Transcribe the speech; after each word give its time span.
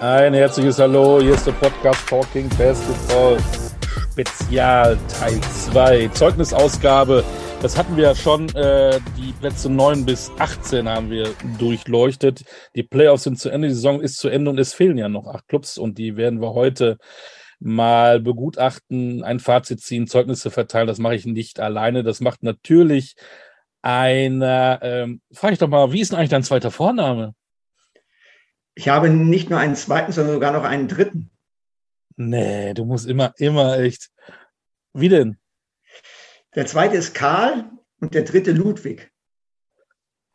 Ein 0.00 0.34
herzliches 0.34 0.78
Hallo, 0.78 1.22
hier 1.22 1.32
ist 1.32 1.46
der 1.46 1.52
Podcast 1.52 2.06
Talking 2.06 2.50
Basketball 2.50 3.38
Spezial 4.12 4.98
Teil 5.08 5.40
2, 5.40 6.08
Zeugnisausgabe. 6.08 7.24
Das 7.62 7.78
hatten 7.78 7.96
wir 7.96 8.04
ja 8.04 8.14
schon, 8.14 8.46
äh, 8.54 9.00
die 9.16 9.32
Plätze 9.32 9.70
9 9.70 10.04
bis 10.04 10.30
18 10.38 10.86
haben 10.86 11.08
wir 11.08 11.30
durchleuchtet. 11.58 12.44
Die 12.74 12.82
Playoffs 12.82 13.22
sind 13.22 13.38
zu 13.38 13.48
Ende, 13.48 13.68
die 13.68 13.74
Saison 13.74 14.02
ist 14.02 14.18
zu 14.18 14.28
Ende 14.28 14.50
und 14.50 14.58
es 14.58 14.74
fehlen 14.74 14.98
ja 14.98 15.08
noch 15.08 15.28
acht 15.28 15.48
Clubs 15.48 15.78
und 15.78 15.96
die 15.96 16.18
werden 16.18 16.42
wir 16.42 16.52
heute 16.52 16.98
mal 17.58 18.20
begutachten, 18.20 19.24
ein 19.24 19.40
Fazit 19.40 19.80
ziehen, 19.80 20.06
Zeugnisse 20.06 20.50
verteilen. 20.50 20.88
Das 20.88 20.98
mache 20.98 21.14
ich 21.14 21.24
nicht 21.24 21.58
alleine. 21.58 22.02
Das 22.02 22.20
macht 22.20 22.42
natürlich 22.42 23.14
einer, 23.80 24.78
ähm, 24.82 25.22
frage 25.32 25.54
ich 25.54 25.58
doch 25.58 25.68
mal, 25.68 25.90
wie 25.92 26.02
ist 26.02 26.12
denn 26.12 26.18
eigentlich 26.18 26.30
dein 26.30 26.42
zweiter 26.42 26.70
Vorname? 26.70 27.32
Ich 28.76 28.88
habe 28.88 29.08
nicht 29.08 29.48
nur 29.48 29.58
einen 29.58 29.74
zweiten, 29.74 30.12
sondern 30.12 30.34
sogar 30.34 30.52
noch 30.52 30.62
einen 30.62 30.86
dritten. 30.86 31.30
Nee, 32.16 32.74
du 32.74 32.84
musst 32.84 33.08
immer, 33.08 33.32
immer 33.38 33.78
echt. 33.78 34.10
Wie 34.92 35.08
denn? 35.08 35.38
Der 36.54 36.66
zweite 36.66 36.96
ist 36.96 37.14
Karl 37.14 37.70
und 38.00 38.14
der 38.14 38.22
dritte 38.22 38.52
Ludwig. 38.52 39.10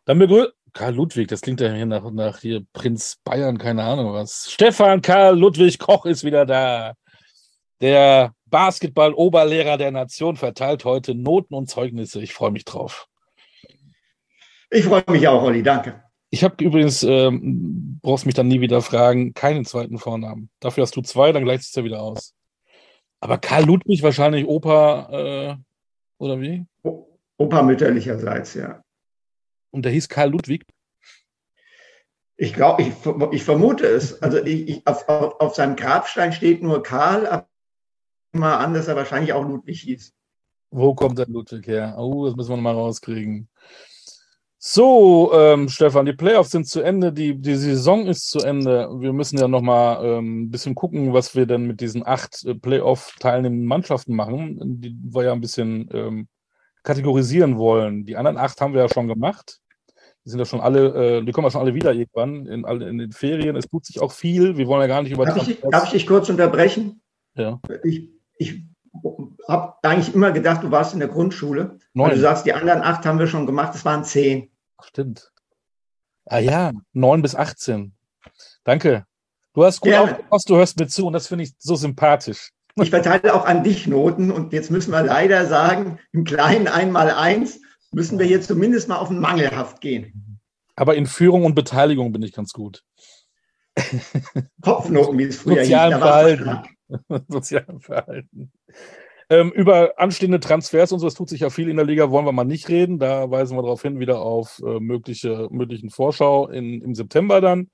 Dann 0.05 0.20
begrüßen. 0.20 0.52
Karl 0.73 0.96
Ludwig, 0.96 1.27
das 1.27 1.41
klingt 1.41 1.59
ja 1.59 1.72
hier 1.72 1.85
nach, 1.85 2.09
nach 2.12 2.40
hier 2.40 2.66
Prinz 2.72 3.18
Bayern, 3.26 3.58
keine 3.58 3.84
Ahnung 3.84 4.13
was. 4.13 4.49
Stefan 4.49 5.02
Karl 5.02 5.38
Ludwig 5.38 5.77
Koch 5.80 6.05
ist 6.05 6.23
wieder 6.23 6.46
da. 6.46 6.94
Der 7.82 8.34
Basketball-Oberlehrer 8.46 9.77
der 9.77 9.91
Nation 9.91 10.38
verteilt 10.38 10.85
heute 10.85 11.13
Noten 11.13 11.54
und 11.55 11.70
Zeugnisse. 11.70 12.21
Ich 12.21 12.34
freue 12.34 12.52
mich 12.52 12.63
drauf. 12.63 13.08
Ich 14.70 14.85
freue 14.85 15.04
mich 15.10 15.27
auch, 15.27 15.44
Olli, 15.44 15.62
danke. 15.62 16.02
Ich 16.34 16.45
habe 16.45 16.63
übrigens, 16.63 17.03
ähm, 17.03 17.99
brauchst 18.02 18.26
mich 18.26 18.35
dann 18.35 18.48
nie 18.48 18.62
wieder 18.62 18.81
fragen, 18.81 19.34
keinen 19.34 19.66
zweiten 19.66 19.98
Vornamen. 19.98 20.49
Dafür 20.62 20.84
hast 20.84 20.95
du 20.95 21.02
zwei, 21.02 21.34
dann 21.34 21.44
gleicht 21.44 21.63
es 21.63 21.76
ja 21.76 21.84
wieder 21.84 22.01
aus. 22.01 22.34
Aber 23.20 23.38
Karl 23.38 23.65
Ludwig 23.65 24.01
wahrscheinlich 24.01 24.48
Opa, 24.48 25.10
äh, 25.12 25.55
oder 26.18 26.40
wie? 26.40 26.65
Opa 27.38 27.63
mütterlicherseits, 27.63 28.54
ja. 28.54 28.82
Und 29.71 29.84
der 29.84 29.91
hieß 29.91 30.07
Karl 30.07 30.32
Ludwig? 30.32 30.65
Ich 32.38 32.54
glaube, 32.54 32.82
ich, 32.82 32.93
ich, 33.34 33.43
vermute 33.43 33.85
es. 33.85 34.21
Also 34.23 34.38
ich, 34.43 34.70
ich, 34.70 34.88
auf, 34.88 35.07
auf, 35.07 35.54
seinem 35.54 35.76
Grabstein 35.76 36.32
steht 36.32 36.63
nur 36.63 36.82
Karl, 36.82 37.27
aber 37.27 37.49
mal 38.32 38.57
an, 38.57 38.73
dass 38.73 38.88
er 38.88 38.95
wahrscheinlich 38.95 39.34
auch 39.34 39.45
Ludwig 39.45 39.82
hieß. 39.82 40.13
Wo 40.71 40.95
kommt 40.95 41.20
der 41.20 41.27
Ludwig 41.27 41.68
her? 41.68 41.95
Oh, 41.98 42.26
das 42.26 42.35
müssen 42.38 42.51
wir 42.51 42.57
mal 42.57 42.73
rauskriegen. 42.73 43.49
So, 44.63 45.31
ähm, 45.34 45.70
Stefan, 45.70 46.05
die 46.05 46.13
Playoffs 46.13 46.51
sind 46.51 46.67
zu 46.67 46.81
Ende, 46.81 47.12
die, 47.12 47.35
die 47.35 47.55
Saison 47.55 48.05
ist 48.05 48.29
zu 48.29 48.41
Ende. 48.41 48.90
Wir 48.99 49.12
müssen 49.12 49.40
ja 49.40 49.48
noch 49.48 49.63
mal 49.63 50.05
ähm, 50.05 50.43
ein 50.43 50.51
bisschen 50.51 50.76
gucken, 50.76 51.13
was 51.13 51.35
wir 51.35 51.48
denn 51.48 51.65
mit 51.65 51.81
diesen 51.81 52.05
acht 52.05 52.45
äh, 52.45 52.54
Playoff-teilnehmenden 52.54 53.65
Mannschaften 53.65 54.13
machen, 54.13 54.59
die 54.79 54.95
wir 55.01 55.23
ja 55.23 55.32
ein 55.32 55.41
bisschen 55.41 55.89
ähm, 55.91 56.27
kategorisieren 56.84 57.57
wollen. 57.57 58.05
Die 58.05 58.15
anderen 58.17 58.37
acht 58.37 58.62
haben 58.62 58.76
wir 58.76 58.82
ja 58.82 58.87
schon 58.87 59.07
gemacht. 59.07 59.62
Die 60.26 60.29
sind 60.29 60.37
ja 60.37 60.45
schon 60.45 60.62
alle, 60.62 61.17
äh, 61.17 61.26
die 61.26 61.32
kommen 61.32 61.48
ja 61.48 61.51
schon 61.51 61.62
alle 61.62 61.73
wieder 61.73 61.93
irgendwann 61.93 62.45
in, 62.45 62.63
in 62.63 62.99
den 62.99 63.12
Ferien. 63.13 63.55
Es 63.55 63.67
tut 63.67 63.87
sich 63.87 63.99
auch 63.99 64.12
viel. 64.12 64.57
Wir 64.57 64.67
wollen 64.67 64.81
ja 64.81 64.88
gar 64.88 65.01
nicht 65.01 65.12
über. 65.12 65.25
Darf 65.25 65.47
ich, 65.47 65.59
darf 65.59 65.85
ich 65.85 65.91
dich 65.94 66.06
kurz 66.06 66.29
unterbrechen? 66.29 67.01
Ja. 67.34 67.59
Ich, 67.84 68.12
ich 68.38 68.62
habe 69.47 69.73
eigentlich 69.81 70.13
immer 70.13 70.31
gedacht, 70.31 70.62
du 70.62 70.69
warst 70.69 70.94
in 70.94 71.00
der 71.00 71.09
Grundschule. 71.09 71.79
Neun. 71.95 72.12
du 72.12 72.19
sagst, 72.19 72.45
die 72.45 72.53
anderen 72.53 72.84
acht 72.84 73.07
haben 73.07 73.17
wir 73.17 73.25
schon 73.25 73.47
gemacht, 73.47 73.73
es 73.73 73.85
waren 73.85 74.03
zehn. 74.03 74.50
Stimmt. 74.84 75.31
Ah 76.25 76.40
ja, 76.40 76.72
9 76.94 77.22
bis 77.22 77.35
18. 77.35 77.94
Danke. 78.63 79.06
Du 79.53 79.66
hast 79.66 79.81
gut 79.81 79.91
ja. 79.91 80.03
aufgepasst, 80.03 80.50
du 80.50 80.56
hörst 80.56 80.79
mir 80.79 80.88
zu 80.88 81.07
und 81.07 81.13
das 81.13 81.28
finde 81.28 81.44
ich 81.44 81.53
so 81.57 81.75
sympathisch. 81.75 82.51
Ich 82.75 82.90
verteile 82.90 83.34
auch 83.34 83.46
an 83.46 83.63
dich 83.63 83.85
Noten 83.85 84.31
und 84.31 84.53
jetzt 84.53 84.72
müssen 84.72 84.91
wir 84.91 85.03
leider 85.03 85.46
sagen, 85.46 86.00
im 86.13 86.23
kleinen 86.23 86.67
Einmal-Eins 86.67 87.59
müssen 87.91 88.17
wir 88.17 88.25
hier 88.25 88.41
zumindest 88.41 88.88
mal 88.88 88.95
auf 88.95 89.09
den 89.09 89.19
Mangelhaft 89.19 89.81
gehen. 89.81 90.39
Aber 90.75 90.95
in 90.95 91.06
Führung 91.06 91.44
und 91.44 91.53
Beteiligung 91.53 92.13
bin 92.13 92.23
ich 92.23 92.31
ganz 92.31 92.53
gut. 92.53 92.85
Kopfnoten, 94.61 95.17
wie 95.17 95.23
es 95.23 95.38
früher 95.38 95.63
Sozialen 95.63 95.94
hieß. 95.94 96.01
Verhalten. 96.01 97.25
Sozialen 97.27 97.79
Verhalten. 97.81 98.51
Ähm, 99.31 99.50
über 99.53 99.94
anstehende 99.97 100.42
Transfers 100.42 100.92
und 100.92 101.00
so, 101.00 101.08
es 101.08 101.14
tut 101.14 101.30
sich 101.30 101.40
ja 101.40 101.50
viel 101.50 101.69
in 101.69 101.78
der 101.78 101.86
Liga, 101.86 102.12
wollen 102.12 102.25
wir 102.25 102.34
mal 102.34 102.44
nicht 102.44 102.68
reden. 102.68 103.00
Da 103.00 103.31
weisen 103.31 103.58
wir 103.58 103.62
darauf 103.62 103.81
hin, 103.81 103.97
wieder 103.97 104.19
auf 104.19 104.59
äh, 104.59 104.81
mögliche, 104.81 105.47
möglichen 105.52 105.90
Vorschau 105.90 106.50
in, 106.50 106.81
im 106.81 106.94
September 106.94 107.40
dann. 107.40 107.72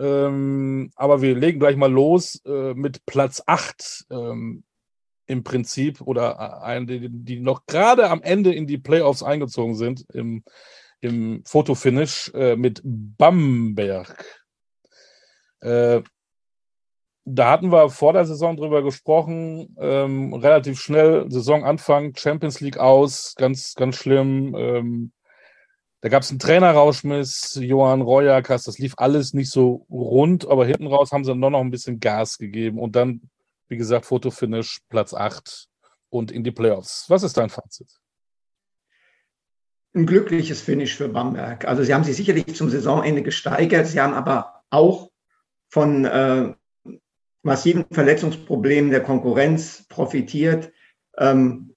Ähm, 0.00 0.90
aber 0.96 1.22
wir 1.22 1.36
legen 1.36 1.60
gleich 1.60 1.76
mal 1.76 1.92
los 1.92 2.42
äh, 2.44 2.74
mit 2.74 3.06
Platz 3.06 3.40
8 3.46 4.06
ähm, 4.10 4.64
im 5.26 5.44
Prinzip 5.44 6.00
oder 6.00 6.60
äh, 6.64 6.64
ein, 6.64 6.88
die, 6.88 7.08
die 7.08 7.38
noch 7.38 7.66
gerade 7.66 8.10
am 8.10 8.20
Ende 8.20 8.52
in 8.52 8.66
die 8.66 8.78
Playoffs 8.78 9.22
eingezogen 9.22 9.76
sind 9.76 10.04
im, 10.12 10.42
im 11.00 11.44
Fotofinish 11.44 12.32
äh, 12.34 12.56
mit 12.56 12.80
Bamberg. 12.82 14.24
Äh, 15.60 16.00
da 17.34 17.50
hatten 17.50 17.70
wir 17.70 17.90
vor 17.90 18.12
der 18.12 18.24
Saison 18.24 18.56
drüber 18.56 18.82
gesprochen, 18.82 19.76
ähm, 19.78 20.34
relativ 20.34 20.80
schnell 20.80 21.30
Saisonanfang, 21.30 22.14
Champions 22.16 22.60
League 22.60 22.78
aus, 22.78 23.34
ganz, 23.36 23.74
ganz 23.74 23.96
schlimm. 23.96 24.54
Ähm, 24.56 25.12
da 26.00 26.08
gab 26.08 26.22
es 26.22 26.30
einen 26.30 26.38
Trainerrauschmiss, 26.38 27.58
Johann 27.60 28.00
Royakas, 28.00 28.64
das 28.64 28.78
lief 28.78 28.94
alles 28.96 29.34
nicht 29.34 29.50
so 29.50 29.86
rund, 29.90 30.48
aber 30.48 30.66
hinten 30.66 30.86
raus 30.86 31.12
haben 31.12 31.24
sie 31.24 31.30
dann 31.30 31.38
noch 31.40 31.60
ein 31.60 31.70
bisschen 31.70 32.00
Gas 32.00 32.38
gegeben 32.38 32.78
und 32.78 32.96
dann, 32.96 33.22
wie 33.68 33.76
gesagt, 33.76 34.06
Fotofinish, 34.06 34.80
Platz 34.88 35.12
8 35.12 35.68
und 36.08 36.30
in 36.30 36.42
die 36.42 36.52
Playoffs. 36.52 37.04
Was 37.08 37.22
ist 37.22 37.36
dein 37.36 37.50
Fazit? 37.50 37.88
Ein 39.94 40.06
glückliches 40.06 40.60
Finish 40.62 40.96
für 40.96 41.08
Bamberg. 41.08 41.66
Also 41.66 41.82
sie 41.82 41.92
haben 41.92 42.04
sich 42.04 42.16
sicherlich 42.16 42.54
zum 42.54 42.70
Saisonende 42.70 43.22
gesteigert, 43.22 43.86
sie 43.86 44.00
haben 44.00 44.14
aber 44.14 44.62
auch 44.70 45.10
von 45.68 46.04
äh, 46.04 46.54
massiven 47.42 47.84
Verletzungsproblemen 47.90 48.90
der 48.90 49.02
Konkurrenz 49.02 49.84
profitiert. 49.88 50.72
Ähm, 51.16 51.74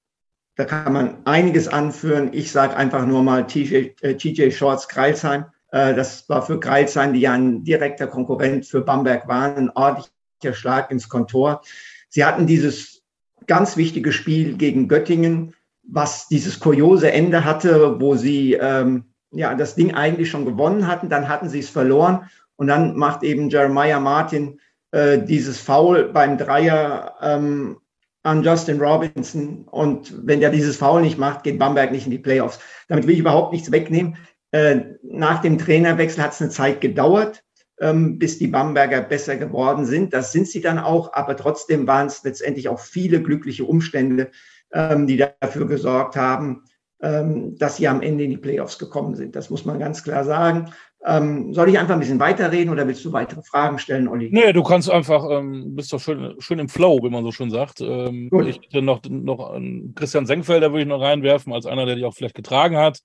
da 0.55 0.65
kann 0.65 0.93
man 0.93 1.25
einiges 1.25 1.67
anführen. 1.67 2.29
Ich 2.31 2.51
sage 2.51 2.75
einfach 2.77 3.05
nur 3.05 3.23
mal 3.23 3.47
TJ, 3.47 3.91
äh, 4.01 4.51
Shorts 4.51 4.87
Kreilsheim. 4.87 5.45
Äh, 5.71 5.95
das 5.95 6.29
war 6.29 6.45
für 6.45 6.59
Kreilsheim, 6.59 7.13
die 7.13 7.21
ja 7.21 7.33
ein 7.33 7.63
direkter 7.63 8.07
Konkurrent 8.07 8.65
für 8.65 8.81
Bamberg 8.81 9.27
waren, 9.27 9.55
ein 9.55 9.69
ordentlicher 9.71 10.53
Schlag 10.53 10.91
ins 10.91 11.09
Kontor. 11.09 11.61
Sie 12.09 12.23
hatten 12.23 12.45
dieses 12.45 13.01
ganz 13.47 13.75
wichtige 13.77 14.11
Spiel 14.11 14.55
gegen 14.55 14.87
Göttingen, 14.87 15.55
was 15.83 16.27
dieses 16.27 16.59
kuriose 16.59 17.11
Ende 17.11 17.43
hatte, 17.43 17.99
wo 17.99 18.15
sie 18.15 18.53
ähm, 18.53 19.05
ja 19.31 19.55
das 19.55 19.75
Ding 19.75 19.93
eigentlich 19.93 20.29
schon 20.29 20.45
gewonnen 20.45 20.87
hatten, 20.87 21.09
dann 21.09 21.27
hatten 21.27 21.49
sie 21.49 21.59
es 21.59 21.69
verloren 21.69 22.29
und 22.55 22.67
dann 22.67 22.95
macht 22.95 23.23
eben 23.23 23.49
Jeremiah 23.49 23.99
Martin 23.99 24.59
äh, 24.93 25.17
dieses 25.17 25.59
Foul 25.59 26.09
beim 26.13 26.37
Dreier 26.37 27.15
ähm, 27.19 27.77
an 28.21 28.43
Justin 28.43 28.79
Robinson. 28.79 29.67
Und 29.69 30.13
wenn 30.27 30.39
der 30.39 30.51
dieses 30.51 30.77
Foul 30.77 31.01
nicht 31.01 31.17
macht, 31.17 31.43
geht 31.43 31.57
Bamberg 31.57 31.91
nicht 31.91 32.05
in 32.05 32.11
die 32.11 32.19
Playoffs. 32.19 32.59
Damit 32.87 33.07
will 33.07 33.15
ich 33.15 33.19
überhaupt 33.19 33.53
nichts 33.53 33.71
wegnehmen. 33.71 34.17
Äh, 34.51 34.81
nach 35.01 35.41
dem 35.41 35.57
Trainerwechsel 35.57 36.23
hat 36.23 36.33
es 36.33 36.41
eine 36.41 36.51
Zeit 36.51 36.79
gedauert, 36.79 37.43
ähm, 37.81 38.19
bis 38.19 38.37
die 38.37 38.45
Bamberger 38.45 39.01
besser 39.01 39.35
geworden 39.35 39.85
sind. 39.85 40.13
Das 40.13 40.31
sind 40.31 40.47
sie 40.47 40.61
dann 40.61 40.77
auch, 40.77 41.13
aber 41.13 41.35
trotzdem 41.35 41.87
waren 41.87 42.05
es 42.05 42.23
letztendlich 42.23 42.69
auch 42.69 42.79
viele 42.79 43.23
glückliche 43.23 43.65
Umstände, 43.65 44.29
ähm, 44.71 45.07
die 45.07 45.17
dafür 45.17 45.65
gesorgt 45.65 46.15
haben, 46.15 46.65
ähm, 47.01 47.57
dass 47.57 47.77
sie 47.77 47.87
am 47.87 48.03
Ende 48.03 48.25
in 48.25 48.29
die 48.29 48.37
Playoffs 48.37 48.77
gekommen 48.77 49.15
sind. 49.15 49.35
Das 49.35 49.49
muss 49.49 49.65
man 49.65 49.79
ganz 49.79 50.03
klar 50.03 50.23
sagen. 50.23 50.71
Ähm, 51.05 51.53
soll 51.53 51.69
ich 51.69 51.77
einfach 51.77 51.95
ein 51.95 51.99
bisschen 51.99 52.19
weiterreden 52.19 52.71
oder 52.71 52.87
willst 52.87 53.03
du 53.03 53.11
weitere 53.11 53.41
Fragen 53.43 53.77
stellen, 53.77 54.07
Olli? 54.07 54.29
Nee, 54.31 54.53
du 54.53 54.63
kannst 54.63 54.89
einfach, 54.89 55.29
ähm, 55.29 55.75
bist 55.75 55.91
doch 55.91 55.99
schön, 55.99 56.35
schön 56.39 56.59
im 56.59 56.69
Flow, 56.69 56.99
wie 57.03 57.09
man 57.09 57.25
so 57.25 57.31
schön 57.31 57.51
sagt. 57.51 57.81
Ähm, 57.81 58.29
ich 58.47 58.61
hätte 58.61 58.81
noch, 58.81 59.01
noch 59.09 59.59
Christian 59.95 60.25
Senkfelder 60.25 60.71
würde 60.71 60.83
ich 60.83 60.87
noch 60.87 61.01
reinwerfen, 61.01 61.51
als 61.51 61.65
einer, 61.65 61.85
der 61.85 61.95
dich 61.95 62.05
auch 62.05 62.13
vielleicht 62.13 62.35
getragen 62.35 62.77
hat. 62.77 62.99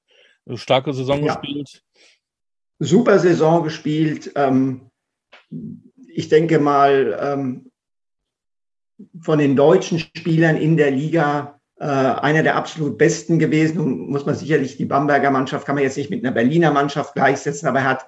Starke 0.55 0.93
Saison 0.93 1.25
ja. 1.25 1.35
gespielt. 1.35 1.83
Super 2.79 3.19
Saison 3.19 3.65
gespielt. 3.65 4.31
Ähm, 4.37 4.91
ich 6.07 6.29
denke 6.29 6.61
mal, 6.61 7.19
ähm, 7.21 7.71
von 9.21 9.39
den 9.39 9.57
deutschen 9.57 9.99
Spielern 9.99 10.57
in 10.57 10.77
der 10.77 10.93
Liga 10.93 11.58
äh, 11.81 11.85
einer 11.85 12.43
der 12.43 12.57
absolut 12.57 12.99
besten 12.99 13.39
gewesen. 13.39 13.79
Und 13.79 14.11
muss 14.11 14.27
man 14.27 14.35
sicherlich 14.35 14.77
die 14.77 14.85
Bamberger 14.85 15.31
Mannschaft 15.31 15.67
kann 15.67 15.77
man 15.77 15.85
jetzt 15.85 15.97
nicht 15.97 16.11
mit 16.11 16.25
einer 16.25 16.35
Berliner 16.35 16.73
Mannschaft 16.73 17.15
gleichsetzen, 17.15 17.69
aber 17.69 17.81
er 17.81 17.85
hat, 17.85 18.07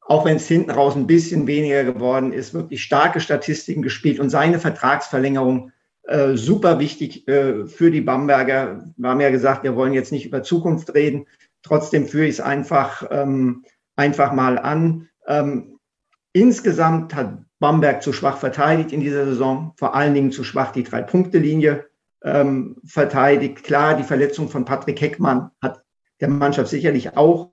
auch 0.00 0.24
wenn 0.24 0.36
es 0.36 0.46
hinten 0.46 0.70
raus 0.70 0.96
ein 0.96 1.06
bisschen 1.06 1.46
weniger 1.46 1.84
geworden 1.84 2.32
ist, 2.32 2.54
wirklich 2.54 2.82
starke 2.82 3.20
Statistiken 3.20 3.82
gespielt 3.82 4.20
und 4.20 4.30
seine 4.30 4.58
Vertragsverlängerung 4.58 5.72
äh, 6.04 6.36
super 6.36 6.78
wichtig 6.78 7.26
äh, 7.28 7.66
für 7.66 7.90
die 7.90 8.00
Bamberger. 8.00 8.84
Wir 8.96 9.08
haben 9.08 9.20
ja 9.20 9.30
gesagt, 9.30 9.64
wir 9.64 9.76
wollen 9.76 9.92
jetzt 9.92 10.12
nicht 10.12 10.26
über 10.26 10.42
Zukunft 10.42 10.94
reden. 10.94 11.26
Trotzdem 11.62 12.06
führe 12.06 12.26
ich 12.26 12.34
es 12.34 12.40
einfach, 12.40 13.06
ähm, 13.10 13.64
einfach 13.96 14.32
mal 14.32 14.58
an. 14.58 15.08
Ähm, 15.26 15.78
insgesamt 16.32 17.14
hat 17.14 17.38
Bamberg 17.58 18.02
zu 18.02 18.12
schwach 18.12 18.38
verteidigt 18.38 18.92
in 18.92 19.00
dieser 19.00 19.26
Saison, 19.26 19.72
vor 19.76 19.94
allen 19.94 20.14
Dingen 20.14 20.32
zu 20.32 20.44
schwach 20.44 20.72
die 20.72 20.84
Drei-Punkte-Linie 20.84 21.89
ähm, 22.22 22.76
verteidigt. 22.84 23.64
Klar, 23.64 23.96
die 23.96 24.04
Verletzung 24.04 24.48
von 24.48 24.64
Patrick 24.64 25.00
Heckmann 25.00 25.50
hat 25.62 25.82
der 26.20 26.28
Mannschaft 26.28 26.70
sicherlich 26.70 27.16
auch 27.16 27.52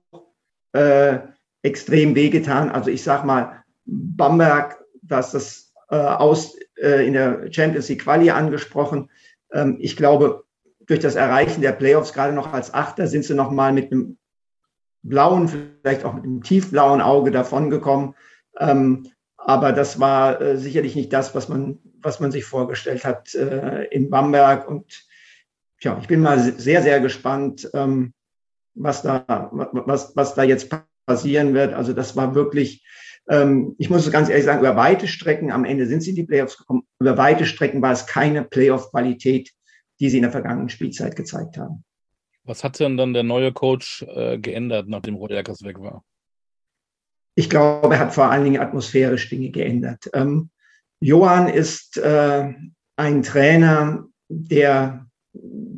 äh, 0.72 1.18
extrem 1.62 2.14
wehgetan. 2.14 2.70
Also 2.70 2.90
ich 2.90 3.02
sag 3.02 3.24
mal, 3.24 3.64
Bamberg, 3.84 4.84
dass 5.02 5.32
das 5.32 5.72
äh, 5.90 5.96
aus 5.96 6.56
äh, 6.76 7.06
in 7.06 7.14
der 7.14 7.50
Champions 7.52 7.88
League 7.88 8.02
Quali 8.02 8.30
angesprochen. 8.30 9.10
Ähm, 9.52 9.78
ich 9.80 9.96
glaube, 9.96 10.44
durch 10.86 11.00
das 11.00 11.16
Erreichen 11.16 11.60
der 11.60 11.72
Playoffs, 11.72 12.12
gerade 12.12 12.32
noch 12.32 12.52
als 12.52 12.72
Achter, 12.72 13.06
sind 13.06 13.24
sie 13.24 13.34
nochmal 13.34 13.72
mit 13.72 13.92
einem 13.92 14.18
blauen, 15.02 15.48
vielleicht 15.48 16.04
auch 16.04 16.14
mit 16.14 16.24
einem 16.24 16.42
tiefblauen 16.42 17.00
Auge 17.00 17.30
davongekommen. 17.30 18.14
Ähm, 18.58 19.06
aber 19.36 19.72
das 19.72 20.00
war 20.00 20.40
äh, 20.40 20.56
sicherlich 20.58 20.96
nicht 20.96 21.12
das, 21.12 21.34
was 21.34 21.48
man, 21.48 21.78
was 22.02 22.20
man 22.20 22.32
sich 22.32 22.44
vorgestellt 22.44 23.04
hat 23.04 23.34
äh, 23.34 23.84
in 23.86 24.10
Bamberg. 24.10 24.68
Und 24.68 25.06
tja, 25.80 25.98
ich 26.00 26.08
bin 26.08 26.20
mal 26.20 26.38
sehr, 26.38 26.82
sehr 26.82 27.00
gespannt, 27.00 27.68
ähm, 27.74 28.12
was, 28.74 29.02
da, 29.02 29.50
was, 29.52 30.14
was 30.16 30.34
da 30.34 30.42
jetzt 30.42 30.70
passieren 31.06 31.54
wird. 31.54 31.74
Also 31.74 31.92
das 31.92 32.16
war 32.16 32.34
wirklich, 32.34 32.84
ähm, 33.28 33.74
ich 33.78 33.90
muss 33.90 34.06
es 34.06 34.12
ganz 34.12 34.28
ehrlich 34.28 34.44
sagen, 34.44 34.60
über 34.60 34.76
weite 34.76 35.08
Strecken, 35.08 35.50
am 35.50 35.64
Ende 35.64 35.86
sind 35.86 36.02
sie 36.02 36.10
in 36.10 36.16
die 36.16 36.24
Playoffs 36.24 36.58
gekommen, 36.58 36.82
über 37.00 37.16
weite 37.16 37.46
Strecken 37.46 37.82
war 37.82 37.92
es 37.92 38.06
keine 38.06 38.44
Playoff-Qualität, 38.44 39.52
die 40.00 40.10
sie 40.10 40.18
in 40.18 40.22
der 40.22 40.32
vergangenen 40.32 40.68
Spielzeit 40.68 41.16
gezeigt 41.16 41.58
haben. 41.58 41.84
Was 42.44 42.64
hat 42.64 42.80
denn 42.80 42.96
dann 42.96 43.12
der 43.12 43.24
neue 43.24 43.52
Coach 43.52 44.02
äh, 44.02 44.38
geändert, 44.38 44.88
nachdem 44.88 45.16
Roderkers 45.16 45.64
weg 45.64 45.80
war? 45.80 46.02
Ich 47.34 47.50
glaube, 47.50 47.94
er 47.94 48.00
hat 48.00 48.14
vor 48.14 48.30
allen 48.30 48.44
Dingen 48.44 48.60
atmosphärisch 48.60 49.28
Dinge 49.28 49.50
geändert. 49.50 50.10
Ähm, 50.14 50.50
Johann 51.00 51.48
ist 51.48 51.96
äh, 51.96 52.52
ein 52.96 53.22
Trainer, 53.22 54.06
der, 54.28 55.06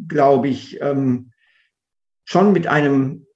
glaube 0.08 0.48
ich, 0.48 0.80
ähm, 0.80 1.32
schon 2.24 2.52
mit 2.52 2.66
einem 2.66 3.26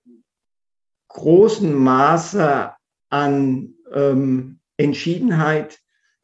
großen 1.08 1.74
Maße 1.74 2.72
an 3.10 3.74
ähm, 3.92 4.60
Entschiedenheit 4.76 5.78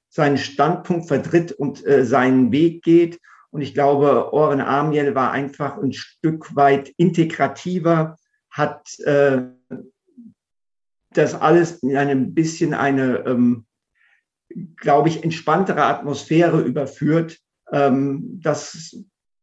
seinen 0.09 0.39
Standpunkt 0.39 1.07
vertritt 1.07 1.53
und 1.53 1.87
äh, 1.87 2.05
seinen 2.05 2.51
Weg 2.51 2.83
geht. 2.83 3.21
Und 3.51 3.63
ich 3.63 3.75
glaube, 3.75 4.33
Oren 4.33 4.61
Amiel 4.61 5.15
war 5.15 5.31
einfach 5.33 5.79
ein 5.79 5.93
Stück 5.93 6.55
weit 6.57 6.93
integrativer, 6.97 8.17
hat 8.51 8.99
äh, 9.01 9.43
das 11.13 11.35
alles 11.35 11.79
in 11.83 11.97
einem 11.97 12.35
bisschen 12.35 12.75
eine, 12.75 13.19
ähm, 13.27 13.67
glaube 14.77 15.09
ich, 15.09 15.23
entspanntere 15.23 15.85
Atmosphäre 15.85 16.61
überführt. 16.61 17.39
Ähm, 17.73 18.41
das, 18.43 18.97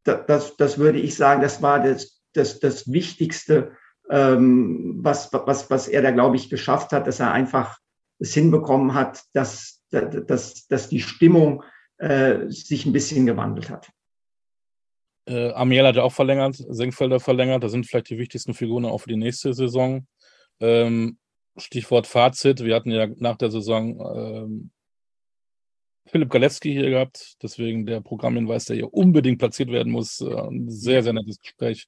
das, 0.03 0.57
das 0.57 0.77
würde 0.77 0.99
ich 0.99 1.15
sagen, 1.15 1.41
das 1.41 1.61
war 1.61 1.81
das, 1.81 2.21
das, 2.33 2.59
das 2.59 2.91
Wichtigste, 2.91 3.71
ähm, 4.09 4.99
was, 5.01 5.31
was, 5.33 5.69
was 5.69 5.87
er 5.87 6.01
da, 6.01 6.11
glaube 6.11 6.35
ich, 6.35 6.49
geschafft 6.49 6.91
hat, 6.91 7.07
dass 7.07 7.19
er 7.19 7.31
einfach 7.31 7.77
es 8.19 8.33
hinbekommen 8.33 8.93
hat, 8.93 9.23
dass, 9.33 9.83
dass, 9.91 10.67
dass 10.67 10.89
die 10.89 11.01
Stimmung 11.01 11.63
äh, 11.97 12.49
sich 12.49 12.85
ein 12.85 12.93
bisschen 12.93 13.25
gewandelt 13.25 13.69
hat. 13.69 13.89
Äh, 15.25 15.51
Amiel 15.51 15.85
hat 15.85 15.97
ja 15.97 16.03
auch 16.03 16.13
verlängert, 16.13 16.55
Senkfelder 16.55 17.19
verlängert. 17.19 17.63
Das 17.63 17.71
sind 17.71 17.85
vielleicht 17.85 18.09
die 18.09 18.17
wichtigsten 18.17 18.53
Figuren 18.53 18.85
auch 18.85 18.99
für 18.99 19.09
die 19.09 19.17
nächste 19.17 19.53
Saison. 19.53 20.07
Ähm, 20.59 21.17
Stichwort 21.57 22.07
Fazit. 22.07 22.63
Wir 22.63 22.75
hatten 22.75 22.91
ja 22.91 23.07
nach 23.17 23.35
der 23.35 23.51
Saison 23.51 23.99
ähm, 24.15 24.71
Philipp 26.07 26.29
Galewski 26.29 26.71
hier 26.71 26.89
gehabt, 26.89 27.37
deswegen 27.41 27.85
der 27.85 28.01
Programmhinweis, 28.01 28.65
der 28.65 28.77
hier 28.77 28.93
unbedingt 28.93 29.39
platziert 29.39 29.71
werden 29.71 29.91
muss. 29.91 30.21
Äh, 30.21 30.33
ein 30.33 30.69
sehr, 30.69 31.03
sehr 31.03 31.13
nettes 31.13 31.39
Gespräch 31.39 31.87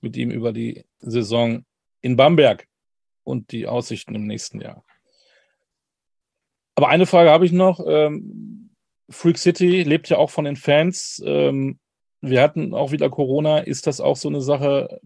mit 0.00 0.16
ihm 0.16 0.30
über 0.30 0.52
die 0.52 0.84
Saison 1.00 1.64
in 2.00 2.16
Bamberg 2.16 2.66
und 3.24 3.52
die 3.52 3.66
Aussichten 3.66 4.14
im 4.14 4.26
nächsten 4.26 4.60
Jahr. 4.60 4.84
Aber 6.74 6.88
eine 6.88 7.06
Frage 7.06 7.30
habe 7.30 7.44
ich 7.44 7.52
noch. 7.52 7.84
Ähm, 7.86 8.70
Freak 9.10 9.38
City 9.38 9.82
lebt 9.82 10.08
ja 10.08 10.18
auch 10.18 10.30
von 10.30 10.44
den 10.44 10.56
Fans. 10.56 11.20
Ähm, 11.24 11.78
wir 12.20 12.40
hatten 12.42 12.74
auch 12.74 12.92
wieder 12.92 13.10
Corona. 13.10 13.58
Ist 13.58 13.86
das 13.86 14.00
auch 14.00 14.16
so 14.16 14.28
eine 14.28 14.40
Sache, 14.40 15.00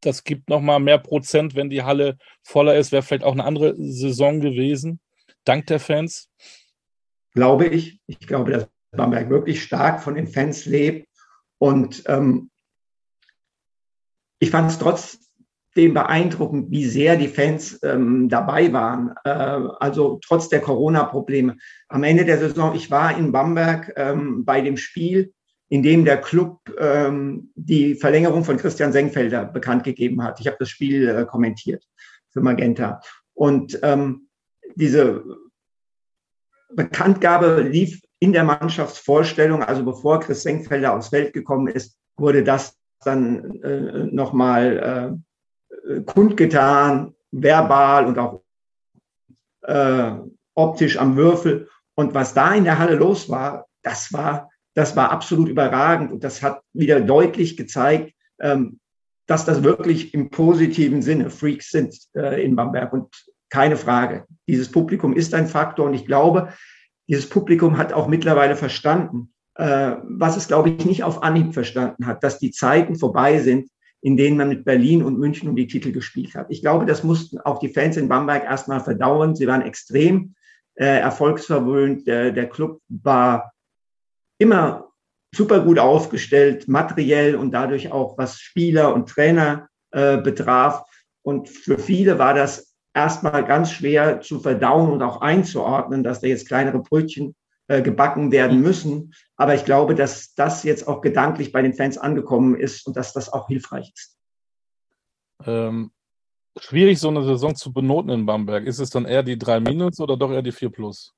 das 0.00 0.24
gibt 0.24 0.48
nochmal 0.48 0.80
mehr 0.80 0.98
Prozent, 0.98 1.54
wenn 1.54 1.70
die 1.70 1.82
Halle 1.82 2.16
voller 2.42 2.76
ist. 2.76 2.92
Wäre 2.92 3.02
vielleicht 3.02 3.24
auch 3.24 3.32
eine 3.32 3.44
andere 3.44 3.74
Saison 3.76 4.40
gewesen, 4.40 5.00
dank 5.44 5.66
der 5.66 5.80
Fans? 5.80 6.30
Glaube 7.34 7.66
ich. 7.66 8.00
Ich 8.06 8.20
glaube, 8.20 8.52
dass 8.52 8.68
Bamberg 8.92 9.30
wirklich 9.30 9.62
stark 9.62 10.02
von 10.02 10.14
den 10.14 10.26
Fans 10.26 10.66
lebt. 10.66 11.08
Und 11.58 12.02
ähm, 12.06 12.50
ich 14.38 14.50
fand 14.50 14.70
es 14.70 14.78
trotzdem 14.78 15.94
beeindruckend, 15.94 16.70
wie 16.70 16.86
sehr 16.86 17.16
die 17.16 17.28
Fans 17.28 17.78
ähm, 17.82 18.28
dabei 18.28 18.72
waren. 18.72 19.14
Äh, 19.24 19.30
also 19.30 20.18
trotz 20.24 20.48
der 20.48 20.60
Corona-Probleme. 20.60 21.56
Am 21.88 22.02
Ende 22.02 22.24
der 22.24 22.38
Saison, 22.38 22.74
ich 22.74 22.90
war 22.90 23.16
in 23.16 23.32
Bamberg 23.32 23.92
ähm, 23.96 24.44
bei 24.44 24.60
dem 24.60 24.76
Spiel 24.76 25.32
in 25.70 25.84
dem 25.84 26.04
der 26.04 26.20
Club 26.20 26.60
ähm, 26.78 27.52
die 27.54 27.94
Verlängerung 27.94 28.44
von 28.44 28.56
Christian 28.56 28.92
Senkfelder 28.92 29.44
bekannt 29.44 29.84
gegeben 29.84 30.22
hat. 30.22 30.40
Ich 30.40 30.48
habe 30.48 30.56
das 30.58 30.68
Spiel 30.68 31.08
äh, 31.08 31.24
kommentiert 31.24 31.84
für 32.30 32.40
Magenta. 32.40 33.00
Und 33.34 33.78
ähm, 33.82 34.28
diese 34.74 35.24
Bekanntgabe 36.74 37.62
lief 37.62 38.00
in 38.18 38.32
der 38.32 38.44
Mannschaftsvorstellung, 38.44 39.62
also 39.62 39.84
bevor 39.84 40.20
Chris 40.20 40.42
Senkfelder 40.42 40.94
aufs 40.94 41.08
Feld 41.08 41.32
gekommen 41.32 41.68
ist, 41.68 41.96
wurde 42.16 42.44
das 42.44 42.76
dann 43.02 43.60
äh, 43.62 44.06
nochmal 44.12 45.20
äh, 45.88 46.00
kundgetan, 46.02 47.14
verbal 47.30 48.06
und 48.06 48.18
auch 48.18 48.42
äh, 49.62 50.12
optisch 50.54 50.98
am 50.98 51.16
Würfel. 51.16 51.68
Und 51.94 52.14
was 52.14 52.34
da 52.34 52.54
in 52.54 52.64
der 52.64 52.78
Halle 52.78 52.96
los 52.96 53.28
war, 53.30 53.66
das 53.82 54.12
war 54.12 54.50
das 54.74 54.96
war 54.96 55.10
absolut 55.10 55.48
überragend. 55.48 56.12
Und 56.12 56.24
das 56.24 56.42
hat 56.42 56.62
wieder 56.72 57.00
deutlich 57.00 57.56
gezeigt, 57.56 58.14
ähm, 58.40 58.80
dass 59.26 59.44
das 59.44 59.62
wirklich 59.62 60.14
im 60.14 60.30
positiven 60.30 61.02
Sinne 61.02 61.30
Freaks 61.30 61.70
sind 61.70 61.96
äh, 62.14 62.44
in 62.44 62.56
Bamberg. 62.56 62.92
Und 62.92 63.08
keine 63.50 63.76
Frage. 63.76 64.24
Dieses 64.48 64.70
Publikum 64.70 65.14
ist 65.14 65.34
ein 65.34 65.46
Faktor 65.46 65.86
und 65.86 65.94
ich 65.94 66.06
glaube, 66.06 66.52
dieses 67.08 67.28
Publikum 67.28 67.76
hat 67.76 67.92
auch 67.92 68.08
mittlerweile 68.08 68.56
verstanden, 68.56 69.32
äh, 69.56 69.96
was 70.04 70.36
es, 70.36 70.48
glaube 70.48 70.70
ich, 70.70 70.84
nicht 70.84 71.02
auf 71.02 71.22
Anhieb 71.22 71.52
verstanden 71.52 72.06
hat, 72.06 72.22
dass 72.22 72.38
die 72.38 72.52
Zeiten 72.52 72.96
vorbei 72.96 73.40
sind, 73.40 73.68
in 74.00 74.16
denen 74.16 74.36
man 74.36 74.48
mit 74.48 74.64
Berlin 74.64 75.02
und 75.02 75.18
München 75.18 75.48
um 75.48 75.56
die 75.56 75.66
Titel 75.66 75.92
gespielt 75.92 76.34
hat. 76.34 76.46
Ich 76.48 76.62
glaube, 76.62 76.86
das 76.86 77.04
mussten 77.04 77.38
auch 77.38 77.58
die 77.58 77.68
Fans 77.68 77.96
in 77.96 78.08
Bamberg 78.08 78.44
erstmal 78.44 78.80
verdauern. 78.80 79.34
Sie 79.34 79.46
waren 79.46 79.62
extrem 79.62 80.34
äh, 80.74 81.00
erfolgsverwöhnt. 81.00 82.06
Der, 82.06 82.30
der 82.30 82.48
Club 82.48 82.80
war 82.88 83.52
immer 84.38 84.88
super 85.34 85.60
gut 85.60 85.78
aufgestellt, 85.78 86.66
materiell 86.66 87.36
und 87.36 87.52
dadurch 87.52 87.92
auch 87.92 88.16
was 88.16 88.40
Spieler 88.40 88.94
und 88.94 89.08
Trainer 89.08 89.68
äh, 89.90 90.16
betraf. 90.16 90.84
Und 91.22 91.48
für 91.48 91.78
viele 91.78 92.18
war 92.18 92.34
das 92.34 92.69
erstmal 92.94 93.44
ganz 93.44 93.72
schwer 93.72 94.20
zu 94.20 94.40
verdauen 94.40 94.90
und 94.90 95.02
auch 95.02 95.20
einzuordnen, 95.20 96.02
dass 96.02 96.20
da 96.20 96.26
jetzt 96.26 96.48
kleinere 96.48 96.80
Brötchen 96.80 97.34
äh, 97.68 97.82
gebacken 97.82 98.32
werden 98.32 98.58
mhm. 98.58 98.62
müssen. 98.64 99.14
Aber 99.36 99.54
ich 99.54 99.64
glaube, 99.64 99.94
dass 99.94 100.34
das 100.34 100.64
jetzt 100.64 100.88
auch 100.88 101.00
gedanklich 101.00 101.52
bei 101.52 101.62
den 101.62 101.74
Fans 101.74 101.98
angekommen 101.98 102.56
ist 102.56 102.86
und 102.86 102.96
dass 102.96 103.12
das 103.12 103.32
auch 103.32 103.46
hilfreich 103.48 103.92
ist. 103.94 104.16
Ähm, 105.46 105.92
schwierig, 106.58 106.98
so 106.98 107.08
eine 107.08 107.24
Saison 107.24 107.54
zu 107.54 107.72
benoten 107.72 108.10
in 108.10 108.26
Bamberg. 108.26 108.66
Ist 108.66 108.80
es 108.80 108.90
dann 108.90 109.04
eher 109.04 109.22
die 109.22 109.38
3 109.38 109.60
Minus 109.60 110.00
oder 110.00 110.16
doch 110.16 110.30
eher 110.30 110.42
die 110.42 110.52
4 110.52 110.70
Plus? 110.70 111.14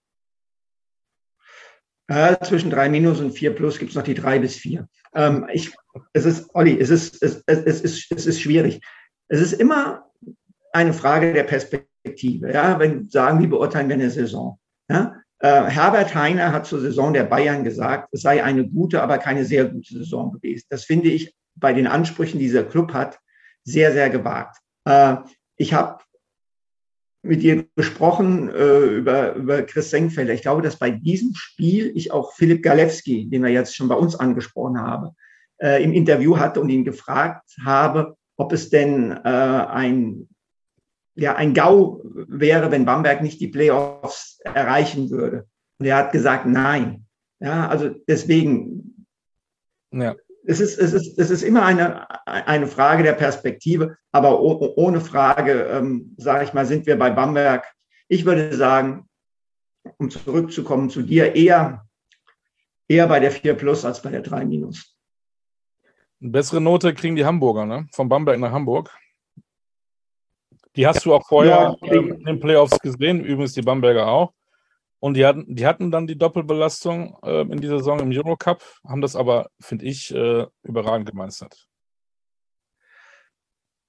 Äh, 2.09 2.37
zwischen 2.45 2.71
3 2.71 2.91
minus 2.91 3.21
und 3.21 3.33
4 3.33 3.55
plus 3.55 3.79
gibt 3.79 3.93
es 3.93 3.97
noch 3.97 4.03
die 4.03 4.15
3 4.15 4.41
bis 4.41 4.57
4. 4.57 4.87
Ähm, 5.15 5.47
ich, 5.53 5.73
es 6.13 6.27
ist, 6.27 6.55
Olli, 6.55 6.79
es 6.79 6.91
ist, 6.91 7.23
es, 7.23 7.43
es, 7.47 7.81
ist, 7.81 8.13
es 8.13 8.27
ist 8.27 8.41
schwierig. 8.41 8.81
Es 9.29 9.41
ist 9.41 9.55
immer 9.55 10.05
eine 10.73 10.93
Frage 10.93 11.33
der 11.33 11.45
Perspektive. 11.45 12.53
Ja? 12.53 12.79
Wenn 12.79 13.09
sagen, 13.09 13.41
wie 13.41 13.47
beurteilen 13.47 13.89
wir 13.89 13.95
eine 13.95 14.11
Saison? 14.11 14.59
Ja? 14.91 15.17
Äh, 15.39 15.65
Herbert 15.65 16.15
Heiner 16.15 16.53
hat 16.53 16.67
zur 16.67 16.81
Saison 16.81 17.13
der 17.13 17.25
Bayern 17.25 17.65
gesagt, 17.65 18.09
es 18.13 18.23
sei 18.23 18.43
eine 18.43 18.69
gute, 18.69 19.03
aber 19.03 19.19
keine 19.19 19.45
sehr 19.45 19.67
gute 19.67 19.95
Saison 19.95 20.33
gewesen. 20.33 20.67
Das 20.71 20.85
finde 20.85 21.11
ich 21.11 21.35
bei 21.55 21.73
den 21.73 21.87
Ansprüchen, 21.87 22.39
die 22.39 22.47
dieser 22.47 22.65
Club 22.65 22.93
hat, 22.93 23.19
sehr, 23.65 23.93
sehr 23.93 24.11
gewagt. 24.11 24.59
Äh, 24.85 25.17
ich 25.57 25.75
habe 25.75 26.03
mit 27.23 27.43
dir 27.43 27.65
gesprochen 27.77 28.49
äh, 28.49 28.79
über, 28.79 29.35
über 29.35 29.63
Chris 29.63 29.91
Senkfelder. 29.91 30.33
Ich 30.33 30.43
glaube, 30.43 30.63
dass 30.63 30.79
bei 30.79 30.91
diesem 30.91 31.35
Spiel 31.35 31.93
ich 31.95 32.11
auch 32.11 32.33
Philipp 32.33 32.63
Galewski, 32.63 33.29
den 33.29 33.43
wir 33.43 33.51
jetzt 33.51 33.77
schon 33.77 33.89
bei 33.89 33.95
uns 33.95 34.17
angesprochen 34.17 34.81
haben, 34.81 35.11
äh, 35.59 35.83
im 35.83 35.93
Interview 35.93 36.39
hatte 36.39 36.61
und 36.61 36.69
ihn 36.69 36.85
gefragt 36.85 37.49
habe, 37.65 38.17
ob 38.37 38.53
es 38.53 38.71
denn 38.71 39.13
äh, 39.13 39.29
ein 39.29 40.29
ja 41.15 41.35
ein 41.35 41.55
GAU 41.55 42.01
wäre, 42.05 42.71
wenn 42.71 42.85
Bamberg 42.85 43.23
nicht 43.23 43.41
die 43.41 43.49
Playoffs 43.49 44.41
erreichen 44.45 45.11
würde. 45.11 45.47
Und 45.79 45.87
er 45.87 45.97
hat 45.97 46.13
gesagt, 46.13 46.47
nein. 46.47 47.07
Ja, 47.41 47.69
also 47.69 47.91
deswegen, 48.07 49.07
ja. 49.91 50.15
es, 50.47 50.61
ist, 50.61 50.79
es, 50.79 50.93
ist, 50.93 51.19
es 51.19 51.31
ist 51.31 51.43
immer 51.43 51.65
eine, 51.65 52.07
eine 52.27 52.67
Frage 52.69 53.03
der 53.03 53.15
Perspektive, 53.15 53.97
aber 54.13 54.41
ohne 54.41 55.01
Frage, 55.01 55.65
ähm, 55.65 56.15
sage 56.19 56.45
ich 56.45 56.53
mal, 56.53 56.67
sind 56.67 56.87
wir 56.87 56.97
bei 56.97 57.11
Bamberg. 57.11 57.65
Ich 58.09 58.25
würde 58.25 58.55
sagen, 58.55 59.09
um 59.99 60.09
zurückzukommen 60.09 60.89
zu 60.89 61.03
dir, 61.03 61.35
eher, 61.35 61.85
eher 62.87 63.09
bei 63.09 63.19
der 63.19 63.33
4 63.33 63.55
Plus 63.55 63.85
als 63.85 64.01
bei 64.01 64.11
der 64.11 64.23
3 64.23 64.45
Minus. 64.45 64.97
Eine 66.21 66.31
bessere 66.31 66.61
Note 66.61 66.95
kriegen 66.95 67.17
die 67.17 67.25
Hamburger, 67.25 67.67
ne? 67.67 67.89
Von 67.93 68.09
Bamberg 68.09 68.39
nach 68.39 68.53
Hamburg. 68.53 68.97
Die 70.77 70.87
hast 70.87 71.05
du 71.05 71.15
auch 71.15 71.27
vorher 71.27 71.77
ja, 71.83 71.93
ähm, 71.93 72.13
in 72.13 72.25
den 72.25 72.41
Playoffs 72.41 72.79
gesehen, 72.79 73.25
übrigens 73.25 73.53
die 73.53 73.63
Bamberger 73.63 74.09
auch. 74.09 74.33
Und 75.01 75.15
die 75.15 75.27
hatten, 75.27 75.55
die 75.55 75.67
hatten 75.67 75.91
dann 75.91 76.07
die 76.07 76.17
Doppelbelastung 76.17 77.19
äh, 77.25 77.43
in 77.43 77.61
dieser 77.61 77.79
Saison 77.79 77.99
im 77.99 78.13
Eurocup, 78.13 78.63
haben 78.87 79.01
das 79.01 79.17
aber, 79.17 79.51
finde 79.61 79.85
ich, 79.85 80.15
äh, 80.15 80.47
überragend 80.63 81.11
gemeistert. 81.11 81.67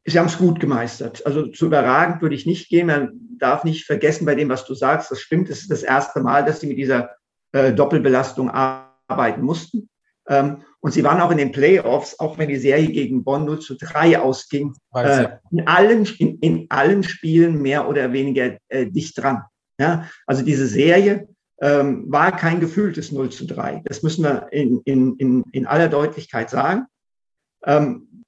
Sie 0.06 0.20
haben 0.20 0.26
es 0.26 0.38
gut 0.38 0.60
gemeistert. 0.60 1.26
Also 1.26 1.48
zu 1.48 1.68
überragend 1.68 2.22
würde 2.22 2.36
ich 2.36 2.46
nicht 2.46 2.68
gehen. 2.68 2.88
Man 2.88 3.12
darf 3.38 3.64
nicht 3.64 3.86
vergessen 3.86 4.26
bei 4.26 4.36
dem, 4.36 4.50
was 4.50 4.66
du 4.66 4.74
sagst. 4.74 5.12
Das 5.12 5.22
stimmt. 5.22 5.50
Es 5.50 5.62
ist 5.62 5.72
das 5.72 5.84
erste 5.84 6.20
Mal, 6.20 6.44
dass 6.44 6.60
sie 6.60 6.68
mit 6.68 6.78
dieser 6.78 7.12
äh, 7.54 7.72
Doppelbelastung 7.72 8.50
arbeiten 8.50 9.42
mussten. 9.44 9.90
Ähm, 10.28 10.64
und 10.80 10.92
sie 10.92 11.04
waren 11.04 11.22
auch 11.22 11.32
in 11.32 11.38
den 11.38 11.52
Playoffs, 11.52 12.20
auch 12.20 12.38
wenn 12.38 12.50
die 12.50 12.58
Serie 12.58 12.88
gegen 12.88 13.24
Bonn 13.24 13.46
0 13.46 13.60
zu 13.60 13.76
3 13.76 14.20
ausging, 14.20 14.74
äh, 14.94 15.28
in, 15.52 15.68
allen, 15.68 16.06
in, 16.18 16.40
in, 16.40 16.66
allen 16.70 17.04
Spielen 17.04 17.62
mehr 17.62 17.88
oder 17.88 18.12
weniger 18.12 18.58
äh, 18.68 18.86
dicht 18.88 19.18
dran. 19.18 19.44
Ja? 19.78 20.10
Also 20.26 20.44
diese 20.44 20.68
Serie 20.68 21.28
ähm, 21.62 22.06
war 22.12 22.36
kein 22.36 22.60
gefühltes 22.60 23.12
0 23.12 23.30
zu 23.30 23.46
3. 23.46 23.82
Das 23.86 24.04
müssen 24.04 24.24
wir 24.24 24.48
in, 24.52 24.82
in, 24.86 25.16
in, 25.18 25.44
in 25.52 25.66
aller 25.66 25.88
Deutlichkeit 25.90 26.50
sagen. 26.50 26.86
Ähm, 27.66 28.24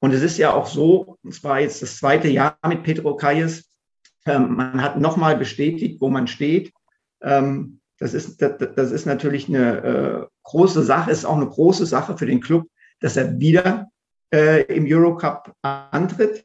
und 0.00 0.12
es 0.12 0.22
ist 0.22 0.38
ja 0.38 0.52
auch 0.52 0.66
so, 0.66 1.18
es 1.28 1.44
war 1.44 1.60
jetzt 1.60 1.82
das 1.82 1.98
zweite 1.98 2.28
Jahr 2.28 2.56
mit 2.66 2.82
Petro 2.82 3.16
Kayes, 3.16 3.70
ähm, 4.26 4.56
man 4.56 4.82
hat 4.82 4.98
nochmal 4.98 5.36
bestätigt, 5.36 6.00
wo 6.00 6.08
man 6.08 6.26
steht. 6.26 6.72
Ähm, 7.22 7.79
das 8.00 8.14
ist, 8.14 8.40
das, 8.40 8.54
das 8.74 8.90
ist 8.90 9.06
natürlich 9.06 9.48
eine 9.48 9.76
äh, 9.82 10.26
große 10.42 10.82
Sache, 10.82 11.10
ist 11.10 11.26
auch 11.26 11.36
eine 11.36 11.46
große 11.46 11.84
Sache 11.86 12.16
für 12.16 12.26
den 12.26 12.40
Club, 12.40 12.66
dass 12.98 13.16
er 13.16 13.38
wieder 13.38 13.90
äh, 14.32 14.62
im 14.74 14.86
Eurocup 14.88 15.54
antritt. 15.62 16.44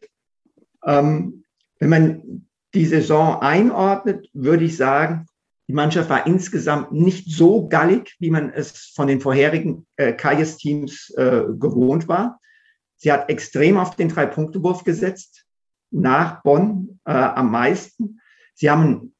Ähm, 0.84 1.46
wenn 1.80 1.90
man 1.90 2.48
die 2.74 2.86
Saison 2.86 3.42
einordnet, 3.42 4.30
würde 4.34 4.66
ich 4.66 4.76
sagen, 4.76 5.28
die 5.68 5.74
Mannschaft 5.74 6.10
war 6.10 6.28
insgesamt 6.28 6.92
nicht 6.92 7.32
so 7.32 7.68
gallig, 7.68 8.16
wie 8.20 8.30
man 8.30 8.52
es 8.52 8.92
von 8.94 9.08
den 9.08 9.22
vorherigen 9.22 9.88
äh, 9.96 10.12
Kayes-Teams 10.12 11.12
äh, 11.18 11.44
gewohnt 11.58 12.08
war. 12.08 12.40
Sie 12.98 13.12
hat 13.12 13.30
extrem 13.30 13.78
auf 13.78 13.96
den 13.96 14.10
Drei-Punkte-Wurf 14.10 14.84
gesetzt, 14.84 15.46
nach 15.90 16.44
Bonn 16.44 17.00
äh, 17.06 17.12
am 17.12 17.50
meisten. 17.50 18.20
Sie 18.54 18.70
haben 18.70 19.15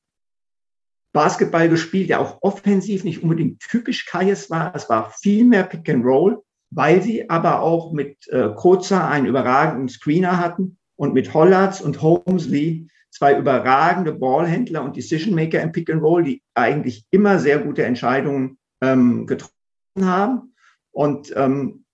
Basketball 1.16 1.70
gespielt, 1.70 2.10
der 2.10 2.20
auch 2.20 2.40
offensiv 2.42 3.06
nicht 3.06 3.24
unbedingt 3.24 3.62
typisch 3.62 4.06
Kayes 4.06 4.50
war. 4.50 4.76
Es 4.76 4.90
war 4.90 5.12
viel 5.12 5.46
mehr 5.46 5.64
Pick 5.64 5.90
and 5.90 6.04
Roll, 6.04 6.44
weil 6.72 7.02
sie 7.02 7.30
aber 7.30 7.62
auch 7.62 7.94
mit 7.94 8.28
äh, 8.28 8.50
Koza 8.54 9.08
einen 9.10 9.26
überragenden 9.26 9.88
Screener 9.88 10.38
hatten 10.40 10.78
und 10.98 11.14
mit 11.14 11.34
Hollatz 11.34 11.80
und 11.80 12.02
Holmesley 12.02 12.90
zwei 13.12 13.40
überragende 13.40 14.12
Ballhändler 14.12 14.84
und 14.84 14.98
Decision 14.98 15.34
Maker 15.34 15.62
im 15.62 15.72
Pick 15.72 15.90
and 15.90 16.04
Roll, 16.04 16.24
die 16.24 16.44
eigentlich 16.54 17.06
immer 17.12 17.40
sehr 17.40 17.60
gute 17.60 17.86
Entscheidungen 17.86 18.58
ähm, 18.82 19.26
getroffen 19.26 19.54
haben. 20.02 20.54
Und 20.92 21.34
ähm, 21.38 21.86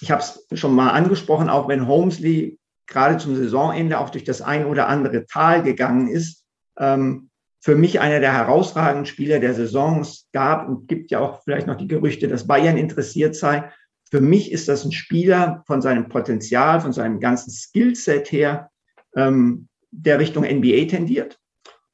ich 0.00 0.10
habe 0.10 0.20
es 0.20 0.44
schon 0.58 0.74
mal 0.74 0.90
angesprochen, 0.90 1.48
auch 1.48 1.68
wenn 1.68 1.86
Holmesley 1.86 2.58
gerade 2.88 3.18
zum 3.18 3.36
Saisonende 3.36 4.00
auch 4.00 4.10
durch 4.10 4.24
das 4.24 4.42
ein 4.42 4.66
oder 4.66 4.88
andere 4.88 5.26
Tal 5.26 5.62
gegangen 5.62 6.08
ist, 6.08 6.44
ähm, 6.76 7.30
für 7.64 7.76
mich 7.76 7.98
einer 7.98 8.20
der 8.20 8.34
herausragenden 8.34 9.06
Spieler 9.06 9.40
der 9.40 9.54
Saisons 9.54 10.28
gab 10.34 10.68
und 10.68 10.86
gibt 10.86 11.10
ja 11.10 11.20
auch 11.20 11.42
vielleicht 11.44 11.66
noch 11.66 11.78
die 11.78 11.88
Gerüchte, 11.88 12.28
dass 12.28 12.46
Bayern 12.46 12.76
interessiert 12.76 13.34
sei. 13.34 13.72
Für 14.10 14.20
mich 14.20 14.52
ist 14.52 14.68
das 14.68 14.84
ein 14.84 14.92
Spieler 14.92 15.62
von 15.66 15.80
seinem 15.80 16.10
Potenzial, 16.10 16.82
von 16.82 16.92
seinem 16.92 17.20
ganzen 17.20 17.50
Skillset 17.50 18.30
her, 18.30 18.70
ähm, 19.16 19.68
der 19.90 20.18
Richtung 20.18 20.44
NBA 20.44 20.88
tendiert. 20.90 21.38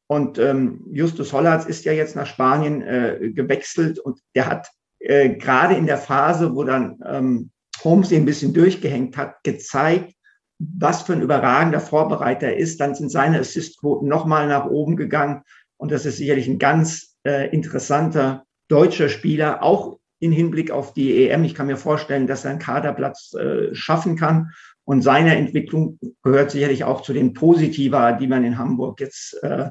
Und 0.08 0.40
ähm, 0.40 0.86
Justus 0.90 1.32
Hollatz 1.32 1.66
ist 1.66 1.84
ja 1.84 1.92
jetzt 1.92 2.16
nach 2.16 2.26
Spanien 2.26 2.82
äh, 2.82 3.30
gewechselt 3.32 4.00
und 4.00 4.18
der 4.34 4.46
hat 4.46 4.68
äh, 4.98 5.36
gerade 5.36 5.76
in 5.76 5.86
der 5.86 5.98
Phase, 5.98 6.52
wo 6.56 6.64
dann 6.64 6.98
ähm, 7.06 7.50
Holmes 7.84 8.10
ihn 8.10 8.22
ein 8.22 8.26
bisschen 8.26 8.52
durchgehängt 8.52 9.16
hat, 9.16 9.44
gezeigt, 9.44 10.16
was 10.58 11.02
für 11.02 11.12
ein 11.12 11.22
überragender 11.22 11.80
Vorbereiter 11.80 12.48
er 12.48 12.56
ist. 12.56 12.80
Dann 12.80 12.96
sind 12.96 13.10
seine 13.10 13.38
Assistquoten 13.38 14.08
nochmal 14.08 14.48
nach 14.48 14.66
oben 14.66 14.96
gegangen. 14.96 15.42
Und 15.80 15.90
das 15.90 16.04
ist 16.04 16.18
sicherlich 16.18 16.46
ein 16.46 16.58
ganz 16.58 17.16
äh, 17.24 17.48
interessanter 17.54 18.44
deutscher 18.68 19.08
Spieler, 19.08 19.62
auch 19.62 19.98
in 20.18 20.30
Hinblick 20.30 20.70
auf 20.70 20.92
die 20.92 21.26
EM. 21.26 21.42
Ich 21.44 21.54
kann 21.54 21.68
mir 21.68 21.78
vorstellen, 21.78 22.26
dass 22.26 22.44
er 22.44 22.50
einen 22.50 22.60
Kaderplatz 22.60 23.32
äh, 23.32 23.74
schaffen 23.74 24.14
kann. 24.14 24.52
Und 24.84 25.00
seine 25.00 25.34
Entwicklung 25.36 25.98
gehört 26.22 26.50
sicherlich 26.50 26.84
auch 26.84 27.00
zu 27.00 27.14
den 27.14 27.32
Positiva, 27.32 28.12
die 28.12 28.26
man 28.26 28.44
in 28.44 28.58
Hamburg 28.58 29.00
jetzt 29.00 29.42
äh, 29.42 29.70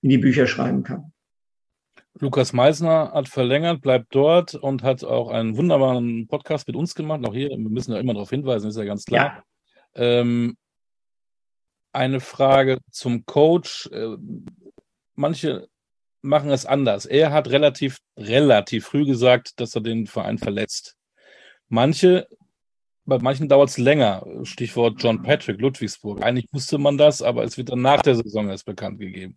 in 0.00 0.08
die 0.08 0.16
Bücher 0.16 0.46
schreiben 0.46 0.82
kann. 0.82 1.12
Lukas 2.18 2.54
Meisner 2.54 3.12
hat 3.12 3.28
verlängert, 3.28 3.82
bleibt 3.82 4.14
dort 4.14 4.54
und 4.54 4.82
hat 4.82 5.04
auch 5.04 5.28
einen 5.28 5.58
wunderbaren 5.58 6.26
Podcast 6.26 6.68
mit 6.68 6.76
uns 6.76 6.94
gemacht. 6.94 7.20
Auch 7.26 7.34
hier, 7.34 7.50
wir 7.50 7.58
müssen 7.58 7.92
ja 7.92 7.98
immer 7.98 8.14
darauf 8.14 8.30
hinweisen, 8.30 8.70
ist 8.70 8.78
ja 8.78 8.84
ganz 8.84 9.04
klar. 9.04 9.44
Ja. 9.94 10.02
Ähm, 10.02 10.56
eine 11.92 12.20
Frage 12.20 12.78
zum 12.90 13.26
Coach. 13.26 13.90
Manche 15.20 15.68
machen 16.22 16.50
es 16.50 16.64
anders. 16.64 17.04
Er 17.04 17.30
hat 17.30 17.48
relativ, 17.48 17.98
relativ 18.16 18.86
früh 18.86 19.04
gesagt, 19.04 19.60
dass 19.60 19.74
er 19.74 19.82
den 19.82 20.06
Verein 20.06 20.38
verletzt. 20.38 20.96
Manche, 21.68 22.26
bei 23.04 23.18
manchen 23.18 23.46
dauert 23.46 23.68
es 23.68 23.76
länger. 23.76 24.24
Stichwort 24.44 24.94
John 25.02 25.22
Patrick, 25.22 25.60
Ludwigsburg. 25.60 26.22
Eigentlich 26.22 26.46
wusste 26.52 26.78
man 26.78 26.96
das, 26.96 27.20
aber 27.20 27.44
es 27.44 27.58
wird 27.58 27.68
dann 27.68 27.82
nach 27.82 28.00
der 28.00 28.16
Saison 28.16 28.48
erst 28.48 28.64
bekannt 28.64 28.98
gegeben. 28.98 29.36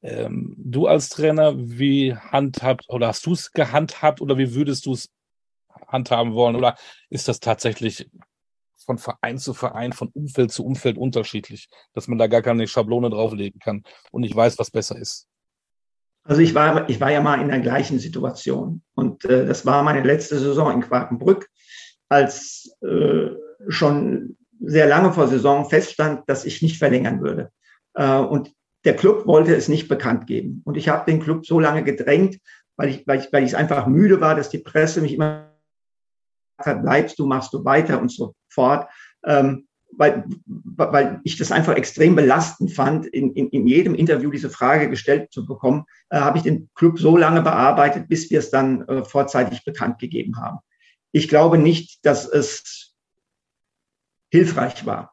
Ähm, 0.00 0.54
du 0.56 0.86
als 0.86 1.08
Trainer, 1.08 1.54
wie 1.56 2.14
handhabt 2.14 2.88
oder 2.88 3.08
hast 3.08 3.26
du 3.26 3.32
es 3.32 3.50
gehandhabt 3.50 4.20
oder 4.20 4.38
wie 4.38 4.54
würdest 4.54 4.86
du 4.86 4.92
es 4.92 5.10
handhaben 5.88 6.34
wollen? 6.34 6.54
Oder 6.54 6.76
ist 7.08 7.26
das 7.26 7.40
tatsächlich 7.40 8.08
von 8.90 8.98
Verein 8.98 9.38
zu 9.38 9.54
Verein, 9.54 9.92
von 9.92 10.08
Umfeld 10.08 10.50
zu 10.50 10.64
Umfeld 10.64 10.98
unterschiedlich, 10.98 11.68
dass 11.94 12.08
man 12.08 12.18
da 12.18 12.26
gar 12.26 12.42
keine 12.42 12.66
Schablone 12.66 13.08
drauflegen 13.08 13.60
kann 13.60 13.84
und 14.10 14.24
ich 14.24 14.34
weiß, 14.34 14.58
was 14.58 14.72
besser 14.72 14.98
ist. 14.98 15.28
Also 16.24 16.42
ich 16.42 16.56
war, 16.56 16.88
ich 16.90 17.00
war 17.00 17.12
ja 17.12 17.20
mal 17.20 17.40
in 17.40 17.48
der 17.48 17.60
gleichen 17.60 18.00
Situation 18.00 18.82
und 18.94 19.24
äh, 19.24 19.46
das 19.46 19.64
war 19.64 19.84
meine 19.84 20.02
letzte 20.02 20.40
Saison 20.40 20.72
in 20.72 20.80
Quakenbrück, 20.80 21.48
als 22.08 22.76
äh, 22.82 23.28
schon 23.68 24.36
sehr 24.60 24.88
lange 24.88 25.12
vor 25.12 25.28
Saison 25.28 25.70
feststand, 25.70 26.28
dass 26.28 26.44
ich 26.44 26.60
nicht 26.60 26.76
verlängern 26.76 27.20
würde. 27.22 27.52
Äh, 27.94 28.18
und 28.18 28.52
der 28.84 28.96
Club 28.96 29.24
wollte 29.26 29.54
es 29.54 29.68
nicht 29.68 29.86
bekannt 29.86 30.26
geben. 30.26 30.62
Und 30.64 30.76
ich 30.76 30.88
habe 30.88 31.08
den 31.08 31.22
Club 31.22 31.46
so 31.46 31.60
lange 31.60 31.84
gedrängt, 31.84 32.38
weil 32.76 32.88
ich, 32.88 33.06
weil 33.06 33.20
ich, 33.20 33.32
weil 33.32 33.44
ich 33.44 33.56
einfach 33.56 33.86
müde 33.86 34.20
war, 34.20 34.34
dass 34.34 34.50
die 34.50 34.58
Presse 34.58 35.00
mich 35.00 35.14
immer 35.14 35.49
bleibst 36.64 37.18
du, 37.18 37.26
machst 37.26 37.52
du 37.52 37.64
weiter 37.64 38.00
und 38.00 38.10
so 38.10 38.34
fort. 38.48 38.88
Ähm, 39.24 39.66
weil, 39.96 40.24
weil 40.54 41.20
ich 41.24 41.36
das 41.36 41.52
einfach 41.52 41.74
extrem 41.74 42.14
belastend 42.14 42.72
fand, 42.72 43.06
in, 43.06 43.32
in, 43.34 43.48
in 43.50 43.66
jedem 43.66 43.94
Interview 43.94 44.30
diese 44.30 44.50
Frage 44.50 44.88
gestellt 44.88 45.32
zu 45.32 45.46
bekommen, 45.46 45.84
äh, 46.10 46.18
habe 46.18 46.38
ich 46.38 46.44
den 46.44 46.70
Club 46.74 46.98
so 46.98 47.16
lange 47.16 47.42
bearbeitet, 47.42 48.08
bis 48.08 48.30
wir 48.30 48.38
es 48.38 48.50
dann 48.50 48.86
äh, 48.88 49.04
vorzeitig 49.04 49.64
bekannt 49.64 49.98
gegeben 49.98 50.36
haben. 50.38 50.58
Ich 51.12 51.28
glaube 51.28 51.58
nicht, 51.58 52.04
dass 52.06 52.26
es 52.26 52.94
hilfreich 54.30 54.86
war, 54.86 55.12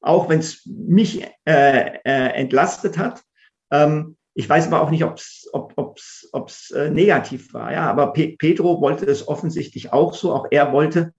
auch 0.00 0.28
wenn 0.28 0.40
es 0.40 0.66
mich 0.66 1.22
äh, 1.44 1.98
äh, 2.04 2.32
entlastet 2.34 2.98
hat. 2.98 3.22
Ähm, 3.70 4.16
ich 4.38 4.46
weiß 4.46 4.66
aber 4.66 4.82
auch 4.82 4.90
nicht, 4.90 5.02
ob's, 5.02 5.48
ob 5.54 5.70
es 5.70 5.76
ob's, 5.78 6.28
ob's, 6.32 6.70
äh, 6.70 6.90
negativ 6.90 7.54
war. 7.54 7.72
Ja, 7.72 7.88
aber 7.88 8.12
Pe 8.12 8.36
Pedro 8.36 8.82
wollte 8.82 9.06
es 9.06 9.26
offensichtlich 9.26 9.94
auch 9.94 10.12
so. 10.12 10.34
Auch 10.34 10.46
er 10.50 10.72
wollte 10.72 11.14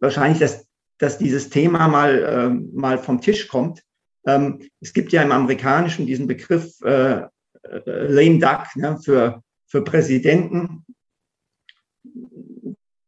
wahrscheinlich, 0.00 0.38
dass, 0.38 0.68
dass 0.98 1.16
dieses 1.16 1.48
Thema 1.48 1.88
mal, 1.88 2.18
äh, 2.22 2.48
mal 2.76 2.98
vom 2.98 3.22
Tisch 3.22 3.48
kommt. 3.48 3.82
Ähm, 4.26 4.68
es 4.82 4.92
gibt 4.92 5.12
ja 5.12 5.22
im 5.22 5.32
Amerikanischen 5.32 6.04
diesen 6.04 6.26
Begriff 6.26 6.78
äh, 6.82 7.20
äh, 7.20 7.26
lame 7.86 8.38
duck 8.38 8.66
ne, 8.76 8.98
für, 9.02 9.42
für 9.66 9.82
Präsidenten, 9.82 10.84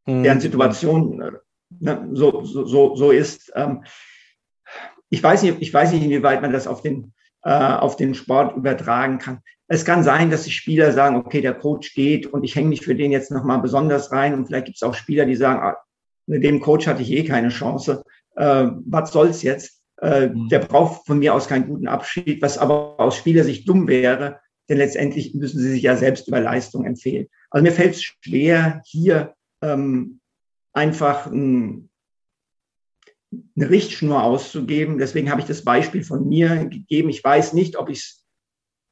mhm. 0.07 0.23
deren 0.23 0.41
Situation 0.41 1.21
äh, 1.21 1.33
ne, 1.81 2.09
so, 2.15 2.45
so, 2.45 2.97
so 2.97 3.11
ist. 3.11 3.53
Ähm, 3.55 3.85
ich 5.11 5.23
weiß 5.23 5.43
nicht, 5.43 5.61
ich 5.61 5.75
weiß 5.75 5.93
nicht, 5.93 6.03
inwieweit 6.03 6.41
man 6.41 6.53
das 6.53 6.67
auf 6.67 6.81
den, 6.81 7.13
äh, 7.49 7.51
auf 7.51 7.97
den 7.97 8.15
Sport 8.15 8.59
übertragen 8.59 9.19
kann. 9.19 9.41
Es 9.69 9.87
kann 9.87 10.05
sein, 10.05 10.31
dass 10.31 10.45
die 10.45 10.51
Spieler 10.51 10.93
sagen, 10.93 11.17
okay, 11.17 11.41
der 11.41 11.55
Coach 11.55 11.95
geht 11.95 12.27
und 12.27 12.45
ich 12.45 12.55
hänge 12.55 12.69
mich 12.69 12.83
für 12.83 12.95
den 12.95 13.11
jetzt 13.11 13.31
nochmal 13.31 13.59
besonders 13.61 14.13
rein. 14.13 14.35
Und 14.35 14.47
vielleicht 14.47 14.67
gibt 14.67 14.77
es 14.77 14.83
auch 14.83 14.95
Spieler, 14.95 15.25
die 15.25 15.35
sagen, 15.35 15.61
ah, 15.61 15.79
mit 16.27 16.45
dem 16.45 16.61
Coach 16.61 16.87
hatte 16.87 17.01
ich 17.01 17.11
eh 17.11 17.25
keine 17.25 17.49
Chance. 17.49 18.05
Äh, 18.37 18.67
was 18.85 19.13
soll's 19.13 19.43
jetzt? 19.43 19.81
Äh, 20.03 20.29
mhm. 20.29 20.51
Der 20.51 20.59
braucht 20.59 21.07
von 21.07 21.21
mir 21.21 21.33
aus 21.33 21.49
keinen 21.49 21.69
guten 21.69 21.89
Abschied, 21.89 22.43
was 22.43 22.59
aber 22.59 23.01
aus 23.01 23.17
Spielersicht 23.17 23.67
dumm 23.67 23.89
wäre, 23.89 24.41
denn 24.69 24.77
letztendlich 24.77 25.33
müssen 25.35 25.59
sie 25.59 25.71
sich 25.71 25.83
ja 25.83 25.97
selbst 25.97 26.29
über 26.29 26.41
Leistung 26.41 26.85
empfehlen. 26.85 27.29
Also 27.49 27.63
mir 27.63 27.73
fällt 27.73 27.95
es 27.95 28.03
schwer, 28.03 28.83
hier 28.85 29.33
ähm, 29.63 30.21
einfach 30.75 31.27
ein, 31.27 31.89
eine 33.31 33.71
Richtschnur 33.71 34.23
auszugeben. 34.23 34.99
Deswegen 34.99 35.31
habe 35.31 35.41
ich 35.41 35.47
das 35.47 35.65
Beispiel 35.65 36.03
von 36.03 36.29
mir 36.29 36.67
gegeben. 36.67 37.11
Ich 37.11 37.23
weiß 37.23 37.53
nicht, 37.53 37.77
ob 37.77 37.89
ich 37.89 37.99
es 37.99 38.29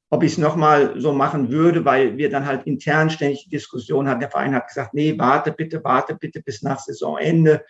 ob 0.09 0.23
ich 0.23 0.33
es 0.33 0.39
nochmal 0.39 1.01
so 1.01 1.13
machen 1.13 1.51
würde, 1.51 1.85
weil 1.85 2.17
wir 2.17 2.31
dann 2.31 2.47
halt 2.47 2.65
intern 2.67 3.11
ständig 3.11 3.49
Diskussionen 3.51 4.09
hatten. 4.09 4.21
Der 4.21 4.31
Verein 4.31 4.55
hat 4.55 4.69
gesagt, 4.69 4.95
nee, 4.95 5.19
warte 5.19 5.53
bitte, 5.53 5.83
warte 5.83 6.15
bitte 6.15 6.41
bis 6.43 6.63
nach 6.63 6.79
Saisonende. 6.79 7.65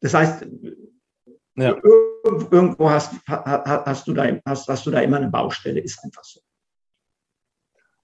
Das 0.00 0.14
heißt, 0.14 0.46
ja. 1.56 1.76
irgendwo 2.24 2.88
hast, 2.88 3.14
hast, 3.26 4.08
du 4.08 4.14
da, 4.14 4.26
hast, 4.46 4.68
hast 4.68 4.86
du 4.86 4.90
da 4.90 5.00
immer 5.00 5.18
eine 5.18 5.28
Baustelle, 5.28 5.80
ist 5.80 6.02
einfach 6.02 6.24
so. 6.24 6.40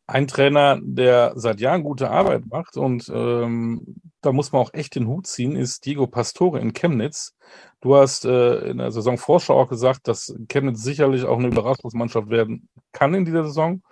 Ein 0.07 0.27
Trainer, 0.27 0.79
der 0.83 1.33
seit 1.37 1.61
Jahren 1.61 1.83
gute 1.83 2.11
Arbeit 2.11 2.47
macht 2.47 2.77
und 2.77 3.11
ähm, 3.13 3.97
da 4.21 4.33
muss 4.33 4.53
man 4.53 4.63
auch 4.63 4.75
echt 4.75 4.95
den 4.95 5.07
Hut 5.07 5.27
ziehen, 5.27 5.57
ist 5.57 5.85
Diego 5.85 6.07
Pastore 6.07 6.59
in 6.61 6.73
Chemnitz. 6.73 7.37
Du 7.81 7.95
hast 7.95 8.25
äh, 8.25 8.71
in 8.71 8.79
der 8.79 8.91
Saisonvorschau 8.91 9.59
auch 9.59 9.69
gesagt, 9.69 10.09
dass 10.09 10.35
Chemnitz 10.49 10.83
sicherlich 10.83 11.25
auch 11.25 11.39
eine 11.39 11.49
Überraschungsmannschaft 11.49 12.29
werden 12.29 12.69
kann 12.93 13.15
in 13.15 13.25
dieser 13.25 13.45
Saison. 13.45 13.83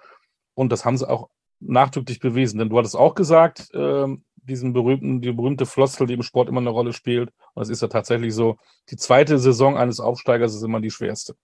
Und 0.54 0.72
das 0.72 0.84
haben 0.84 0.96
sie 0.96 1.08
auch 1.08 1.28
nachdrücklich 1.60 2.18
bewiesen. 2.18 2.58
Denn 2.58 2.68
du 2.68 2.78
hattest 2.78 2.96
auch 2.96 3.14
gesagt, 3.14 3.72
äh, 3.72 4.06
diesen 4.36 4.72
berühmten, 4.72 5.20
die 5.20 5.32
berühmte 5.32 5.66
Floskel, 5.66 6.06
die 6.06 6.14
im 6.14 6.22
Sport 6.22 6.48
immer 6.48 6.60
eine 6.60 6.70
Rolle 6.70 6.92
spielt. 6.92 7.30
Und 7.54 7.62
es 7.62 7.68
ist 7.68 7.82
ja 7.82 7.88
tatsächlich 7.88 8.34
so, 8.34 8.56
die 8.90 8.96
zweite 8.96 9.38
Saison 9.38 9.76
eines 9.76 10.00
Aufsteigers 10.00 10.54
ist 10.54 10.62
immer 10.62 10.80
die 10.80 10.90
schwerste. 10.90 11.34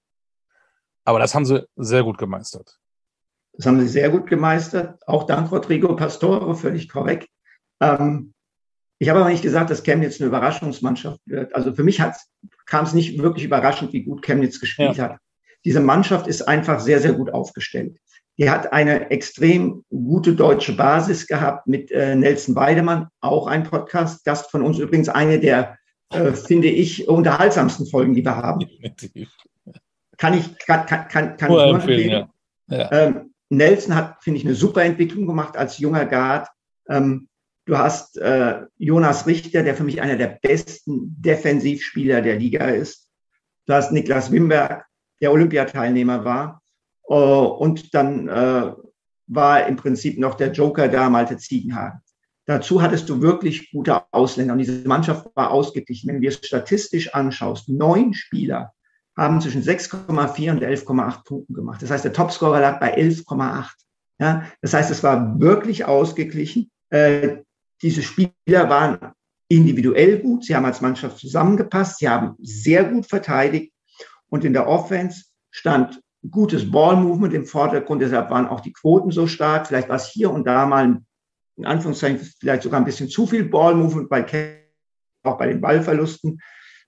Aber 1.04 1.18
das 1.18 1.34
haben 1.34 1.44
sie 1.44 1.66
sehr 1.76 2.04
gut 2.04 2.18
gemeistert. 2.18 2.78
Das 3.54 3.66
haben 3.66 3.80
sie 3.80 3.88
sehr 3.88 4.10
gut 4.10 4.28
gemeistert. 4.28 5.00
Auch 5.06 5.24
dank 5.24 5.52
Rodrigo 5.52 5.94
Pastore, 5.94 6.54
völlig 6.54 6.88
korrekt. 6.88 7.28
Ähm, 7.80 8.32
ich 9.02 9.08
habe 9.08 9.18
aber 9.18 9.30
nicht 9.30 9.42
gesagt, 9.42 9.68
dass 9.68 9.82
Chemnitz 9.82 10.20
eine 10.20 10.28
Überraschungsmannschaft 10.28 11.18
wird. 11.26 11.56
Also 11.56 11.74
für 11.74 11.82
mich 11.82 12.00
kam 12.66 12.84
es 12.84 12.94
nicht 12.94 13.20
wirklich 13.20 13.44
überraschend, 13.44 13.92
wie 13.92 14.04
gut 14.04 14.22
Chemnitz 14.22 14.60
gespielt 14.60 14.96
ja. 14.96 15.04
hat. 15.04 15.18
Diese 15.64 15.80
Mannschaft 15.80 16.28
ist 16.28 16.42
einfach 16.42 16.78
sehr, 16.78 17.00
sehr 17.00 17.12
gut 17.12 17.34
aufgestellt. 17.34 17.98
Die 18.38 18.48
hat 18.48 18.72
eine 18.72 19.10
extrem 19.10 19.84
gute 19.90 20.36
deutsche 20.36 20.76
Basis 20.76 21.26
gehabt 21.26 21.66
mit 21.66 21.90
äh, 21.90 22.14
Nelson 22.14 22.54
Weidemann, 22.54 23.08
auch 23.20 23.48
ein 23.48 23.64
Podcast-Gast 23.64 24.52
von 24.52 24.62
uns, 24.62 24.78
übrigens 24.78 25.08
eine 25.08 25.40
der, 25.40 25.76
äh, 26.10 26.30
finde 26.30 26.68
ich, 26.68 27.08
unterhaltsamsten 27.08 27.88
Folgen, 27.88 28.14
die 28.14 28.24
wir 28.24 28.36
haben. 28.36 28.64
Kann 30.16 30.34
ich, 30.34 30.56
kann, 30.58 30.86
kann, 30.86 31.08
kann, 31.08 31.36
kann 31.36 31.50
ich 31.50 31.56
nur 31.56 31.74
empfehlen. 31.74 32.28
Ja. 32.68 32.78
Ja. 32.78 32.92
Ähm, 32.92 33.34
Nelson 33.48 33.96
hat, 33.96 34.22
finde 34.22 34.38
ich, 34.38 34.46
eine 34.46 34.54
super 34.54 34.84
Entwicklung 34.84 35.26
gemacht 35.26 35.56
als 35.56 35.78
junger 35.78 36.06
Guard. 36.06 36.46
Ähm, 36.88 37.26
du 37.64 37.78
hast 37.78 38.18
äh, 38.18 38.62
Jonas 38.78 39.26
Richter, 39.26 39.62
der 39.62 39.74
für 39.74 39.84
mich 39.84 40.00
einer 40.00 40.16
der 40.16 40.38
besten 40.42 41.14
Defensivspieler 41.20 42.22
der 42.22 42.36
Liga 42.36 42.66
ist. 42.66 43.08
Du 43.66 43.74
hast 43.74 43.92
Niklas 43.92 44.32
Wimberg, 44.32 44.84
der 45.20 45.32
Olympiateilnehmer 45.32 46.24
war. 46.24 46.62
Äh, 47.08 47.14
und 47.14 47.94
dann 47.94 48.28
äh, 48.28 48.72
war 49.26 49.66
im 49.66 49.76
Prinzip 49.76 50.18
noch 50.18 50.34
der 50.34 50.52
Joker 50.52 50.88
da, 50.88 51.08
Malte 51.08 51.36
Ziegenhagen. 51.36 52.00
Dazu 52.46 52.82
hattest 52.82 53.08
du 53.08 53.20
wirklich 53.22 53.70
gute 53.70 54.02
Ausländer 54.12 54.54
und 54.54 54.58
diese 54.58 54.86
Mannschaft 54.86 55.28
war 55.36 55.52
ausgeglichen. 55.52 56.08
Wenn 56.08 56.20
du 56.20 56.26
es 56.26 56.44
statistisch 56.44 57.14
anschaust, 57.14 57.68
neun 57.68 58.14
Spieler 58.14 58.72
haben 59.16 59.40
zwischen 59.40 59.62
6,4 59.62 60.50
und 60.50 60.62
11,8 60.62 61.24
Punkten 61.24 61.54
gemacht. 61.54 61.82
Das 61.82 61.90
heißt, 61.90 62.04
der 62.04 62.12
Topscorer 62.12 62.60
lag 62.60 62.80
bei 62.80 62.96
11,8. 62.96 63.68
Ja, 64.18 64.44
das 64.60 64.74
heißt, 64.74 64.90
es 64.90 65.02
war 65.02 65.38
wirklich 65.40 65.84
ausgeglichen. 65.84 66.70
Äh, 66.90 67.38
diese 67.82 68.02
Spieler 68.02 68.68
waren 68.68 69.12
individuell 69.48 70.20
gut. 70.20 70.44
Sie 70.44 70.54
haben 70.56 70.64
als 70.64 70.80
Mannschaft 70.80 71.18
zusammengepasst. 71.18 71.98
Sie 71.98 72.08
haben 72.08 72.36
sehr 72.40 72.84
gut 72.84 73.06
verteidigt. 73.06 73.72
Und 74.28 74.44
in 74.44 74.52
der 74.52 74.66
Offense 74.66 75.24
stand 75.50 76.00
gutes 76.30 76.70
Ballmovement 76.70 77.34
im 77.34 77.44
Vordergrund. 77.44 78.00
Deshalb 78.00 78.30
waren 78.30 78.46
auch 78.46 78.60
die 78.60 78.72
Quoten 78.72 79.10
so 79.10 79.26
stark. 79.26 79.66
Vielleicht 79.66 79.88
war 79.88 79.96
es 79.96 80.08
hier 80.08 80.30
und 80.30 80.46
da 80.46 80.66
mal 80.66 81.02
in 81.56 81.66
Anführungszeichen 81.66 82.20
vielleicht 82.40 82.62
sogar 82.62 82.80
ein 82.80 82.86
bisschen 82.86 83.08
zu 83.08 83.26
viel 83.26 83.44
Ballmovement 83.44 84.08
bei 84.08 84.62
auch 85.24 85.38
bei 85.38 85.46
den 85.46 85.60
Ballverlusten 85.60 86.40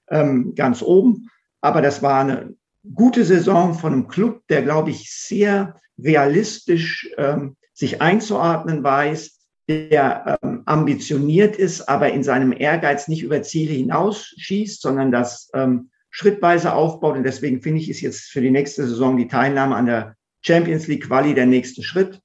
ähm, 0.09 0.55
ganz 0.55 0.83
oben. 0.83 1.29
Aber 1.61 1.83
das 1.83 2.03
war 2.03 2.21
eine 2.21 2.55
gute 2.95 3.25
Saison 3.25 3.75
von 3.75 3.93
einem 3.93 4.09
Club, 4.09 4.43
der, 4.49 4.63
glaube 4.63 4.91
ich, 4.91 5.13
sehr 5.13 5.81
realistisch 5.99 7.09
ähm, 7.17 7.57
sich 7.73 8.01
einzuordnen 8.01 8.83
weiß, 8.83 9.39
der 9.69 10.39
ähm, 10.43 10.54
ambitioniert 10.67 11.57
ist, 11.57 11.89
aber 11.89 12.13
in 12.13 12.23
seinem 12.23 12.53
Ehrgeiz 12.53 13.09
nicht 13.09 13.23
über 13.23 13.43
Ziele 13.43 13.73
hinausschießt, 13.75 14.81
sondern 14.81 15.13
das 15.13 15.51
ähm, 15.55 15.91
schrittweise 16.11 16.75
aufbaut. 16.75 17.17
Und 17.17 17.25
deswegen 17.25 17.61
finde 17.61 17.81
ich, 17.81 17.91
ist 17.91 18.01
jetzt 18.01 18.31
für 18.31 18.41
die 18.41 18.51
nächste 18.51 18.87
Saison 18.87 19.17
die 19.17 19.29
Teilnahme 19.29 19.77
an 19.77 19.87
der 19.87 20.17
Champions 20.43 20.87
League 20.87 21.07
Quali 21.07 21.35
der 21.35 21.47
nächste 21.47 21.83
Schritt. 21.83 22.21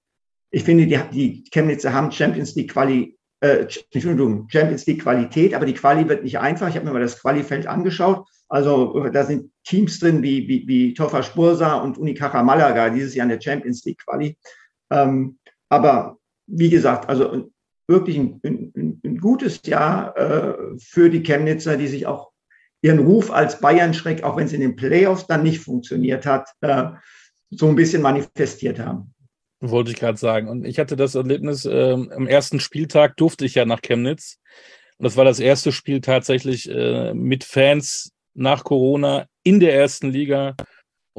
Ich 0.51 0.63
finde, 0.63 0.87
die, 0.87 0.99
die 1.11 1.43
Chemnitzer 1.51 1.93
haben 1.93 2.11
Champions 2.11 2.55
League 2.55 2.71
Quali, 2.71 3.17
äh, 3.39 3.65
Entschuldigung, 3.91 4.47
Champions 4.49 4.85
League 4.85 5.01
Qualität, 5.01 5.53
aber 5.53 5.65
die 5.65 5.73
Quali 5.73 6.07
wird 6.07 6.23
nicht 6.23 6.39
einfach. 6.39 6.69
Ich 6.69 6.75
habe 6.75 6.85
mir 6.85 6.93
mal 6.93 7.01
das 7.01 7.21
Qualifeld 7.21 7.67
angeschaut. 7.67 8.27
Also 8.47 9.07
da 9.09 9.25
sind 9.25 9.51
Teams 9.63 9.99
drin 9.99 10.23
wie, 10.23 10.47
wie, 10.47 10.67
wie 10.67 10.93
Tofa 10.93 11.21
Spursa 11.21 11.75
und 11.75 11.97
Unicaja 11.97 12.41
Malaga 12.41 12.89
dieses 12.89 13.13
Jahr 13.13 13.25
in 13.25 13.29
der 13.29 13.41
Champions 13.41 13.85
League 13.85 13.99
Quali. 14.03 14.37
Ähm, 14.91 15.37
aber 15.69 16.17
wie 16.47 16.69
gesagt, 16.69 17.07
also 17.07 17.51
wirklich 17.89 18.17
ein, 18.17 18.39
ein, 18.45 19.01
ein 19.03 19.17
gutes 19.17 19.61
Jahr 19.65 20.15
äh, 20.15 20.53
für 20.79 21.09
die 21.09 21.23
Chemnitzer, 21.23 21.75
die 21.75 21.87
sich 21.87 22.05
auch 22.05 22.31
ihren 22.81 22.99
Ruf 22.99 23.31
als 23.31 23.59
Bayern-Schreck, 23.59 24.23
auch 24.23 24.37
wenn 24.37 24.45
es 24.45 24.53
in 24.53 24.61
den 24.61 24.75
Playoffs 24.75 25.27
dann 25.27 25.43
nicht 25.43 25.59
funktioniert 25.59 26.25
hat, 26.25 26.49
äh, 26.61 26.85
so 27.49 27.67
ein 27.67 27.75
bisschen 27.75 28.01
manifestiert 28.01 28.79
haben. 28.79 29.13
Wollte 29.59 29.91
ich 29.91 29.97
gerade 29.97 30.17
sagen. 30.17 30.47
Und 30.47 30.65
ich 30.65 30.79
hatte 30.79 30.95
das 30.95 31.15
Erlebnis, 31.15 31.65
äh, 31.65 31.91
am 31.93 32.27
ersten 32.27 32.59
Spieltag 32.61 33.17
durfte 33.17 33.43
ich 33.43 33.55
ja 33.55 33.65
nach 33.65 33.81
Chemnitz. 33.81 34.37
Und 34.97 35.05
das 35.05 35.17
war 35.17 35.25
das 35.25 35.39
erste 35.39 35.71
Spiel 35.71 35.99
tatsächlich 35.99 36.69
äh, 36.69 37.13
mit 37.13 37.43
Fans 37.43 38.13
nach 38.33 38.63
Corona 38.63 39.25
in 39.43 39.59
der 39.59 39.73
ersten 39.73 40.11
Liga. 40.11 40.55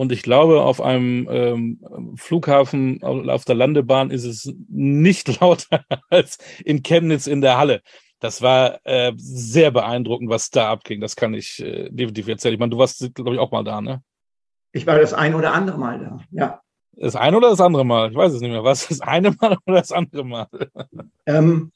Und 0.01 0.13
ich 0.13 0.23
glaube, 0.23 0.63
auf 0.63 0.81
einem 0.81 1.29
ähm, 1.31 2.15
Flughafen, 2.17 3.03
auf 3.03 3.45
der 3.45 3.55
Landebahn 3.55 4.11
ist 4.11 4.25
es 4.25 4.51
nicht 4.67 5.29
lauter 5.43 5.85
als 6.09 6.39
in 6.65 6.83
Chemnitz 6.83 7.27
in 7.27 7.43
der 7.43 7.59
Halle. 7.59 7.83
Das 8.19 8.41
war 8.41 8.81
äh, 8.85 9.13
sehr 9.17 9.71
beeindruckend, 9.71 10.31
was 10.31 10.49
da 10.49 10.71
abging. 10.71 11.03
Das 11.03 11.17
kann 11.17 11.35
ich 11.35 11.63
äh, 11.63 11.91
definitiv 11.91 12.29
erzählen. 12.29 12.55
Ich 12.55 12.59
meine, 12.59 12.71
du 12.71 12.79
warst, 12.79 13.15
glaube 13.15 13.35
ich, 13.35 13.39
auch 13.39 13.51
mal 13.51 13.63
da, 13.63 13.83
ne? 13.83 14.03
Ich 14.73 14.87
war 14.87 14.99
das 14.99 15.13
ein 15.13 15.35
oder 15.35 15.53
andere 15.53 15.77
Mal 15.77 15.99
da, 15.99 16.21
ja. 16.31 16.63
Das 16.93 17.15
eine 17.15 17.37
oder 17.37 17.51
das 17.51 17.61
andere 17.61 17.85
Mal? 17.85 18.11
Ich 18.11 18.17
weiß 18.17 18.33
es 18.33 18.41
nicht 18.41 18.53
mehr. 18.53 18.65
Was 18.65 18.89
das 18.89 19.03
eine 19.03 19.33
Mal 19.33 19.59
oder 19.67 19.81
das 19.81 19.93
andere 19.93 20.25
Mal? 20.25 20.49
Ähm, 21.27 21.73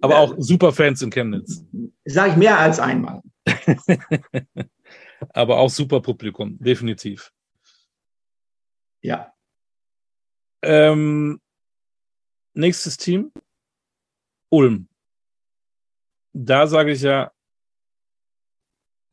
Aber 0.00 0.20
auch 0.20 0.36
super 0.38 0.70
Fans 0.70 1.02
in 1.02 1.10
Chemnitz. 1.10 1.64
Sage 2.04 2.30
ich 2.30 2.36
mehr 2.36 2.56
als 2.56 2.78
einmal. 2.78 3.20
aber 5.30 5.58
auch 5.58 5.70
super 5.70 6.00
Publikum, 6.00 6.56
definitiv. 6.60 7.32
Ja. 9.04 9.34
Ähm, 10.62 11.38
nächstes 12.54 12.96
Team, 12.96 13.32
Ulm. 14.48 14.88
Da 16.32 16.66
sage 16.66 16.92
ich 16.92 17.02
ja, 17.02 17.30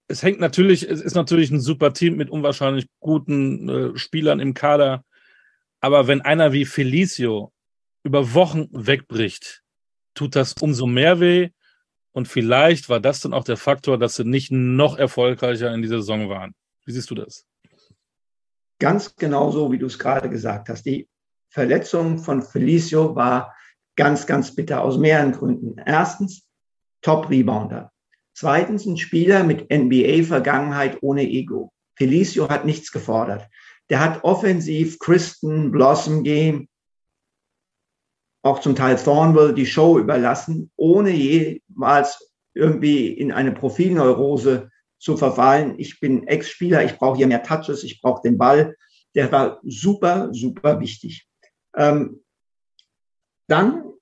es 0.08 0.24
hängt 0.24 0.40
natürlich, 0.40 0.90
es 0.90 1.02
ist 1.02 1.16
natürlich 1.16 1.52
ein 1.52 1.60
super 1.60 1.92
Team 1.92 2.16
mit 2.16 2.30
unwahrscheinlich 2.30 2.88
guten 3.02 3.68
äh, 3.68 3.98
Spielern 3.98 4.40
im 4.40 4.54
Kader. 4.54 5.04
Aber 5.82 6.08
wenn 6.08 6.22
einer 6.22 6.54
wie 6.54 6.64
Felicio 6.64 7.52
über 8.04 8.34
Wochen 8.34 8.70
wegbricht, 8.72 9.62
tut 10.14 10.38
das 10.38 10.54
umso 10.54 10.86
mehr 10.88 11.20
weh. 11.20 11.50
Und 12.14 12.30
vielleicht 12.30 12.88
war 12.88 13.02
das 13.02 13.20
dann 13.20 13.34
auch 13.34 13.44
der 13.44 13.58
Faktor, 13.58 13.98
dass 13.98 14.16
sie 14.16 14.24
nicht 14.24 14.52
noch 14.52 14.98
erfolgreicher 14.98 15.74
in 15.74 15.82
dieser 15.82 15.98
Saison 15.98 16.30
waren. 16.30 16.56
Wie 16.86 16.94
siehst 16.94 17.10
du 17.10 17.16
das? 17.16 17.46
Ganz 18.82 19.15
genau 19.15 19.52
so, 19.52 19.72
wie 19.72 19.78
du 19.78 19.86
es 19.86 20.00
gerade 20.00 20.28
gesagt 20.28 20.67
hast. 20.67 20.88
Die 20.88 21.08
Verletzung 21.50 22.17
von 22.17 22.41
Felicio 22.41 23.15
war 23.15 23.56
ganz, 23.96 24.26
ganz 24.26 24.56
bitter 24.56 24.82
aus 24.82 24.98
mehreren 24.98 25.34
Gründen. 25.34 25.76
Erstens, 25.86 26.48
Top-Rebounder. 27.04 27.91
Zweitens, 28.34 28.88
ein 28.88 28.98
Spieler 28.98 29.44
mit 29.44 29.72
NBA-Vergangenheit 29.72 30.98
ohne 31.04 31.30
Ego. 31.30 31.72
Felicio 31.96 32.50
hat 32.50 32.65
nichts 32.65 32.91
gefordert. 32.91 33.48
Der 33.91 34.00
hat 34.00 34.24
offensiv 34.24 34.98
Kristen, 34.98 35.72
Blossom 35.72 36.24
Game, 36.24 36.67
auch 38.41 38.62
zum 38.62 38.76
Teil 38.76 38.96
Thornwell 38.96 39.54
die 39.54 39.67
Show 39.67 40.00
überlassen, 40.00 40.72
ohne 40.76 41.12
jemals 41.12 42.34
irgendwie 42.56 43.10
in 43.10 43.32
eine 43.32 43.52
Profilneurose 43.52 44.71
zu 45.02 45.18
verfallen. 45.18 45.80
Ich 45.80 46.00
bin 46.00 46.28
Ex-Spieler, 46.28 46.86
ich 46.86 46.98
brauche 46.98 47.18
hier 47.18 47.28
mehr 47.28 47.42
Touches, 47.42 47.84
ich 47.84 48.02
brauche 48.02 48.22
den 48.22 48.38
Ball. 48.38 48.78
Der 49.16 49.32
war 49.32 49.60
super, 49.64 50.30
super 50.32 50.80
wichtig. 50.80 51.28
Ähm, 51.76 52.24
dann 53.48 53.94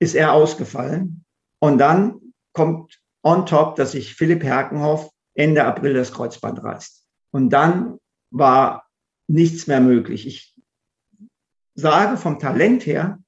ist 0.00 0.14
er 0.14 0.32
ausgefallen 0.32 1.24
und 1.60 1.78
dann 1.78 2.20
kommt 2.52 3.00
on 3.22 3.46
top, 3.46 3.76
dass 3.76 3.92
sich 3.92 4.14
Philipp 4.14 4.42
Herkenhoff 4.42 5.10
Ende 5.34 5.64
April 5.64 5.94
das 5.94 6.12
Kreuzband 6.12 6.62
reißt. 6.62 7.06
Und 7.30 7.50
dann 7.50 7.98
war 8.30 8.88
nichts 9.28 9.66
mehr 9.68 9.80
möglich. 9.80 10.26
Ich 10.26 10.54
sage 11.74 12.16
vom 12.16 12.38
Talent 12.38 12.86
her, 12.86 13.18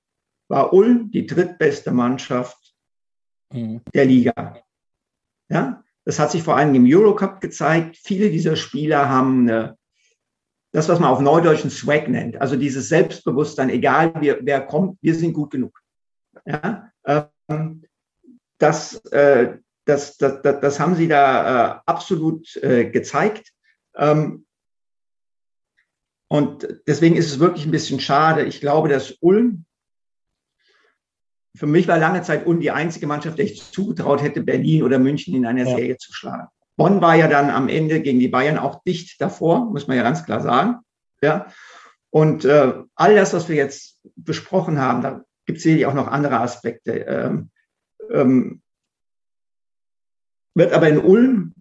war 0.48 0.72
Ulm 0.72 1.10
die 1.10 1.26
drittbeste 1.26 1.92
Mannschaft 1.92 2.74
mhm. 3.52 3.80
der 3.94 4.04
Liga. 4.04 4.60
Ja, 5.48 5.84
das 6.06 6.20
hat 6.20 6.30
sich 6.30 6.42
vor 6.42 6.56
allem 6.56 6.74
im 6.74 6.86
Eurocup 6.86 7.40
gezeigt. 7.40 7.98
Viele 8.02 8.30
dieser 8.30 8.54
Spieler 8.54 9.08
haben 9.08 9.50
eine, 9.50 9.76
das, 10.72 10.88
was 10.88 11.00
man 11.00 11.10
auf 11.10 11.20
Neudeutsch 11.20 11.62
einen 11.62 11.70
Swag 11.70 12.08
nennt, 12.08 12.40
also 12.40 12.54
dieses 12.56 12.88
Selbstbewusstsein, 12.88 13.70
egal 13.70 14.14
wer, 14.20 14.38
wer 14.40 14.60
kommt, 14.60 14.98
wir 15.02 15.14
sind 15.14 15.32
gut 15.32 15.50
genug. 15.50 15.82
Ja, 16.44 16.90
ähm, 17.48 17.82
das, 18.58 19.04
äh, 19.06 19.58
das, 19.84 20.16
das, 20.16 20.42
das, 20.42 20.60
das 20.60 20.80
haben 20.80 20.94
sie 20.94 21.08
da 21.08 21.76
äh, 21.76 21.80
absolut 21.86 22.56
äh, 22.56 22.88
gezeigt. 22.88 23.52
Ähm, 23.96 24.46
und 26.28 26.68
deswegen 26.86 27.16
ist 27.16 27.32
es 27.32 27.40
wirklich 27.40 27.66
ein 27.66 27.72
bisschen 27.72 28.00
schade. 28.00 28.44
Ich 28.44 28.60
glaube, 28.60 28.88
dass 28.88 29.16
Ulm 29.20 29.64
für 31.56 31.66
mich 31.66 31.88
war 31.88 31.98
lange 31.98 32.22
Zeit 32.22 32.46
Ulm 32.46 32.60
die 32.60 32.70
einzige 32.70 33.06
Mannschaft, 33.06 33.38
der 33.38 33.46
ich 33.46 33.72
zugetraut 33.72 34.22
hätte, 34.22 34.42
Berlin 34.42 34.82
oder 34.82 34.98
München 34.98 35.34
in 35.34 35.46
einer 35.46 35.64
ja. 35.64 35.76
Serie 35.76 35.96
zu 35.96 36.12
schlagen. 36.12 36.48
Bonn 36.76 37.00
war 37.00 37.14
ja 37.14 37.26
dann 37.26 37.50
am 37.50 37.68
Ende 37.68 38.00
gegen 38.00 38.20
die 38.20 38.28
Bayern 38.28 38.58
auch 38.58 38.82
dicht 38.84 39.20
davor, 39.20 39.64
muss 39.64 39.88
man 39.88 39.96
ja 39.96 40.02
ganz 40.02 40.24
klar 40.24 40.40
sagen. 40.40 40.80
Ja. 41.22 41.46
Und 42.10 42.44
äh, 42.44 42.74
all 42.94 43.14
das, 43.14 43.32
was 43.32 43.48
wir 43.48 43.56
jetzt 43.56 43.98
besprochen 44.14 44.78
haben, 44.78 45.02
da 45.02 45.24
gibt 45.46 45.58
es 45.58 45.62
sicherlich 45.62 45.86
auch 45.86 45.94
noch 45.94 46.08
andere 46.08 46.40
Aspekte. 46.40 46.92
Ähm, 46.92 47.50
ähm, 48.10 48.62
wird 50.54 50.72
aber 50.72 50.88
in 50.88 50.98
Ulm 50.98 51.54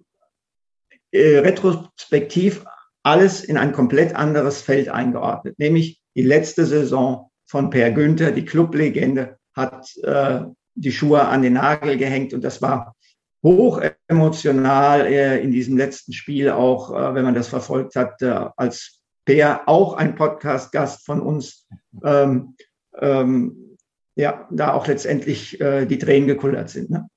äh, 1.12 1.40
retrospektiv 1.40 2.66
alles 3.04 3.44
in 3.44 3.58
ein 3.58 3.72
komplett 3.72 4.16
anderes 4.16 4.62
Feld 4.62 4.90
eingeordnet, 4.90 5.60
nämlich 5.60 6.02
die 6.16 6.24
letzte 6.24 6.66
Saison 6.66 7.30
von 7.46 7.70
Per 7.70 7.92
Günther, 7.92 8.32
die 8.32 8.46
Clublegende, 8.46 9.38
hat 9.56 9.96
äh, 10.04 10.42
die 10.76 10.92
Schuhe 10.92 11.26
an 11.26 11.42
den 11.42 11.54
Nagel 11.54 11.98
gehängt 11.98 12.34
und 12.34 12.44
das 12.44 12.62
war 12.62 12.96
hoch 13.44 13.82
emotional 14.08 15.06
äh, 15.06 15.40
in 15.42 15.52
diesem 15.52 15.78
letzten 15.78 16.14
Spiel, 16.14 16.50
auch 16.50 16.92
äh, 16.92 17.14
wenn 17.14 17.24
man 17.24 17.36
das 17.36 17.48
verfolgt 17.48 17.96
hat, 17.96 18.22
äh, 18.22 18.50
als 18.58 19.02
Per, 19.24 19.68
auch 19.68 19.94
ein 19.94 20.16
Podcast-Gast 20.16 21.06
von 21.06 21.20
uns, 21.20 21.68
ähm, 22.04 22.56
ähm, 23.00 23.78
ja, 24.16 24.48
da 24.52 24.74
auch 24.74 24.86
letztendlich 24.86 25.60
äh, 25.60 25.86
die 25.86 25.98
Tränen 25.98 26.28
gekullert 26.28 26.70
sind. 26.70 26.92
Ne? 26.92 27.10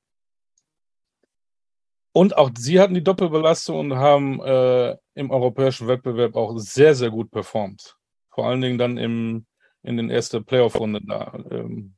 Und 2.12 2.36
auch 2.36 2.50
sie 2.56 2.80
hatten 2.80 2.94
die 2.94 3.04
Doppelbelastung 3.04 3.78
und 3.78 3.94
haben 3.96 4.40
äh, 4.40 4.96
im 5.14 5.30
europäischen 5.30 5.86
Wettbewerb 5.86 6.34
auch 6.34 6.56
sehr, 6.58 6.94
sehr 6.94 7.10
gut 7.10 7.30
performt. 7.30 7.96
Vor 8.30 8.46
allen 8.46 8.60
Dingen 8.60 8.78
dann 8.78 8.96
im, 8.96 9.46
in 9.82 9.96
den 9.96 10.10
ersten 10.10 10.44
Playoff-Runden 10.44 11.06
da. 11.06 11.38
Ähm. 11.50 11.94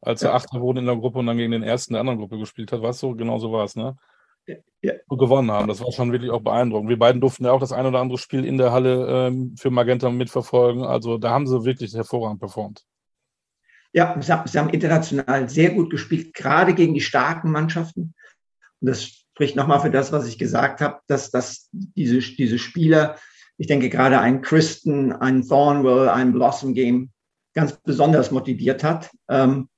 Als 0.00 0.22
er 0.22 0.30
ja. 0.30 0.36
Achter 0.36 0.60
wurde 0.60 0.80
in 0.80 0.86
der 0.86 0.96
Gruppe 0.96 1.18
und 1.18 1.26
dann 1.26 1.36
gegen 1.36 1.52
den 1.52 1.62
ersten 1.62 1.94
der 1.94 2.00
anderen 2.00 2.18
Gruppe 2.18 2.38
gespielt 2.38 2.72
hat, 2.72 2.82
was 2.82 2.98
so, 2.98 3.14
genau 3.14 3.38
so 3.38 3.52
war 3.52 3.64
es, 3.64 3.76
ne? 3.76 3.96
Ja. 4.80 4.92
Und 5.08 5.18
gewonnen 5.18 5.50
haben. 5.50 5.66
Das 5.66 5.80
war 5.80 5.90
schon 5.90 6.12
wirklich 6.12 6.30
auch 6.30 6.42
beeindruckend. 6.42 6.88
Wir 6.88 6.98
beiden 6.98 7.20
durften 7.20 7.44
ja 7.44 7.52
auch 7.52 7.60
das 7.60 7.72
ein 7.72 7.86
oder 7.86 7.98
andere 7.98 8.18
Spiel 8.18 8.44
in 8.44 8.58
der 8.58 8.70
Halle 8.70 9.28
ähm, 9.28 9.56
für 9.58 9.70
Magenta 9.70 10.08
mitverfolgen. 10.10 10.84
Also 10.84 11.18
da 11.18 11.30
haben 11.30 11.46
sie 11.48 11.64
wirklich 11.64 11.92
hervorragend 11.94 12.38
performt. 12.38 12.84
Ja, 13.92 14.14
sie 14.20 14.58
haben 14.58 14.68
international 14.70 15.48
sehr 15.48 15.70
gut 15.70 15.90
gespielt, 15.90 16.34
gerade 16.34 16.74
gegen 16.74 16.94
die 16.94 17.00
starken 17.00 17.50
Mannschaften. 17.50 18.14
Und 18.80 18.88
das 18.88 19.04
spricht 19.04 19.56
nochmal 19.56 19.80
für 19.80 19.90
das, 19.90 20.12
was 20.12 20.28
ich 20.28 20.38
gesagt 20.38 20.80
habe, 20.80 21.00
dass, 21.06 21.30
dass 21.30 21.68
diese, 21.72 22.18
diese 22.18 22.58
Spieler, 22.58 23.16
ich 23.56 23.66
denke 23.66 23.88
gerade 23.88 24.20
ein 24.20 24.42
Kristen, 24.42 25.12
ein 25.12 25.46
Thornwell, 25.46 26.08
ein 26.08 26.32
Blossom 26.32 26.74
Game, 26.74 27.10
ganz 27.54 27.72
besonders 27.72 28.30
motiviert 28.30 28.84
hat. 28.84 29.10
Ähm, 29.28 29.68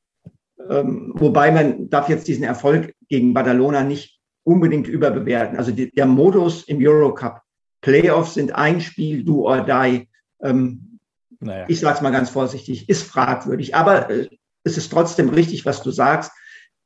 ähm, 0.69 1.13
wobei 1.15 1.51
man 1.51 1.89
darf 1.91 2.09
jetzt 2.09 2.29
diesen 2.29 2.45
Erfolg 2.45 2.95
gegen 3.09 3.35
Badalona 3.35 3.83
nicht 3.83 4.21
unbedingt 4.45 4.89
überbewerten. 4.89 5.59
Also 5.59 5.73
die, 5.73 5.91
der 5.91 6.07
Modus 6.07 6.65
im 6.65 6.79
Eurocup, 6.81 7.43
Playoffs 7.81 8.35
sind 8.35 8.55
ein 8.55 8.81
Spiel, 8.81 9.25
do 9.25 9.47
or 9.47 9.61
die. 9.61 10.09
Ähm, 10.43 10.99
naja. 11.41 11.67
Ich 11.69 11.81
sage 11.81 11.97
es 11.97 12.03
mal 12.03 12.11
ganz 12.11 12.31
vorsichtig, 12.31 12.89
ist 12.89 13.03
fragwürdig. 13.03 13.75
Aber 13.75 14.11
äh, 14.11 14.29
es 14.65 14.77
ist 14.77 14.91
trotzdem 14.91 15.29
richtig, 15.29 15.65
was 15.65 15.83
du 15.83 15.91
sagst. 15.91 16.33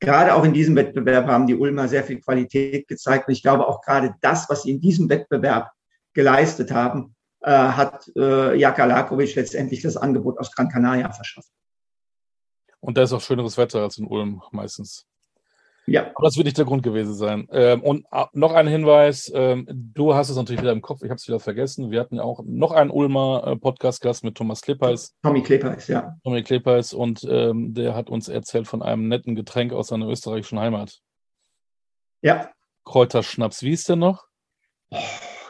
Gerade 0.00 0.34
auch 0.34 0.44
in 0.44 0.52
diesem 0.52 0.74
Wettbewerb 0.76 1.26
haben 1.26 1.46
die 1.46 1.54
Ulmer 1.54 1.88
sehr 1.88 2.02
viel 2.02 2.20
Qualität 2.20 2.88
gezeigt. 2.88 3.28
Und 3.28 3.34
ich 3.34 3.42
glaube 3.42 3.66
auch 3.66 3.80
gerade 3.80 4.14
das, 4.20 4.50
was 4.50 4.64
sie 4.64 4.72
in 4.72 4.80
diesem 4.80 5.08
Wettbewerb 5.08 5.70
geleistet 6.12 6.72
haben, 6.72 7.14
äh, 7.40 7.50
hat 7.50 8.10
äh, 8.16 8.58
Jaka 8.58 8.84
Lakovic 8.84 9.34
letztendlich 9.34 9.82
das 9.82 9.96
Angebot 9.96 10.38
aus 10.38 10.52
Gran 10.52 10.68
Canaria 10.68 11.10
verschafft. 11.10 11.48
Und 12.82 12.98
da 12.98 13.02
ist 13.02 13.12
auch 13.12 13.20
schöneres 13.20 13.56
Wetter 13.56 13.80
als 13.80 13.96
in 13.96 14.06
Ulm 14.06 14.42
meistens. 14.50 15.06
Ja. 15.86 16.10
Aber 16.14 16.26
das 16.26 16.36
wird 16.36 16.46
nicht 16.46 16.58
der 16.58 16.64
Grund 16.64 16.82
gewesen 16.82 17.14
sein. 17.14 17.48
Ähm, 17.52 17.80
und 17.82 18.06
äh, 18.12 18.24
noch 18.32 18.52
ein 18.52 18.66
Hinweis: 18.66 19.30
ähm, 19.34 19.66
Du 19.68 20.14
hast 20.14 20.30
es 20.30 20.36
natürlich 20.36 20.60
wieder 20.60 20.72
im 20.72 20.82
Kopf, 20.82 21.02
ich 21.02 21.08
habe 21.08 21.16
es 21.16 21.26
wieder 21.26 21.40
vergessen. 21.40 21.90
Wir 21.90 22.00
hatten 22.00 22.16
ja 22.16 22.22
auch 22.22 22.40
noch 22.44 22.72
einen 22.72 22.90
Ulmer 22.90 23.44
äh, 23.46 23.56
Podcast-Gast 23.56 24.24
mit 24.24 24.36
Thomas 24.36 24.62
Kleppeis. 24.62 25.14
Tommy 25.22 25.42
Kleppeis, 25.42 25.88
ja. 25.88 26.16
Tommy 26.24 26.42
Kleppeis 26.42 26.92
und 26.92 27.24
ähm, 27.24 27.72
der 27.74 27.94
hat 27.94 28.10
uns 28.10 28.28
erzählt 28.28 28.66
von 28.66 28.82
einem 28.82 29.08
netten 29.08 29.34
Getränk 29.34 29.72
aus 29.72 29.88
seiner 29.88 30.08
österreichischen 30.08 30.58
Heimat. 30.58 31.00
Ja. 32.20 32.50
Kräuterschnaps. 32.84 33.62
Wie 33.62 33.72
ist 33.72 33.88
der 33.88 33.96
noch? 33.96 34.26
Oh, 34.90 34.98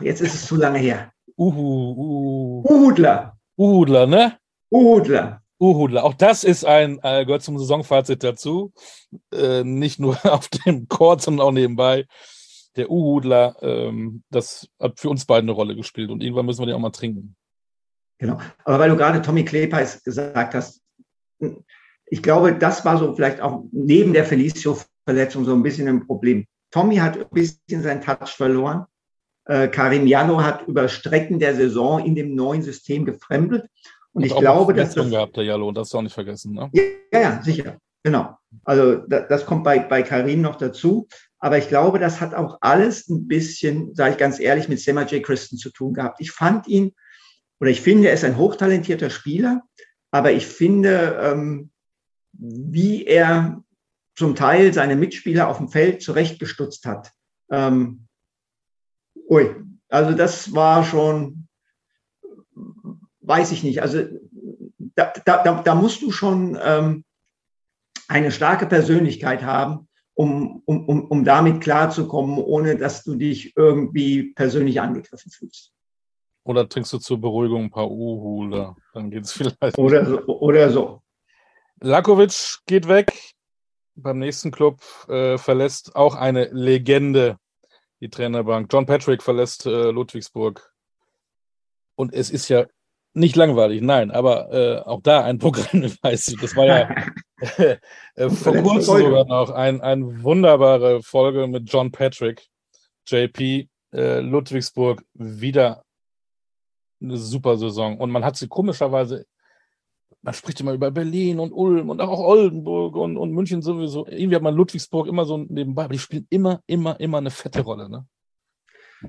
jetzt 0.01 0.21
ist 0.21 0.35
es 0.35 0.47
zu 0.47 0.57
lange 0.57 0.79
her. 0.79 1.13
Uhu, 1.37 1.53
uhu. 1.93 2.63
Uhudler. 2.69 3.37
Uhudler, 3.57 4.07
ne? 4.07 4.39
Uhudler. 4.71 5.43
Uhudler. 5.63 6.03
Auch 6.03 6.15
das 6.15 6.43
ist 6.43 6.65
ein, 6.65 6.99
äh, 7.05 7.25
gehört 7.25 7.43
zum 7.43 7.57
Saisonfazit 7.57 8.25
dazu. 8.25 8.73
Äh, 9.33 9.63
nicht 9.63 10.01
nur 10.01 10.19
auf 10.31 10.49
dem 10.49 10.89
Court, 10.89 11.23
sondern 11.23 11.47
auch 11.47 11.53
nebenbei. 11.53 12.07
Der 12.77 12.91
Uhudler, 12.91 13.57
ähm, 13.63 14.25
das 14.31 14.69
hat 14.81 14.99
für 14.99 15.09
uns 15.09 15.25
beide 15.25 15.43
eine 15.43 15.53
Rolle 15.53 15.77
gespielt 15.77 16.11
und 16.11 16.23
irgendwann 16.23 16.47
müssen 16.47 16.63
wir 16.63 16.67
den 16.67 16.75
auch 16.75 16.81
mal 16.81 16.91
trinken. 16.91 17.37
Genau. 18.19 18.41
Aber 18.65 18.79
weil 18.79 18.91
du 18.91 18.97
gerade 18.97 19.23
Tommy 19.23 19.45
Klepeis 19.45 20.03
gesagt 20.03 20.55
hast, 20.55 20.81
ich 22.07 22.23
glaube, 22.23 22.55
das 22.55 22.85
war 22.85 22.99
so 22.99 23.15
vielleicht 23.15 23.41
auch 23.41 23.65
neben 23.73 24.13
der 24.13 24.25
Felicio-Verletzung 24.25 25.45
so 25.45 25.53
ein 25.53 25.63
bisschen 25.63 25.89
ein 25.89 26.07
Problem. 26.07 26.47
Tommy 26.71 26.97
hat 26.97 27.19
ein 27.19 27.29
bisschen 27.31 27.83
seinen 27.83 28.01
Touch 28.01 28.29
verloren. 28.29 28.87
Äh, 29.45 29.69
Karim 29.69 30.07
Jano 30.07 30.43
hat 30.43 30.67
über 30.67 30.89
Strecken 30.89 31.39
der 31.39 31.55
Saison 31.55 32.05
in 32.05 32.15
dem 32.15 32.35
neuen 32.35 32.63
System 32.63 33.05
gefremdet. 33.05 33.69
Und, 34.13 34.23
und 34.23 34.25
ich 34.25 34.37
glaube, 34.37 34.75
dass 34.75 34.95
das 34.95 35.11
gehabt, 35.11 35.37
der 35.37 35.45
Jalo, 35.45 35.73
das 35.73 35.89
du 35.89 35.99
auch 35.99 36.03
nicht 36.03 36.15
vergessen, 36.15 36.55
ne? 36.55 36.71
Ja, 37.13 37.21
ja, 37.21 37.43
sicher. 37.43 37.79
Genau. 38.03 38.37
Also 38.65 38.97
das, 38.97 39.29
das 39.29 39.47
kommt 39.47 39.65
bei, 39.65 39.79
bei 39.79 40.03
Karim 40.03 40.43
noch 40.43 40.57
dazu. 40.57 41.09
Aber 41.39 41.59
ich 41.59 41.69
glaube, 41.69 41.99
das 41.99 42.21
hat 42.21 42.35
auch 42.35 42.59
alles 42.61 43.09
ein 43.09 43.27
bisschen, 43.27 43.95
sage 43.95 44.13
ich 44.13 44.19
ganz 44.19 44.39
ehrlich, 44.39 44.69
mit 44.69 44.81
Sema 44.81 45.03
J. 45.03 45.23
Christen 45.23 45.57
zu 45.57 45.71
tun 45.71 45.95
gehabt. 45.95 46.21
Ich 46.21 46.31
fand 46.31 46.69
ihn, 46.69 46.95
oder 47.61 47.71
ich 47.71 47.81
finde, 47.81 48.09
er 48.09 48.15
ist 48.15 48.25
ein 48.25 48.37
hochtalentierter 48.37 49.11
Spieler, 49.11 49.63
aber 50.11 50.33
ich 50.33 50.47
finde, 50.47 51.19
ähm, 51.23 51.71
wie 52.33 53.05
er 53.07 53.63
zum 54.15 54.35
Teil 54.35 54.73
seine 54.75 54.97
Mitspieler 54.97 55.49
auf 55.49 55.59
dem 55.59 55.69
Feld 55.69 56.03
zurechtgestutzt 56.03 56.87
hat, 56.87 57.13
ähm, 57.51 58.07
Ui, 59.29 59.55
also 59.89 60.13
das 60.13 60.55
war 60.55 60.85
schon, 60.85 61.49
weiß 63.23 63.53
ich 63.53 63.63
nicht. 63.63 63.83
Also 63.83 64.05
da, 64.95 65.13
da, 65.25 65.63
da 65.63 65.75
musst 65.75 66.03
du 66.03 66.11
schon 66.11 66.59
ähm, 66.63 67.05
eine 68.09 68.31
starke 68.31 68.67
Persönlichkeit 68.67 69.43
haben, 69.43 69.89
um, 70.15 70.63
um, 70.67 70.87
um, 70.87 71.05
um 71.07 71.25
damit 71.25 71.63
klarzukommen, 71.63 72.39
ohne 72.39 72.77
dass 72.77 73.05
du 73.05 73.15
dich 73.15 73.57
irgendwie 73.57 74.33
persönlich 74.35 74.81
angegriffen 74.81 75.31
fühlst. 75.31 75.73
Oder 76.45 76.69
trinkst 76.69 76.93
du 76.93 76.99
zur 76.99 77.21
Beruhigung 77.21 77.65
ein 77.65 77.71
paar 77.71 77.91
Uhuler, 77.91 78.77
dann 78.93 79.11
geht 79.11 79.25
es 79.25 79.33
vielleicht. 79.33 79.79
Oder 79.79 80.05
so. 80.05 80.27
Oder 80.27 80.71
so. 80.71 81.03
Lakovic 81.81 82.59
geht 82.67 82.89
weg. 82.89 83.13
Beim 83.95 84.19
nächsten 84.19 84.51
Club 84.51 84.81
äh, 85.09 85.37
verlässt 85.37 85.95
auch 85.97 86.15
eine 86.15 86.47
Legende 86.47 87.39
die 88.01 88.11
Trainerbank. 88.11 88.73
John 88.73 88.85
Patrick 88.85 89.23
verlässt 89.23 89.65
äh, 89.67 89.91
Ludwigsburg. 89.91 90.73
Und 91.95 92.13
es 92.13 92.31
ist 92.31 92.49
ja 92.49 92.67
nicht 93.15 93.37
langweilig, 93.37 93.83
nein, 93.83 94.11
aber 94.11 94.53
äh, 94.53 94.79
auch 94.81 95.03
da 95.03 95.23
ein 95.25 95.39
Programm, 95.39 95.83
weißt 96.03 96.33
du, 96.33 96.37
das 96.37 96.57
war 96.57 96.67
ja 96.67 96.89
äh, 98.15 98.31
vor 98.31 98.57
kurzem 98.57 99.05
sogar 99.05 99.25
noch 99.25 99.51
ein, 99.51 99.81
eine 99.81 100.23
wunderbare 100.23 101.03
Folge 101.03 101.47
mit 101.49 101.71
John 101.71 101.91
Patrick, 101.91 102.47
JP, 103.07 103.69
äh, 103.93 104.21
Ludwigsburg, 104.21 105.05
wieder 105.15 105.85
eine 107.01 107.17
super 107.17 107.57
Saison. 107.57 107.99
Und 107.99 108.11
man 108.11 108.25
hat 108.25 108.37
sie 108.37 108.47
komischerweise, 108.47 109.27
man 110.21 110.35
spricht 110.35 110.61
immer 110.61 110.73
über 110.73 110.93
Berlin 110.93 111.41
und 111.41 111.53
Ulm 111.53 111.91
und 111.91 112.01
auch 112.01 112.21
Oldenburg 112.21 112.95
und, 112.95 113.17
und 113.17 113.33
München 113.33 113.61
sowieso. 113.61 114.07
Irgendwie 114.07 114.37
hat 114.37 114.43
man 114.43 114.55
Ludwigsburg 114.55 115.09
immer 115.09 115.25
so 115.25 115.39
nebenbei, 115.39 115.85
aber 115.85 115.95
die 115.95 115.99
spielen 115.99 116.27
immer, 116.31 116.63
immer, 116.67 116.99
immer 117.01 117.19
eine 117.19 117.31
fette 117.31 117.63
Rolle. 117.63 117.89
Ne? 117.89 118.07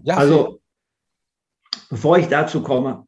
Ja, 0.01 0.17
also, 0.17 0.59
bevor 1.89 2.17
ich 2.17 2.27
dazu 2.29 2.63
komme, 2.63 3.05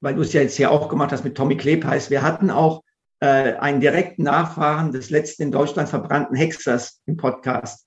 weil 0.00 0.14
du 0.14 0.22
es 0.22 0.32
ja 0.32 0.42
jetzt 0.42 0.56
hier 0.56 0.70
auch 0.70 0.88
gemacht 0.88 1.12
hast 1.12 1.24
mit 1.24 1.36
Tommy 1.36 1.56
Klebheiß, 1.56 2.10
wir 2.10 2.22
hatten 2.22 2.50
auch 2.50 2.82
äh, 3.20 3.54
einen 3.54 3.80
direkten 3.80 4.22
Nachfahren 4.22 4.92
des 4.92 5.10
letzten 5.10 5.44
in 5.44 5.52
Deutschland 5.52 5.88
verbrannten 5.88 6.36
Hexers 6.36 7.00
im 7.06 7.16
Podcast. 7.16 7.86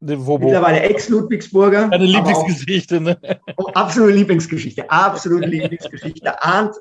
Wo, 0.00 0.26
wo? 0.26 0.38
Mittlerweile 0.38 0.80
Ex-Ludwigsburger. 0.80 1.88
Deine 1.88 2.04
Lieblingsgeschichte, 2.04 3.00
ne? 3.00 3.18
Oh, 3.56 3.66
absolute 3.74 4.14
Lieblingsgeschichte, 4.14 4.90
absolute 4.90 5.46
Lieblingsgeschichte. 5.46 6.42
Arndt, 6.42 6.74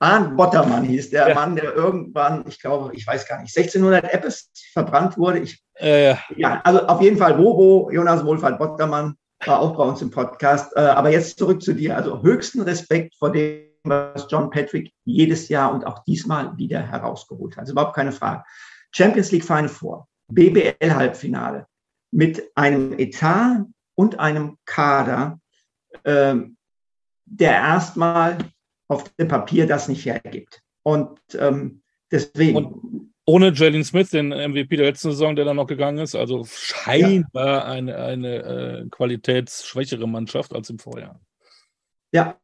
Arndt 0.00 0.36
Bottermann 0.36 0.84
hieß 0.84 1.10
der 1.10 1.28
ja. 1.28 1.34
Mann, 1.34 1.54
der 1.54 1.74
irgendwann, 1.74 2.44
ich 2.48 2.60
glaube, 2.60 2.92
ich 2.94 3.06
weiß 3.06 3.28
gar 3.28 3.40
nicht, 3.40 3.56
1600 3.56 4.12
Eppes 4.12 4.50
verbrannt 4.72 5.16
wurde. 5.16 5.38
Ich, 5.38 5.62
ja, 5.78 5.96
ja. 5.96 6.18
ja, 6.36 6.60
also 6.64 6.86
auf 6.86 7.00
jeden 7.00 7.16
Fall 7.16 7.34
Bobo, 7.34 7.88
Jonas 7.92 8.24
Wohlfahrt 8.24 8.58
Bottermann, 8.58 9.16
war 9.44 9.60
auch 9.60 9.76
bei 9.76 9.84
uns 9.84 10.02
im 10.02 10.10
Podcast. 10.10 10.74
Äh, 10.76 10.80
aber 10.80 11.10
jetzt 11.10 11.38
zurück 11.38 11.62
zu 11.62 11.74
dir. 11.74 11.96
Also 11.96 12.22
höchsten 12.22 12.62
Respekt 12.62 13.14
vor 13.16 13.32
dem, 13.32 13.66
was 13.84 14.26
John 14.30 14.50
Patrick 14.50 14.92
jedes 15.04 15.48
Jahr 15.48 15.72
und 15.72 15.86
auch 15.86 16.04
diesmal 16.04 16.56
wieder 16.56 16.80
herausgeholt 16.80 17.56
hat. 17.56 17.62
Also 17.62 17.72
überhaupt 17.72 17.94
keine 17.94 18.12
Frage. 18.12 18.44
Champions 18.92 19.30
League 19.32 19.44
Final 19.44 19.68
Four, 19.68 20.08
BBL 20.28 20.94
Halbfinale 20.94 21.66
mit 22.10 22.50
einem 22.54 22.98
Etat 22.98 23.66
und 23.94 24.18
einem 24.18 24.58
Kader, 24.64 25.40
ähm, 26.04 26.56
der 27.24 27.52
erstmal 27.52 28.38
auf 28.88 29.08
dem 29.16 29.28
Papier 29.28 29.66
das 29.66 29.88
nicht 29.88 30.04
hergibt. 30.04 30.62
Und 30.82 31.20
ähm, 31.38 31.82
deswegen. 32.10 32.56
Und 32.56 33.05
ohne 33.26 33.52
Jalen 33.52 33.84
Smith, 33.84 34.10
den 34.10 34.28
MVP 34.28 34.76
der 34.76 34.86
letzten 34.86 35.10
Saison, 35.10 35.34
der 35.34 35.44
dann 35.44 35.56
noch 35.56 35.66
gegangen 35.66 35.98
ist. 35.98 36.14
Also 36.14 36.44
scheinbar 36.48 37.46
ja. 37.46 37.64
eine, 37.64 37.96
eine 37.96 38.36
äh, 38.36 38.86
qualitätsschwächere 38.88 40.06
Mannschaft 40.06 40.54
als 40.54 40.70
im 40.70 40.78
Vorjahr. 40.78 41.20
Ja, 42.12 42.36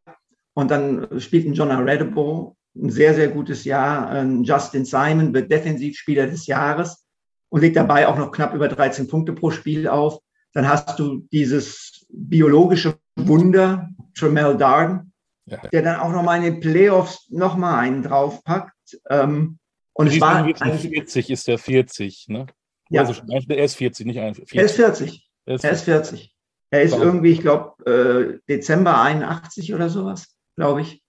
und 0.55 0.71
dann 0.71 1.21
spielt 1.21 1.47
ein 1.47 1.55
John 1.55 1.71
Redebo 1.71 2.57
ein 2.75 2.91
sehr, 2.91 3.15
sehr 3.15 3.29
gutes 3.29 3.65
Jahr. 3.65 4.09
Ein 4.09 4.45
Justin 4.45 4.85
Simon 4.85 5.33
wird 5.35 5.51
Defensivspieler 5.51 6.27
des 6.27 6.47
Jahres 6.47 7.07
und 7.49 7.61
legt 7.61 7.77
dabei 7.77 8.09
auch 8.09 8.17
noch 8.17 8.33
knapp 8.33 8.55
über 8.55 8.69
13 8.69 9.09
Punkte 9.09 9.33
pro 9.33 9.51
Spiel 9.51 9.89
auf. 9.89 10.19
Dann 10.53 10.69
hast 10.69 10.99
du 10.99 11.27
dieses 11.33 12.07
biologische 12.11 12.97
Wunder, 13.17 13.89
Tremel 14.15 14.57
Darden, 14.57 15.13
ja. 15.47 15.59
der 15.59 15.83
dann 15.83 16.01
auch 16.01 16.13
nochmal 16.13 16.39
in 16.39 16.45
den 16.45 16.61
Playoffs 16.61 17.29
nochmal 17.31 17.79
einen 17.79 18.03
draufpackt. 18.03 19.01
Ähm, 19.09 19.59
und 19.95 20.07
es 20.09 20.21
war 20.21 20.37
eigentlich 20.37 20.59
40 20.59 21.31
ist 21.31 21.49
der 21.49 21.59
40, 21.59 22.29
ne? 22.29 22.47
Ja. 22.89 23.03
Also, 23.03 23.23
er 23.27 23.65
ist 23.65 23.77
40, 23.77 24.07
nicht 24.07 24.19
41. 24.19 24.59
Er 24.59 24.65
ist 24.65 24.77
40. 24.77 25.31
Er 25.47 25.55
ist 25.55 25.63
40. 25.63 25.65
Er 25.65 25.73
ist, 25.73 25.85
40. 25.85 26.35
Er 26.71 26.83
ist 26.83 26.95
irgendwie, 26.95 27.33
ich 27.33 27.41
glaube, 27.41 27.85
äh, 27.85 28.39
Dezember 28.49 29.01
81 29.01 29.75
oder 29.75 29.89
sowas, 29.89 30.37
glaube 30.57 30.83
ich. 30.83 31.03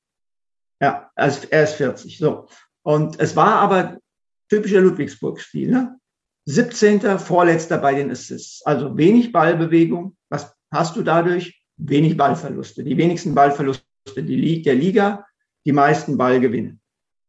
Ja, 0.82 1.10
also 1.16 1.48
er 1.50 1.64
ist 1.64 1.76
40. 1.76 2.18
So. 2.18 2.48
Und 2.82 3.20
es 3.20 3.36
war 3.36 3.56
aber 3.56 3.98
typischer 4.50 4.82
Ludwigsburg-Spiel. 4.82 5.72
Ne? 5.72 5.98
17. 6.46 7.20
Vorletzter 7.20 7.78
bei 7.78 7.96
den 7.96 8.12
Assists. 8.12 8.62
Also 8.66 8.98
wenig 8.98 9.32
Ballbewegung. 9.32 10.18
Was 10.30 10.54
hast 10.72 10.96
du 10.96 11.04
dadurch? 11.04 11.62
Wenig 11.78 12.18
Ballverluste. 12.18 12.84
Die 12.84 12.98
wenigsten 12.98 13.34
Ballverluste 13.34 13.84
der 14.16 14.76
Liga, 14.76 15.26
die 15.66 15.72
meisten 15.72 16.18
Ballgewinne. 16.18 16.78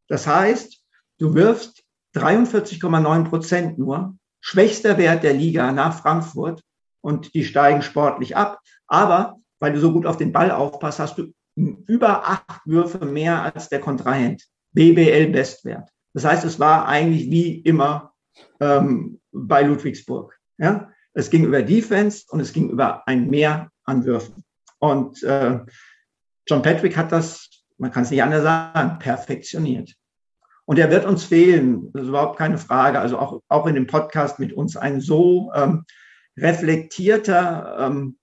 Das 0.08 0.26
heißt, 0.26 0.83
Du 1.24 1.32
wirfst 1.32 1.82
43,9 2.16 3.24
Prozent 3.24 3.78
nur, 3.78 4.14
schwächster 4.42 4.98
Wert 4.98 5.22
der 5.22 5.32
Liga 5.32 5.72
nach 5.72 5.98
Frankfurt 5.98 6.62
und 7.00 7.32
die 7.32 7.46
steigen 7.46 7.80
sportlich 7.80 8.36
ab. 8.36 8.60
Aber 8.88 9.36
weil 9.58 9.72
du 9.72 9.80
so 9.80 9.90
gut 9.90 10.04
auf 10.04 10.18
den 10.18 10.32
Ball 10.32 10.50
aufpasst, 10.50 10.98
hast 10.98 11.16
du 11.16 11.32
über 11.56 12.28
acht 12.28 12.60
Würfe 12.66 13.06
mehr 13.06 13.40
als 13.40 13.70
der 13.70 13.80
Kontrahent. 13.80 14.44
BBL 14.72 15.28
Bestwert. 15.28 15.88
Das 16.12 16.26
heißt, 16.26 16.44
es 16.44 16.60
war 16.60 16.86
eigentlich 16.86 17.30
wie 17.30 17.58
immer 17.60 18.12
ähm, 18.60 19.18
bei 19.32 19.62
Ludwigsburg. 19.62 20.38
Ja? 20.58 20.90
Es 21.14 21.30
ging 21.30 21.46
über 21.46 21.62
Defense 21.62 22.26
und 22.28 22.40
es 22.40 22.52
ging 22.52 22.68
über 22.68 23.08
ein 23.08 23.30
Mehr 23.30 23.70
an 23.84 24.04
Würfen. 24.04 24.44
Und 24.78 25.22
äh, 25.22 25.60
John 26.46 26.60
Patrick 26.60 26.98
hat 26.98 27.12
das, 27.12 27.48
man 27.78 27.90
kann 27.90 28.02
es 28.02 28.10
nicht 28.10 28.22
anders 28.22 28.42
sagen, 28.42 28.98
perfektioniert. 28.98 29.96
Und 30.66 30.78
er 30.78 30.90
wird 30.90 31.04
uns 31.04 31.24
fehlen, 31.24 31.92
das 31.92 32.02
ist 32.02 32.08
überhaupt 32.08 32.38
keine 32.38 32.58
Frage. 32.58 32.98
Also 32.98 33.18
auch, 33.18 33.42
auch 33.48 33.66
in 33.66 33.74
dem 33.74 33.86
Podcast 33.86 34.38
mit 34.38 34.52
uns 34.52 34.76
ein 34.76 35.00
so 35.00 35.52
ähm, 35.54 35.84
reflektierter, 36.36 37.76
ähm, 37.80 38.18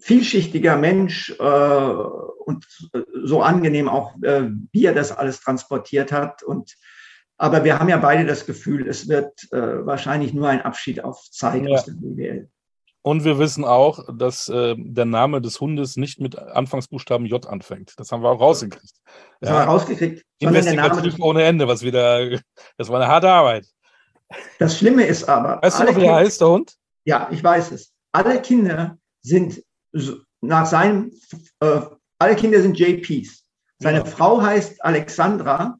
vielschichtiger 0.00 0.76
Mensch 0.76 1.30
äh, 1.38 1.44
und 1.44 2.66
so 3.22 3.42
angenehm 3.42 3.88
auch, 3.88 4.14
äh, 4.22 4.50
wie 4.72 4.84
er 4.84 4.94
das 4.94 5.12
alles 5.12 5.40
transportiert 5.40 6.10
hat. 6.10 6.42
Und 6.42 6.74
aber 7.36 7.64
wir 7.64 7.78
haben 7.78 7.88
ja 7.88 7.96
beide 7.96 8.26
das 8.26 8.46
Gefühl, 8.46 8.88
es 8.88 9.08
wird 9.08 9.52
äh, 9.52 9.86
wahrscheinlich 9.86 10.34
nur 10.34 10.48
ein 10.48 10.62
Abschied 10.62 11.02
auf 11.02 11.22
Zeit 11.30 11.64
ja. 11.64 11.74
aus 11.74 11.84
der 11.84 11.92
BWL. 11.92 12.48
Und 13.06 13.22
wir 13.22 13.38
wissen 13.38 13.66
auch, 13.66 14.02
dass 14.16 14.48
äh, 14.48 14.74
der 14.78 15.04
Name 15.04 15.42
des 15.42 15.60
Hundes 15.60 15.96
nicht 15.96 16.20
mit 16.20 16.38
Anfangsbuchstaben 16.38 17.26
J 17.26 17.46
anfängt. 17.46 17.92
Das 17.98 18.10
haben 18.10 18.22
wir 18.22 18.30
auch 18.30 18.40
rausgekriegt. 18.40 18.94
Das 19.40 19.50
ja. 19.50 19.56
haben 19.56 19.66
wir 19.66 19.72
rausgekriegt. 19.72 20.24
Investigativ 20.38 21.16
ohne 21.20 21.42
Ende, 21.42 21.68
was 21.68 21.82
wieder, 21.82 22.40
das 22.78 22.88
war 22.88 23.02
eine 23.02 23.08
harte 23.08 23.28
Arbeit. 23.28 23.66
Das 24.58 24.78
Schlimme 24.78 25.04
ist 25.04 25.28
aber. 25.28 25.60
Weißt 25.60 25.80
du 25.80 25.84
noch, 25.84 25.96
wie 25.96 26.08
heißt, 26.08 26.40
der 26.40 26.48
Hund? 26.48 26.76
Ja, 27.04 27.28
ich 27.30 27.44
weiß 27.44 27.72
es. 27.72 27.92
Alle 28.12 28.40
Kinder 28.40 28.96
sind 29.20 29.62
nach 30.40 30.64
seinem, 30.64 31.12
äh, 31.60 31.82
alle 32.18 32.36
Kinder 32.36 32.62
sind 32.62 32.78
JPs. 32.78 33.44
Seine 33.80 33.98
ja. 33.98 34.04
Frau 34.06 34.40
heißt 34.40 34.82
Alexandra 34.82 35.76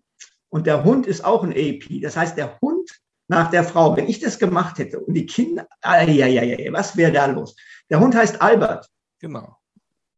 und 0.50 0.66
der 0.66 0.84
Hund 0.84 1.06
ist 1.06 1.24
auch 1.24 1.42
ein 1.42 1.52
AP. 1.52 2.02
Das 2.02 2.18
heißt, 2.18 2.36
der 2.36 2.60
Hund 2.60 2.90
nach 3.28 3.50
der 3.50 3.64
Frau. 3.64 3.96
Wenn 3.96 4.08
ich 4.08 4.20
das 4.20 4.38
gemacht 4.38 4.78
hätte 4.78 5.00
und 5.00 5.14
die 5.14 5.26
Kinder, 5.26 5.66
ja, 5.82 6.02
ja, 6.04 6.42
ja, 6.42 6.72
was 6.72 6.96
wäre 6.96 7.12
da 7.12 7.26
los? 7.26 7.56
Der 7.90 8.00
Hund 8.00 8.14
heißt 8.14 8.40
Albert. 8.40 8.88
Genau. 9.20 9.56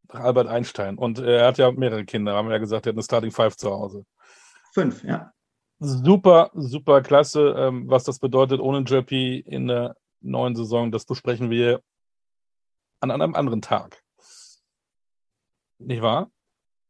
Albert 0.09 0.49
Einstein. 0.49 0.99
Und 0.99 1.19
er 1.19 1.47
hat 1.47 1.59
ja 1.59 1.71
mehrere 1.73 2.05
Kinder, 2.05 2.35
haben 2.35 2.49
wir 2.49 2.55
ja 2.55 2.59
gesagt, 2.59 2.87
er 2.87 2.91
hat 2.91 2.97
eine 2.97 3.03
Starting 3.03 3.33
Five 3.33 3.57
zu 3.57 3.71
Hause. 3.71 4.05
Fünf, 4.73 5.03
ja. 5.05 5.33
Super, 5.79 6.51
super 6.55 7.03
klasse. 7.03 7.55
Ähm, 7.59 7.89
was 7.89 8.05
das 8.05 8.19
bedeutet 8.19 8.61
ohne 8.61 8.81
JP 8.81 9.41
in 9.41 9.69
der 9.69 9.97
neuen 10.21 10.57
Saison, 10.57 10.91
das 10.91 11.05
besprechen 11.05 11.51
wir 11.51 11.81
an 13.01 13.11
einem 13.11 13.35
anderen 13.35 13.63
Tag. 13.63 14.03
Nicht 15.79 16.03
wahr? 16.03 16.31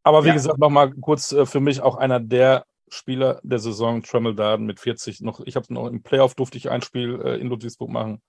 Aber 0.02 0.22
wie 0.22 0.29
ja. 0.29 0.35
gesagt, 0.35 0.59
nochmal 0.59 0.92
kurz 0.92 1.33
äh, 1.33 1.46
für 1.46 1.61
mich 1.61 1.81
auch 1.81 1.96
einer 1.96 2.20
der 2.20 2.64
Spieler 2.88 3.40
der 3.42 3.59
Saison, 3.59 4.03
Tremel 4.03 4.35
Darden 4.35 4.66
mit 4.66 4.81
40 4.81 5.20
noch. 5.20 5.40
Ich 5.40 5.57
habe 5.57 5.72
noch 5.72 5.88
im 5.88 6.03
Playoff 6.03 6.35
durfte 6.35 6.59
ich 6.59 6.70
ein 6.70 6.83
Spiel 6.83 7.20
äh, 7.25 7.40
in 7.40 7.49
Ludwigsburg 7.49 7.90
machen, 7.90 8.22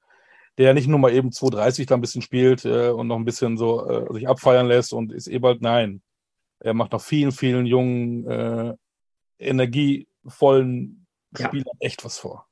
der 0.57 0.73
nicht 0.73 0.87
nur 0.87 0.99
mal 0.99 1.13
eben 1.13 1.29
2,30 1.29 1.87
da 1.87 1.95
ein 1.95 2.01
bisschen 2.01 2.21
spielt 2.21 2.65
äh, 2.65 2.89
und 2.89 3.07
noch 3.07 3.17
ein 3.17 3.25
bisschen 3.25 3.57
so 3.57 3.87
äh, 3.87 4.13
sich 4.13 4.27
abfeiern 4.27 4.67
lässt 4.67 4.93
und 4.93 5.11
ist 5.11 5.27
eh 5.27 5.39
bald 5.39 5.61
nein. 5.61 6.01
Er 6.59 6.73
macht 6.73 6.91
noch 6.91 7.01
vielen, 7.01 7.31
vielen 7.31 7.65
jungen, 7.65 8.25
äh, 8.27 8.73
energievollen 9.39 11.05
Spielern 11.35 11.77
ja. 11.79 11.87
echt 11.87 12.03
was 12.03 12.17
vor. 12.17 12.47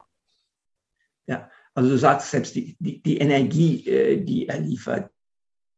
Ja, 1.28 1.50
also 1.74 1.90
du 1.90 1.98
sagst 1.98 2.30
selbst 2.30 2.56
die, 2.56 2.78
die, 2.80 3.02
die 3.02 3.18
Energie, 3.18 3.88
äh, 3.88 4.24
die 4.24 4.48
er 4.48 4.60
liefert, 4.60 5.12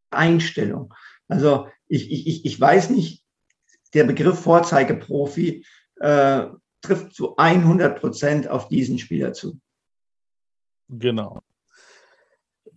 Einstellung. 0.10 0.94
Also 1.28 1.68
ich, 1.88 2.12
ich, 2.12 2.46
ich 2.46 2.60
weiß 2.60 2.90
nicht, 2.90 3.24
der 3.94 4.04
Begriff 4.04 4.40
Vorzeigeprofi 4.40 5.66
äh, 6.00 6.48
trifft 6.82 7.14
zu 7.14 7.36
100 7.38 8.00
Prozent 8.00 8.48
auf 8.48 8.68
diesen 8.68 9.00
Spieler 9.00 9.34
zu. 9.34 9.60
Genau. 10.90 11.40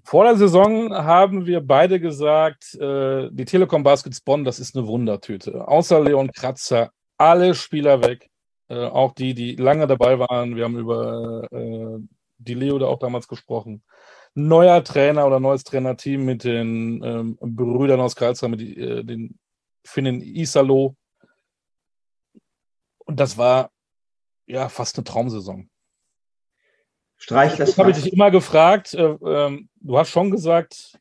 Vor 0.02 0.24
der 0.24 0.36
Saison 0.36 0.92
haben 0.92 1.46
wir 1.46 1.60
beide 1.60 2.00
gesagt, 2.00 2.74
äh, 2.74 3.28
die 3.30 3.44
Telekom 3.44 3.82
Baskets 3.82 4.20
Bonn, 4.20 4.44
das 4.44 4.58
ist 4.58 4.76
eine 4.76 4.86
Wundertüte. 4.86 5.68
Außer 5.68 6.00
Leon 6.00 6.32
Kratzer, 6.32 6.90
alle 7.16 7.54
Spieler 7.54 8.02
weg. 8.02 8.28
Äh, 8.68 8.86
auch 8.86 9.12
die, 9.12 9.34
die 9.34 9.56
lange 9.56 9.86
dabei 9.86 10.18
waren. 10.18 10.56
Wir 10.56 10.64
haben 10.64 10.78
über 10.78 11.46
äh, 11.52 11.98
die 12.38 12.54
Leo 12.54 12.78
da 12.78 12.86
auch 12.86 12.98
damals 12.98 13.28
gesprochen. 13.28 13.82
neuer 14.34 14.82
Trainer 14.84 15.26
oder 15.26 15.40
neues 15.40 15.64
Trainerteam 15.64 16.24
mit 16.24 16.44
den 16.44 17.02
ähm, 17.04 17.38
Brüdern 17.40 18.00
aus 18.00 18.16
Karlsruhe, 18.16 18.50
mit 18.50 18.60
äh, 18.62 19.04
den 19.04 19.38
Finnen 19.84 20.22
Isalo. 20.22 20.96
Und 23.10 23.18
das 23.18 23.36
war 23.36 23.72
ja 24.46 24.68
fast 24.68 24.96
eine 24.96 25.02
Traumsaison. 25.02 25.68
Streich 27.16 27.56
das. 27.56 27.70
Das 27.70 27.78
habe 27.78 27.90
ich 27.90 27.96
dich 28.00 28.12
immer 28.12 28.30
gefragt. 28.30 28.94
Äh, 28.94 29.02
äh, 29.02 29.66
du 29.80 29.98
hast 29.98 30.10
schon 30.10 30.30
gesagt, 30.30 30.96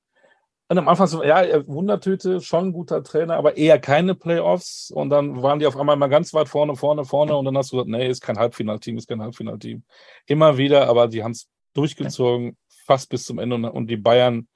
am 0.70 0.88
Anfang 0.88 1.06
so, 1.06 1.24
ja, 1.24 1.68
Wundertüte, 1.68 2.42
schon 2.42 2.70
ein 2.70 2.74
guter 2.74 3.04
Trainer, 3.04 3.36
aber 3.36 3.58
eher 3.58 3.78
keine 3.78 4.16
Playoffs. 4.16 4.90
Und 4.90 5.12
dann 5.12 5.44
waren 5.44 5.60
die 5.60 5.68
auf 5.68 5.78
einmal 5.78 5.98
mal 5.98 6.08
ganz 6.08 6.34
weit 6.34 6.50
vorne, 6.50 6.76
vorne, 6.76 7.06
vorne. 7.06 7.38
Und 7.38 7.46
dann 7.46 7.56
hast 7.56 7.72
du 7.72 7.76
gesagt, 7.76 7.92
nee, 7.92 8.10
ist 8.10 8.22
kein 8.22 8.40
Halbfinalteam, 8.40 8.98
ist 8.98 9.08
kein 9.08 9.22
Halbfinalteam. 9.22 9.84
Immer 10.26 10.58
wieder, 10.58 10.88
aber 10.88 11.10
die 11.10 11.24
haben 11.24 11.34
es 11.34 11.48
durchgezogen, 11.76 12.58
fast 12.88 13.12
bis 13.12 13.26
zum 13.26 13.38
Ende. 13.38 13.72
Und 13.72 13.86
die 13.86 13.98
Bayern, 13.98 14.48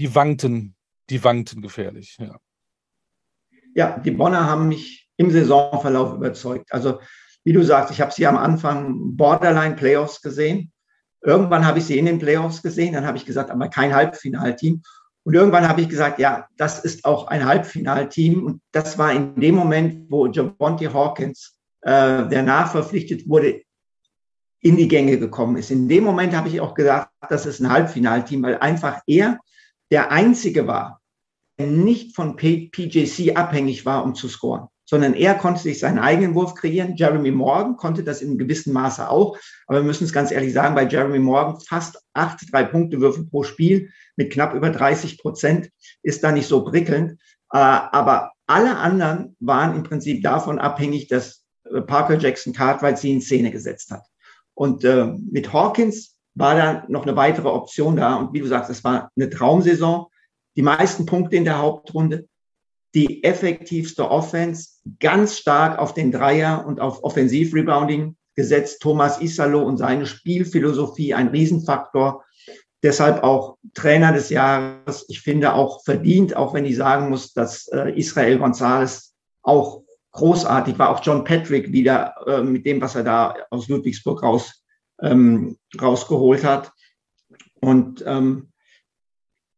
die 0.00 0.12
wankten, 0.12 0.74
die 1.10 1.22
wankten 1.22 1.62
gefährlich. 1.62 2.16
Ja, 2.18 2.40
ja 3.72 3.98
die 4.00 4.10
Bonner 4.10 4.46
haben 4.46 4.66
mich 4.66 5.05
im 5.16 5.30
Saisonverlauf 5.30 6.14
überzeugt. 6.14 6.72
Also, 6.72 7.00
wie 7.44 7.52
du 7.52 7.62
sagst, 7.62 7.92
ich 7.92 8.00
habe 8.00 8.12
sie 8.12 8.26
am 8.26 8.36
Anfang 8.36 9.16
Borderline 9.16 9.76
Playoffs 9.76 10.20
gesehen. 10.20 10.72
Irgendwann 11.22 11.64
habe 11.64 11.78
ich 11.78 11.86
sie 11.86 11.98
in 11.98 12.06
den 12.06 12.18
Playoffs 12.18 12.62
gesehen. 12.62 12.92
Dann 12.92 13.06
habe 13.06 13.16
ich 13.16 13.24
gesagt, 13.24 13.50
aber 13.50 13.68
kein 13.68 13.94
Halbfinalteam. 13.94 14.82
Und 15.24 15.34
irgendwann 15.34 15.68
habe 15.68 15.80
ich 15.80 15.88
gesagt, 15.88 16.18
ja, 16.18 16.48
das 16.56 16.84
ist 16.84 17.04
auch 17.04 17.28
ein 17.28 17.44
Halbfinalteam. 17.44 18.44
Und 18.44 18.62
das 18.72 18.98
war 18.98 19.12
in 19.12 19.40
dem 19.40 19.54
Moment, 19.54 20.10
wo 20.10 20.26
Javonte 20.26 20.92
Hawkins, 20.92 21.58
äh, 21.82 22.28
der 22.28 22.42
nachverpflichtet 22.42 23.28
wurde, 23.28 23.62
in 24.60 24.76
die 24.76 24.88
Gänge 24.88 25.18
gekommen 25.18 25.56
ist. 25.56 25.70
In 25.70 25.88
dem 25.88 26.04
Moment 26.04 26.34
habe 26.34 26.48
ich 26.48 26.60
auch 26.60 26.74
gesagt, 26.74 27.10
das 27.28 27.46
ist 27.46 27.60
ein 27.60 27.70
Halbfinalteam, 27.70 28.42
weil 28.42 28.58
einfach 28.58 29.00
er 29.06 29.38
der 29.90 30.10
Einzige 30.10 30.66
war, 30.66 31.00
der 31.58 31.68
nicht 31.68 32.16
von 32.16 32.36
PJC 32.36 33.36
abhängig 33.36 33.86
war, 33.86 34.04
um 34.04 34.14
zu 34.14 34.28
scoren 34.28 34.68
sondern 34.86 35.14
er 35.14 35.34
konnte 35.34 35.60
sich 35.60 35.80
seinen 35.80 35.98
eigenen 35.98 36.34
Wurf 36.34 36.54
kreieren. 36.54 36.96
Jeremy 36.96 37.32
Morgan 37.32 37.76
konnte 37.76 38.04
das 38.04 38.22
in 38.22 38.38
gewissem 38.38 38.72
Maße 38.72 39.10
auch. 39.10 39.36
Aber 39.66 39.80
wir 39.80 39.84
müssen 39.84 40.04
es 40.04 40.12
ganz 40.12 40.30
ehrlich 40.30 40.52
sagen, 40.52 40.74
bei 40.74 40.86
Jeremy 40.86 41.18
Morgan 41.18 41.60
fast 41.60 42.02
acht 42.14 42.40
Drei-Punkte-Würfe 42.50 43.24
pro 43.24 43.42
Spiel 43.42 43.90
mit 44.16 44.32
knapp 44.32 44.54
über 44.54 44.70
30 44.70 45.18
Prozent 45.18 45.70
ist 46.02 46.22
da 46.22 46.32
nicht 46.32 46.46
so 46.46 46.64
prickelnd. 46.64 47.12
Äh, 47.52 47.58
aber 47.58 48.32
alle 48.46 48.76
anderen 48.76 49.36
waren 49.40 49.74
im 49.74 49.82
Prinzip 49.82 50.22
davon 50.22 50.58
abhängig, 50.58 51.08
dass 51.08 51.44
äh, 51.64 51.80
Parker 51.80 52.18
Jackson 52.18 52.52
Cartwright 52.52 52.98
sie 52.98 53.12
in 53.12 53.20
Szene 53.20 53.50
gesetzt 53.50 53.90
hat. 53.90 54.04
Und 54.54 54.84
äh, 54.84 55.06
mit 55.30 55.52
Hawkins 55.52 56.16
war 56.34 56.54
da 56.54 56.84
noch 56.88 57.02
eine 57.02 57.16
weitere 57.16 57.48
Option 57.48 57.96
da. 57.96 58.14
Und 58.14 58.32
wie 58.32 58.40
du 58.40 58.46
sagst, 58.46 58.70
es 58.70 58.84
war 58.84 59.10
eine 59.16 59.30
Traumsaison. 59.30 60.06
Die 60.56 60.62
meisten 60.62 61.06
Punkte 61.06 61.36
in 61.36 61.44
der 61.44 61.58
Hauptrunde, 61.58 62.28
die 62.96 63.22
effektivste 63.24 64.10
Offense, 64.10 64.70
ganz 65.00 65.36
stark 65.36 65.78
auf 65.78 65.92
den 65.92 66.10
Dreier 66.10 66.64
und 66.66 66.80
auf 66.80 67.04
Offensiv-Rebounding 67.04 68.16
gesetzt. 68.34 68.80
Thomas 68.80 69.20
Isalo 69.20 69.62
und 69.62 69.76
seine 69.76 70.06
Spielphilosophie 70.06 71.12
ein 71.12 71.28
Riesenfaktor. 71.28 72.24
Deshalb 72.82 73.22
auch 73.22 73.58
Trainer 73.74 74.14
des 74.14 74.30
Jahres. 74.30 75.04
Ich 75.08 75.20
finde 75.20 75.52
auch 75.52 75.84
verdient, 75.84 76.36
auch 76.36 76.54
wenn 76.54 76.64
ich 76.64 76.76
sagen 76.76 77.10
muss, 77.10 77.34
dass 77.34 77.68
äh, 77.68 77.90
Israel 77.98 78.42
González 78.42 79.10
auch 79.42 79.82
großartig 80.12 80.78
war. 80.78 80.88
Auch 80.88 81.04
John 81.04 81.22
Patrick 81.22 81.72
wieder 81.72 82.14
äh, 82.26 82.42
mit 82.42 82.64
dem, 82.64 82.80
was 82.80 82.94
er 82.94 83.04
da 83.04 83.34
aus 83.50 83.68
Ludwigsburg 83.68 84.22
raus, 84.22 84.64
ähm, 85.02 85.58
rausgeholt 85.78 86.44
hat. 86.44 86.72
Und 87.60 88.02
ähm, 88.06 88.52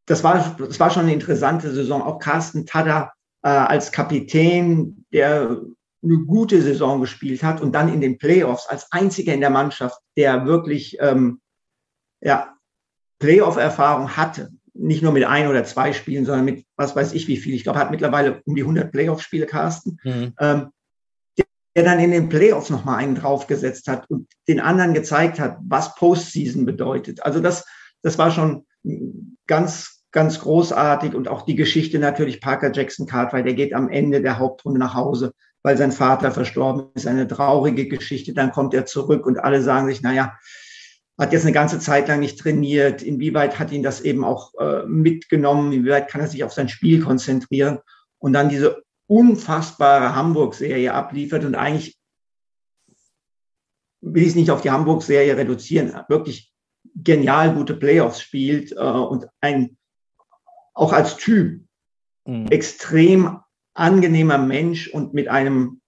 das 0.07 0.25
war, 0.25 0.57
das 0.57 0.79
war 0.79 0.89
schon 0.89 1.03
eine 1.03 1.13
interessante 1.13 1.71
Saison. 1.71 2.01
Auch 2.01 2.19
Carsten 2.19 2.65
Tada 2.65 3.13
äh, 3.43 3.49
als 3.49 3.91
Kapitän, 3.91 5.05
der 5.11 5.61
eine 6.01 6.17
gute 6.19 6.61
Saison 6.61 7.01
gespielt 7.01 7.43
hat 7.43 7.61
und 7.61 7.73
dann 7.73 7.93
in 7.93 8.01
den 8.01 8.17
Playoffs 8.17 8.67
als 8.67 8.91
einziger 8.91 9.33
in 9.33 9.41
der 9.41 9.49
Mannschaft, 9.49 9.99
der 10.15 10.45
wirklich 10.45 10.97
ähm, 11.01 11.41
ja, 12.21 12.55
Playoff-Erfahrung 13.19 14.15
hatte. 14.15 14.51
Nicht 14.73 15.03
nur 15.03 15.11
mit 15.11 15.25
ein 15.25 15.47
oder 15.47 15.65
zwei 15.65 15.91
Spielen, 15.91 16.25
sondern 16.25 16.45
mit 16.45 16.65
was 16.77 16.95
weiß 16.95 17.13
ich 17.13 17.27
wie 17.27 17.37
viel. 17.37 17.53
Ich 17.53 17.63
glaube, 17.63 17.79
hat 17.79 17.91
mittlerweile 17.91 18.41
um 18.45 18.55
die 18.55 18.61
100 18.61 18.91
Playoff-Spiele, 18.91 19.45
Carsten. 19.45 19.99
Mhm. 20.03 20.33
Ähm, 20.39 20.69
der, 21.37 21.45
der 21.75 21.83
dann 21.83 21.99
in 21.99 22.11
den 22.11 22.29
Playoffs 22.29 22.69
nochmal 22.69 22.99
einen 22.99 23.15
draufgesetzt 23.15 23.87
hat 23.87 24.09
und 24.09 24.29
den 24.47 24.61
anderen 24.61 24.93
gezeigt 24.93 25.39
hat, 25.39 25.57
was 25.61 25.95
Postseason 25.95 26.65
bedeutet. 26.65 27.23
Also 27.23 27.41
das, 27.41 27.65
das 28.03 28.17
war 28.17 28.31
schon 28.31 28.65
ganz, 29.47 29.98
ganz 30.11 30.39
großartig 30.39 31.13
und 31.13 31.27
auch 31.27 31.43
die 31.43 31.55
Geschichte 31.55 31.99
natürlich 31.99 32.41
Parker 32.41 32.71
Jackson 32.73 33.05
Cartwright, 33.05 33.45
der 33.45 33.53
geht 33.53 33.73
am 33.73 33.89
Ende 33.89 34.21
der 34.21 34.39
Hauptrunde 34.39 34.79
nach 34.79 34.95
Hause, 34.95 35.33
weil 35.61 35.77
sein 35.77 35.91
Vater 35.91 36.31
verstorben 36.31 36.87
ist, 36.95 37.07
eine 37.07 37.27
traurige 37.27 37.87
Geschichte, 37.87 38.33
dann 38.33 38.51
kommt 38.51 38.73
er 38.73 38.85
zurück 38.85 39.25
und 39.25 39.37
alle 39.37 39.61
sagen 39.61 39.87
sich, 39.87 40.01
naja, 40.01 40.37
hat 41.19 41.33
jetzt 41.33 41.43
eine 41.43 41.51
ganze 41.51 41.79
Zeit 41.79 42.07
lang 42.07 42.21
nicht 42.21 42.39
trainiert, 42.39 43.03
inwieweit 43.03 43.59
hat 43.59 43.71
ihn 43.71 43.83
das 43.83 44.01
eben 44.01 44.23
auch 44.23 44.53
äh, 44.57 44.85
mitgenommen, 44.85 45.73
inwieweit 45.73 46.07
kann 46.07 46.21
er 46.21 46.27
sich 46.27 46.43
auf 46.45 46.53
sein 46.53 46.69
Spiel 46.69 47.01
konzentrieren? 47.01 47.79
Und 48.19 48.33
dann 48.33 48.47
diese 48.47 48.83
unfassbare 49.07 50.15
Hamburg-Serie 50.15 50.93
abliefert 50.93 51.43
und 51.43 51.55
eigentlich 51.55 51.97
will 54.01 54.23
ich 54.23 54.29
es 54.29 54.35
nicht 54.35 54.49
auf 54.49 54.61
die 54.61 54.71
Hamburg-Serie 54.71 55.35
reduzieren, 55.35 55.93
wirklich 56.07 56.53
genial 56.95 57.53
gute 57.53 57.75
Playoffs 57.75 58.21
spielt 58.21 58.71
äh, 58.71 58.75
und 58.75 59.27
ein 59.41 59.77
auch 60.73 60.93
als 60.93 61.17
Typ 61.17 61.61
mhm. 62.25 62.47
extrem 62.47 63.39
angenehmer 63.73 64.37
Mensch 64.37 64.89
und 64.89 65.13
mit 65.13 65.27
einem 65.27 65.81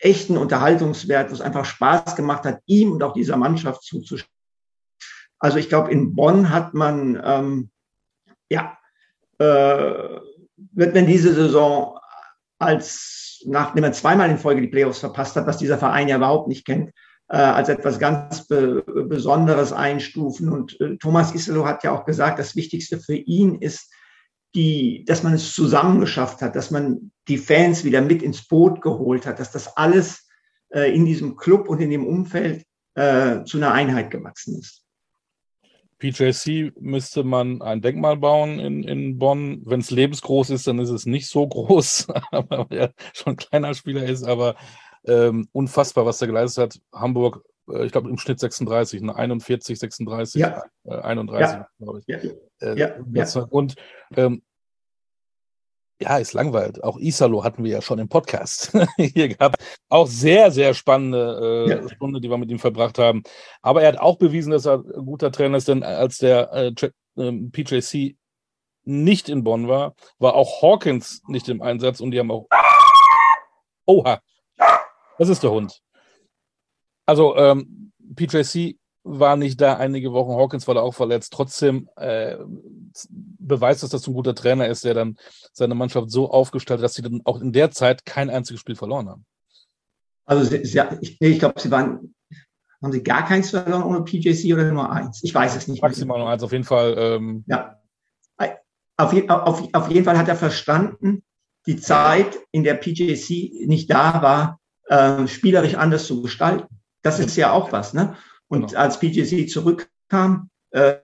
echten 0.00 0.36
Unterhaltungswert, 0.36 1.30
wo 1.30 1.34
es 1.34 1.40
einfach 1.40 1.64
Spaß 1.64 2.16
gemacht 2.16 2.44
hat, 2.44 2.60
ihm 2.66 2.92
und 2.92 3.02
auch 3.02 3.12
dieser 3.12 3.36
Mannschaft 3.36 3.82
zuzuschauen. 3.82 4.28
Also 5.38 5.58
ich 5.58 5.68
glaube, 5.68 5.90
in 5.90 6.14
Bonn 6.14 6.50
hat 6.50 6.74
man, 6.74 7.20
ähm, 7.22 7.70
ja, 8.50 8.78
äh, 9.38 10.20
wird 10.56 10.94
man 10.94 11.06
diese 11.06 11.34
Saison 11.34 11.98
als, 12.58 13.42
nachdem 13.46 13.84
er 13.84 13.92
zweimal 13.92 14.30
in 14.30 14.38
Folge 14.38 14.62
die 14.62 14.68
Playoffs 14.68 15.00
verpasst 15.00 15.36
hat, 15.36 15.46
was 15.46 15.58
dieser 15.58 15.78
Verein 15.78 16.08
ja 16.08 16.16
überhaupt 16.16 16.48
nicht 16.48 16.64
kennt, 16.64 16.92
äh, 17.28 17.36
als 17.36 17.68
etwas 17.68 17.98
ganz 17.98 18.46
Be 18.46 18.82
Besonderes 18.86 19.72
einstufen. 19.72 20.50
Und 20.50 20.80
äh, 20.80 20.96
Thomas 20.96 21.34
Iselo 21.34 21.66
hat 21.66 21.84
ja 21.84 21.92
auch 21.92 22.04
gesagt, 22.04 22.38
das 22.38 22.56
Wichtigste 22.56 22.98
für 22.98 23.16
ihn 23.16 23.56
ist, 23.56 23.92
die, 24.54 25.04
dass 25.06 25.22
man 25.22 25.34
es 25.34 25.52
zusammen 25.52 26.00
geschafft 26.00 26.40
hat, 26.42 26.54
dass 26.54 26.70
man 26.70 27.10
die 27.28 27.38
Fans 27.38 27.84
wieder 27.84 28.00
mit 28.00 28.22
ins 28.22 28.46
Boot 28.46 28.80
geholt 28.80 29.26
hat, 29.26 29.40
dass 29.40 29.50
das 29.50 29.76
alles 29.76 30.28
äh, 30.70 30.94
in 30.94 31.04
diesem 31.04 31.36
Club 31.36 31.68
und 31.68 31.80
in 31.80 31.90
dem 31.90 32.06
Umfeld 32.06 32.64
äh, 32.94 33.42
zu 33.44 33.56
einer 33.56 33.72
Einheit 33.72 34.10
gewachsen 34.10 34.58
ist. 34.58 34.84
PJC 35.98 36.72
müsste 36.80 37.24
man 37.24 37.62
ein 37.62 37.80
Denkmal 37.80 38.16
bauen 38.16 38.58
in, 38.58 38.84
in 38.84 39.18
Bonn. 39.18 39.62
Wenn 39.64 39.80
es 39.80 39.90
lebensgroß 39.90 40.50
ist, 40.50 40.66
dann 40.66 40.78
ist 40.78 40.90
es 40.90 41.06
nicht 41.06 41.28
so 41.28 41.46
groß, 41.46 42.08
weil 42.30 42.66
er 42.70 42.92
schon 43.12 43.34
ein 43.34 43.36
kleiner 43.36 43.74
Spieler 43.74 44.04
ist, 44.04 44.24
aber 44.24 44.56
ähm, 45.06 45.48
unfassbar, 45.52 46.04
was 46.04 46.20
er 46.20 46.26
geleistet 46.26 46.62
hat. 46.62 46.80
Hamburg, 46.92 47.44
äh, 47.70 47.86
ich 47.86 47.92
glaube 47.92 48.10
im 48.10 48.18
Schnitt 48.18 48.40
36, 48.40 49.02
ne? 49.02 49.16
41, 49.16 49.78
36, 49.78 50.40
ja. 50.40 50.62
äh, 50.84 50.94
31, 50.94 51.40
ja. 51.40 51.68
glaube 51.78 52.00
ich. 52.00 52.06
Ja. 52.06 52.30
Äh, 52.64 52.78
ja. 52.78 52.94
ja. 53.12 53.42
Und 53.50 53.74
ähm, 54.16 54.42
ja, 56.00 56.18
ist 56.18 56.32
langweilt. 56.32 56.82
Auch 56.82 56.98
Isalo 56.98 57.44
hatten 57.44 57.62
wir 57.62 57.70
ja 57.70 57.82
schon 57.82 57.98
im 57.98 58.08
Podcast 58.08 58.72
hier 58.96 59.28
gehabt. 59.28 59.62
Auch 59.88 60.06
sehr, 60.06 60.50
sehr 60.50 60.74
spannende 60.74 61.66
äh, 61.66 61.70
ja. 61.70 61.88
Stunde, 61.88 62.20
die 62.20 62.28
wir 62.28 62.36
mit 62.36 62.50
ihm 62.50 62.58
verbracht 62.58 62.98
haben. 62.98 63.22
Aber 63.62 63.82
er 63.82 63.88
hat 63.88 63.98
auch 63.98 64.18
bewiesen, 64.18 64.50
dass 64.50 64.66
er 64.66 64.84
ein 64.84 65.06
guter 65.06 65.30
Trainer 65.30 65.56
ist, 65.56 65.68
denn 65.68 65.82
als 65.82 66.18
der 66.18 66.52
äh, 66.52 66.72
ähm, 67.16 67.52
PJC 67.52 68.16
nicht 68.84 69.28
in 69.28 69.44
Bonn 69.44 69.68
war, 69.68 69.94
war 70.18 70.34
auch 70.34 70.62
Hawkins 70.62 71.22
nicht 71.28 71.48
im 71.48 71.62
Einsatz 71.62 72.00
und 72.00 72.10
die 72.10 72.18
haben 72.18 72.30
auch. 72.30 72.48
Oha! 73.86 74.20
Das 75.18 75.28
ist 75.28 75.42
der 75.42 75.52
Hund. 75.52 75.80
Also, 77.06 77.36
ähm, 77.36 77.92
PJC 78.16 78.76
war 79.04 79.36
nicht 79.36 79.60
da 79.60 79.76
einige 79.76 80.12
Wochen. 80.12 80.32
Hawkins 80.32 80.66
war 80.66 80.74
da 80.74 80.80
auch 80.80 80.94
verletzt. 80.94 81.32
Trotzdem 81.32 81.88
äh, 81.96 82.36
beweist 83.10 83.82
das, 83.82 83.90
dass 83.90 84.02
das 84.02 84.08
ein 84.08 84.14
guter 84.14 84.34
Trainer 84.34 84.66
ist, 84.66 84.84
der 84.84 84.94
dann 84.94 85.18
seine 85.52 85.74
Mannschaft 85.74 86.10
so 86.10 86.30
aufgestellt 86.30 86.80
hat, 86.80 86.84
dass 86.84 86.94
sie 86.94 87.02
dann 87.02 87.20
auch 87.24 87.40
in 87.40 87.52
der 87.52 87.70
Zeit 87.70 88.06
kein 88.06 88.30
einziges 88.30 88.60
Spiel 88.60 88.76
verloren 88.76 89.08
haben. 89.08 89.26
Also 90.24 90.44
sie, 90.44 90.64
sie, 90.64 90.80
ich, 91.02 91.20
ich 91.20 91.38
glaube, 91.38 91.60
sie 91.60 91.70
waren, 91.70 92.14
haben 92.82 92.92
sie 92.92 93.02
gar 93.02 93.26
keins 93.26 93.50
verloren 93.50 93.82
ohne 93.82 94.02
PJC 94.02 94.54
oder 94.54 94.72
nur 94.72 94.90
eins? 94.90 95.22
Ich 95.22 95.34
weiß 95.34 95.54
es 95.54 95.68
nicht. 95.68 95.82
Maximal 95.82 96.18
nur 96.18 96.30
eins, 96.30 96.42
auf 96.42 96.52
jeden 96.52 96.64
Fall. 96.64 96.94
Ähm, 96.98 97.44
ja. 97.46 97.78
Auf, 98.96 99.12
auf, 99.28 99.68
auf 99.72 99.90
jeden 99.90 100.04
Fall 100.04 100.16
hat 100.16 100.28
er 100.28 100.36
verstanden, 100.36 101.24
die 101.66 101.76
Zeit, 101.76 102.38
in 102.52 102.62
der 102.62 102.74
PJC 102.74 103.66
nicht 103.66 103.90
da 103.90 104.22
war, 104.22 104.60
äh, 104.86 105.26
spielerisch 105.26 105.74
anders 105.74 106.06
zu 106.06 106.22
gestalten. 106.22 106.68
Das 107.02 107.18
ist 107.18 107.36
ja 107.36 107.52
auch 107.52 107.72
was. 107.72 107.92
Ne? 107.92 108.16
Und 108.54 108.68
genau. 108.68 108.80
als 108.80 109.00
PGC 109.00 109.48
zurückkam, 109.48 110.50
äh, 110.70 110.96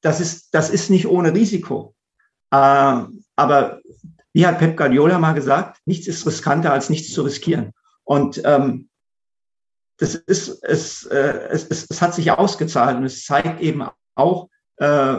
das 0.00 0.20
ist, 0.20 0.54
das 0.54 0.70
ist 0.70 0.90
nicht 0.90 1.06
ohne 1.06 1.34
Risiko. 1.34 1.94
Äh, 2.50 3.02
aber 3.36 3.80
wie 4.32 4.46
hat 4.46 4.58
Pep 4.58 4.76
Guardiola 4.76 5.18
mal 5.18 5.32
gesagt, 5.32 5.80
nichts 5.84 6.06
ist 6.06 6.26
riskanter 6.26 6.72
als 6.72 6.90
nichts 6.90 7.12
zu 7.12 7.22
riskieren. 7.22 7.72
Und 8.04 8.40
ähm, 8.44 8.88
das 9.98 10.14
ist, 10.14 10.62
es, 10.62 11.04
äh, 11.06 11.48
es, 11.50 11.66
es, 11.68 11.86
es 11.88 12.02
hat 12.02 12.14
sich 12.14 12.30
ausgezahlt 12.30 12.96
und 12.98 13.04
es 13.04 13.24
zeigt 13.24 13.60
eben 13.60 13.88
auch, 14.14 14.48
äh, 14.76 15.16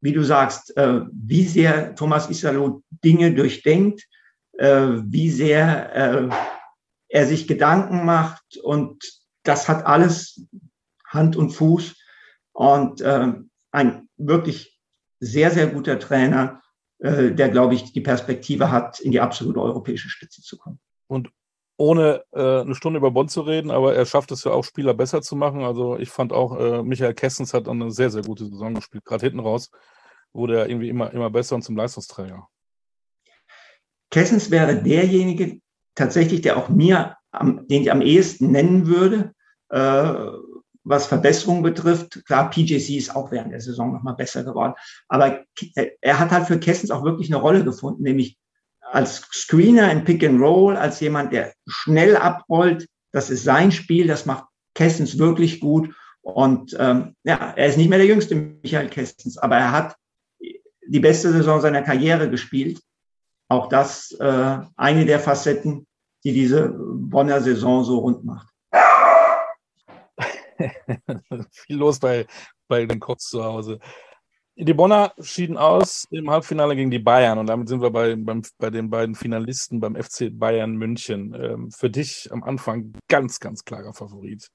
wie 0.00 0.12
du 0.12 0.22
sagst, 0.22 0.76
äh, 0.76 1.02
wie 1.12 1.44
sehr 1.44 1.94
Thomas 1.94 2.30
Isalo 2.30 2.82
Dinge 3.04 3.34
durchdenkt, 3.34 4.06
äh, 4.58 4.88
wie 5.04 5.30
sehr 5.30 5.94
äh, 5.94 6.28
er 7.08 7.26
sich 7.26 7.46
Gedanken 7.46 8.04
macht 8.04 8.56
und 8.62 9.04
das 9.42 9.68
hat 9.68 9.86
alles 9.86 10.46
Hand 11.06 11.36
und 11.36 11.50
Fuß 11.50 11.96
und 12.52 13.00
äh, 13.00 13.32
ein 13.70 14.08
wirklich 14.16 14.78
sehr, 15.20 15.50
sehr 15.50 15.68
guter 15.68 15.98
Trainer, 15.98 16.62
äh, 16.98 17.32
der, 17.32 17.48
glaube 17.48 17.74
ich, 17.74 17.92
die 17.92 18.00
Perspektive 18.00 18.70
hat, 18.70 19.00
in 19.00 19.12
die 19.12 19.20
absolute 19.20 19.60
europäische 19.60 20.08
Spitze 20.08 20.42
zu 20.42 20.56
kommen. 20.56 20.78
Und 21.06 21.30
ohne 21.78 22.24
äh, 22.32 22.60
eine 22.60 22.74
Stunde 22.74 22.98
über 22.98 23.10
Bonn 23.10 23.28
zu 23.28 23.42
reden, 23.42 23.70
aber 23.70 23.94
er 23.94 24.06
schafft 24.06 24.32
es 24.32 24.44
ja 24.44 24.52
auch, 24.52 24.64
Spieler 24.64 24.94
besser 24.94 25.20
zu 25.20 25.36
machen. 25.36 25.62
Also 25.62 25.98
ich 25.98 26.08
fand 26.08 26.32
auch, 26.32 26.58
äh, 26.58 26.82
Michael 26.82 27.14
Kessens 27.14 27.52
hat 27.52 27.68
eine 27.68 27.90
sehr, 27.90 28.10
sehr 28.10 28.22
gute 28.22 28.46
Saison 28.46 28.74
gespielt. 28.74 29.04
Gerade 29.04 29.26
hinten 29.26 29.40
raus 29.40 29.70
wurde 30.32 30.58
er 30.58 30.68
irgendwie 30.68 30.88
immer, 30.88 31.12
immer 31.12 31.30
besser 31.30 31.54
und 31.54 31.62
zum 31.62 31.76
Leistungsträger. 31.76 32.48
Kessens 34.10 34.50
wäre 34.50 34.82
derjenige 34.82 35.60
tatsächlich, 35.94 36.40
der 36.40 36.56
auch 36.56 36.68
mir, 36.68 37.16
am, 37.30 37.66
den 37.68 37.82
ich 37.82 37.92
am 37.92 38.00
ehesten 38.00 38.50
nennen 38.50 38.86
würde, 38.86 39.34
äh, 39.68 40.14
was 40.86 41.06
Verbesserungen 41.06 41.62
betrifft. 41.62 42.24
Klar, 42.26 42.48
PJC 42.48 42.90
ist 42.90 43.14
auch 43.14 43.32
während 43.32 43.52
der 43.52 43.60
Saison 43.60 43.92
nochmal 43.92 44.14
besser 44.14 44.44
geworden. 44.44 44.74
Aber 45.08 45.44
er 46.00 46.18
hat 46.18 46.30
halt 46.30 46.46
für 46.46 46.60
Kessens 46.60 46.90
auch 46.90 47.04
wirklich 47.04 47.28
eine 47.28 47.42
Rolle 47.42 47.64
gefunden, 47.64 48.04
nämlich 48.04 48.38
als 48.80 49.26
Screener 49.32 49.90
im 49.90 50.04
Pick 50.04 50.24
and 50.24 50.40
Roll, 50.40 50.76
als 50.76 51.00
jemand, 51.00 51.32
der 51.32 51.52
schnell 51.66 52.16
abrollt. 52.16 52.86
Das 53.10 53.30
ist 53.30 53.42
sein 53.42 53.72
Spiel, 53.72 54.06
das 54.06 54.26
macht 54.26 54.44
Kessens 54.74 55.18
wirklich 55.18 55.58
gut. 55.58 55.92
Und 56.22 56.76
ähm, 56.78 57.16
ja, 57.24 57.52
er 57.56 57.66
ist 57.66 57.78
nicht 57.78 57.88
mehr 57.88 57.98
der 57.98 58.06
jüngste 58.06 58.36
Michael 58.36 58.88
Kessens, 58.88 59.38
aber 59.38 59.56
er 59.56 59.72
hat 59.72 59.96
die 60.86 61.00
beste 61.00 61.32
Saison 61.32 61.60
seiner 61.60 61.82
Karriere 61.82 62.30
gespielt. 62.30 62.80
Auch 63.48 63.68
das 63.68 64.12
äh, 64.20 64.58
eine 64.76 65.04
der 65.04 65.18
Facetten, 65.18 65.86
die 66.22 66.32
diese 66.32 66.72
Bonner 66.78 67.40
Saison 67.40 67.84
so 67.84 67.98
rund 67.98 68.24
macht. 68.24 68.48
Viel 71.50 71.76
los 71.76 71.98
bei, 71.98 72.26
bei 72.68 72.86
den 72.86 73.00
Kotz 73.00 73.28
zu 73.28 73.44
Hause. 73.44 73.78
Die 74.58 74.72
Bonner 74.72 75.12
schieden 75.20 75.58
aus 75.58 76.06
im 76.10 76.30
Halbfinale 76.30 76.74
gegen 76.74 76.90
die 76.90 76.98
Bayern 76.98 77.38
und 77.38 77.46
damit 77.46 77.68
sind 77.68 77.82
wir 77.82 77.90
bei, 77.90 78.16
beim, 78.16 78.42
bei 78.58 78.70
den 78.70 78.88
beiden 78.88 79.14
Finalisten 79.14 79.80
beim 79.80 79.96
FC 79.96 80.30
Bayern 80.32 80.76
München. 80.76 81.34
Ähm, 81.34 81.70
für 81.70 81.90
dich 81.90 82.28
am 82.32 82.42
Anfang 82.42 82.94
ganz, 83.06 83.38
ganz 83.38 83.64
klarer 83.64 83.92
Favorit. 83.92 84.48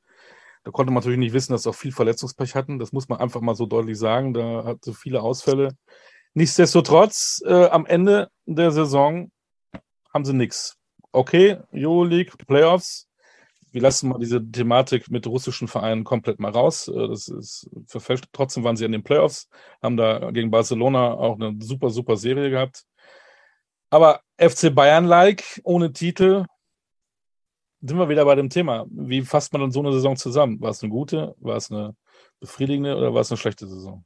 Da 0.63 0.71
konnte 0.71 0.91
man 0.91 1.01
natürlich 1.01 1.19
nicht 1.19 1.33
wissen, 1.33 1.51
dass 1.51 1.63
sie 1.63 1.69
auch 1.69 1.75
viel 1.75 1.91
Verletzungspech 1.91 2.55
hatten. 2.55 2.79
Das 2.79 2.91
muss 2.91 3.09
man 3.09 3.19
einfach 3.19 3.41
mal 3.41 3.55
so 3.55 3.67
deutlich 3.67 3.97
sagen. 3.97 4.33
Da 4.33 4.63
hatte 4.63 4.93
viele 4.93 5.21
Ausfälle. 5.21 5.75
Nichtsdestotrotz, 6.33 7.41
äh, 7.45 7.65
am 7.67 7.85
Ende 7.85 8.29
der 8.45 8.71
Saison 8.71 9.31
haben 10.13 10.25
sie 10.25 10.33
nichts. 10.33 10.77
Okay, 11.11 11.59
Euroleague, 11.73 12.33
Playoffs, 12.47 13.07
wir 13.71 13.81
lassen 13.81 14.09
mal 14.09 14.19
diese 14.19 14.45
Thematik 14.51 15.09
mit 15.09 15.25
russischen 15.27 15.67
Vereinen 15.67 16.03
komplett 16.03 16.39
mal 16.39 16.51
raus. 16.51 16.87
Äh, 16.87 17.07
das 17.07 17.27
ist 17.27 17.69
verfälscht. 17.87 18.25
Trotzdem 18.33 18.63
waren 18.63 18.75
sie 18.75 18.85
in 18.85 18.91
den 18.91 19.03
Playoffs, 19.03 19.49
haben 19.81 19.97
da 19.97 20.31
gegen 20.31 20.51
Barcelona 20.51 21.13
auch 21.13 21.35
eine 21.35 21.55
super, 21.61 21.89
super 21.89 22.17
Serie 22.17 22.49
gehabt. 22.49 22.85
Aber 23.89 24.21
FC 24.37 24.73
Bayern-like, 24.73 25.61
ohne 25.63 25.91
Titel, 25.91 26.45
sind 27.81 27.97
wir 27.97 28.09
wieder 28.09 28.25
bei 28.25 28.35
dem 28.35 28.49
Thema. 28.49 28.85
Wie 28.89 29.21
fasst 29.21 29.53
man 29.53 29.61
dann 29.61 29.71
so 29.71 29.79
eine 29.79 29.91
Saison 29.91 30.15
zusammen? 30.15 30.61
War 30.61 30.69
es 30.69 30.83
eine 30.83 30.91
gute, 30.91 31.35
war 31.39 31.57
es 31.57 31.71
eine 31.71 31.95
befriedigende 32.39 32.95
oder 32.95 33.13
war 33.13 33.21
es 33.21 33.31
eine 33.31 33.37
schlechte 33.37 33.67
Saison? 33.67 34.05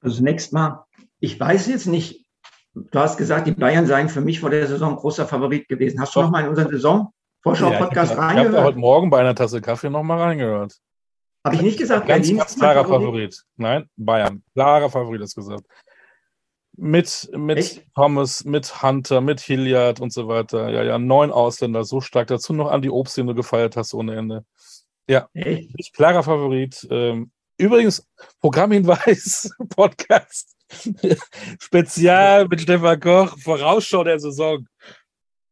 Also 0.00 0.16
zunächst 0.18 0.52
mal, 0.52 0.84
ich 1.18 1.38
weiß 1.38 1.66
jetzt 1.66 1.86
nicht, 1.86 2.26
du 2.74 2.98
hast 2.98 3.16
gesagt, 3.16 3.46
die 3.46 3.52
Bayern 3.52 3.86
seien 3.86 4.08
für 4.08 4.20
mich 4.20 4.40
vor 4.40 4.50
der 4.50 4.66
Saison 4.66 4.96
großer 4.96 5.26
Favorit 5.26 5.68
gewesen. 5.68 6.00
Hast 6.00 6.14
du 6.14 6.20
noch 6.20 6.30
mal 6.30 6.44
in 6.44 6.48
unseren 6.48 6.70
Saison 6.70 7.12
Vorschau-Podcast 7.42 8.12
ja, 8.12 8.18
reingehört? 8.18 8.50
Ich 8.50 8.56
habe 8.56 8.66
heute 8.66 8.78
Morgen 8.78 9.10
bei 9.10 9.20
einer 9.20 9.34
Tasse 9.34 9.60
Kaffee 9.60 9.90
noch 9.90 10.02
mal 10.02 10.18
reingehört. 10.18 10.76
Habe 11.44 11.56
ich 11.56 11.62
nicht 11.62 11.78
gesagt, 11.78 12.08
ganz, 12.08 12.26
Berlin 12.26 12.38
ganz 12.38 12.56
klarer 12.56 12.84
Favorit? 12.84 13.04
Favorit? 13.04 13.44
Nein, 13.56 13.88
Bayern. 13.96 14.42
Klarer 14.54 14.90
Favorit, 14.90 15.22
hast 15.22 15.36
gesagt. 15.36 15.62
Mit, 16.76 17.30
mit 17.32 17.86
Thomas, 17.94 18.44
mit 18.44 18.82
Hunter, 18.82 19.20
mit 19.20 19.40
Hilliard 19.40 20.00
und 20.00 20.12
so 20.12 20.28
weiter. 20.28 20.68
Ja, 20.70 20.82
ja, 20.82 20.98
neun 20.98 21.30
Ausländer, 21.30 21.84
so 21.84 22.00
stark. 22.00 22.26
Dazu 22.26 22.52
noch 22.52 22.70
an 22.70 22.82
die 22.82 22.90
Obst, 22.90 23.16
den 23.16 23.28
du 23.28 23.34
gefeiert 23.34 23.76
hast 23.76 23.94
ohne 23.94 24.16
Ende. 24.16 24.44
Ja, 25.08 25.28
Echt? 25.32 25.94
klarer 25.94 26.22
Favorit. 26.22 26.86
Ähm, 26.90 27.30
übrigens, 27.56 28.06
Programmhinweis, 28.40 29.50
Podcast. 29.68 30.56
Spezial 31.60 32.48
mit 32.48 32.60
Stefan 32.60 32.98
Koch, 32.98 33.38
Vorausschau 33.38 34.02
der 34.02 34.18
Saison. 34.18 34.66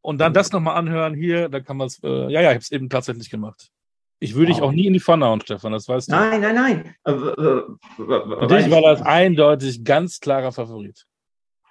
Und 0.05 0.19
dann 0.19 0.35
das 0.35 0.53
nochmal 0.53 0.77
anhören 0.77 1.15
hier, 1.15 1.49
da 1.49 1.61
kann 1.61 1.79
man 1.79 1.87
es, 1.87 1.99
äh, 2.05 2.31
ja, 2.31 2.43
ja, 2.43 2.51
ich 2.51 2.57
habe 2.57 2.59
es 2.59 2.71
eben 2.71 2.91
tatsächlich 2.91 3.31
gemacht. 3.31 3.71
Ich 4.21 4.35
würde 4.35 4.53
dich 4.53 4.61
auch 4.61 4.71
nie 4.71 4.87
in 4.87 4.93
die 4.93 5.01
Pfanne 5.01 5.25
hauen, 5.25 5.41
Stefan, 5.41 5.73
das 5.73 5.89
weißt 5.89 6.09
du. 6.09 6.13
Nein, 6.13 6.43
nein, 6.43 6.55
nein. 6.55 6.95
Äh, 7.07 7.13
äh, 7.13 7.63
Für 7.97 8.47
dich 8.47 8.71
war 8.71 8.83
das 8.83 9.01
eindeutig 9.01 9.83
ganz 9.83 10.21
klarer 10.21 10.53
Favorit. 10.53 11.07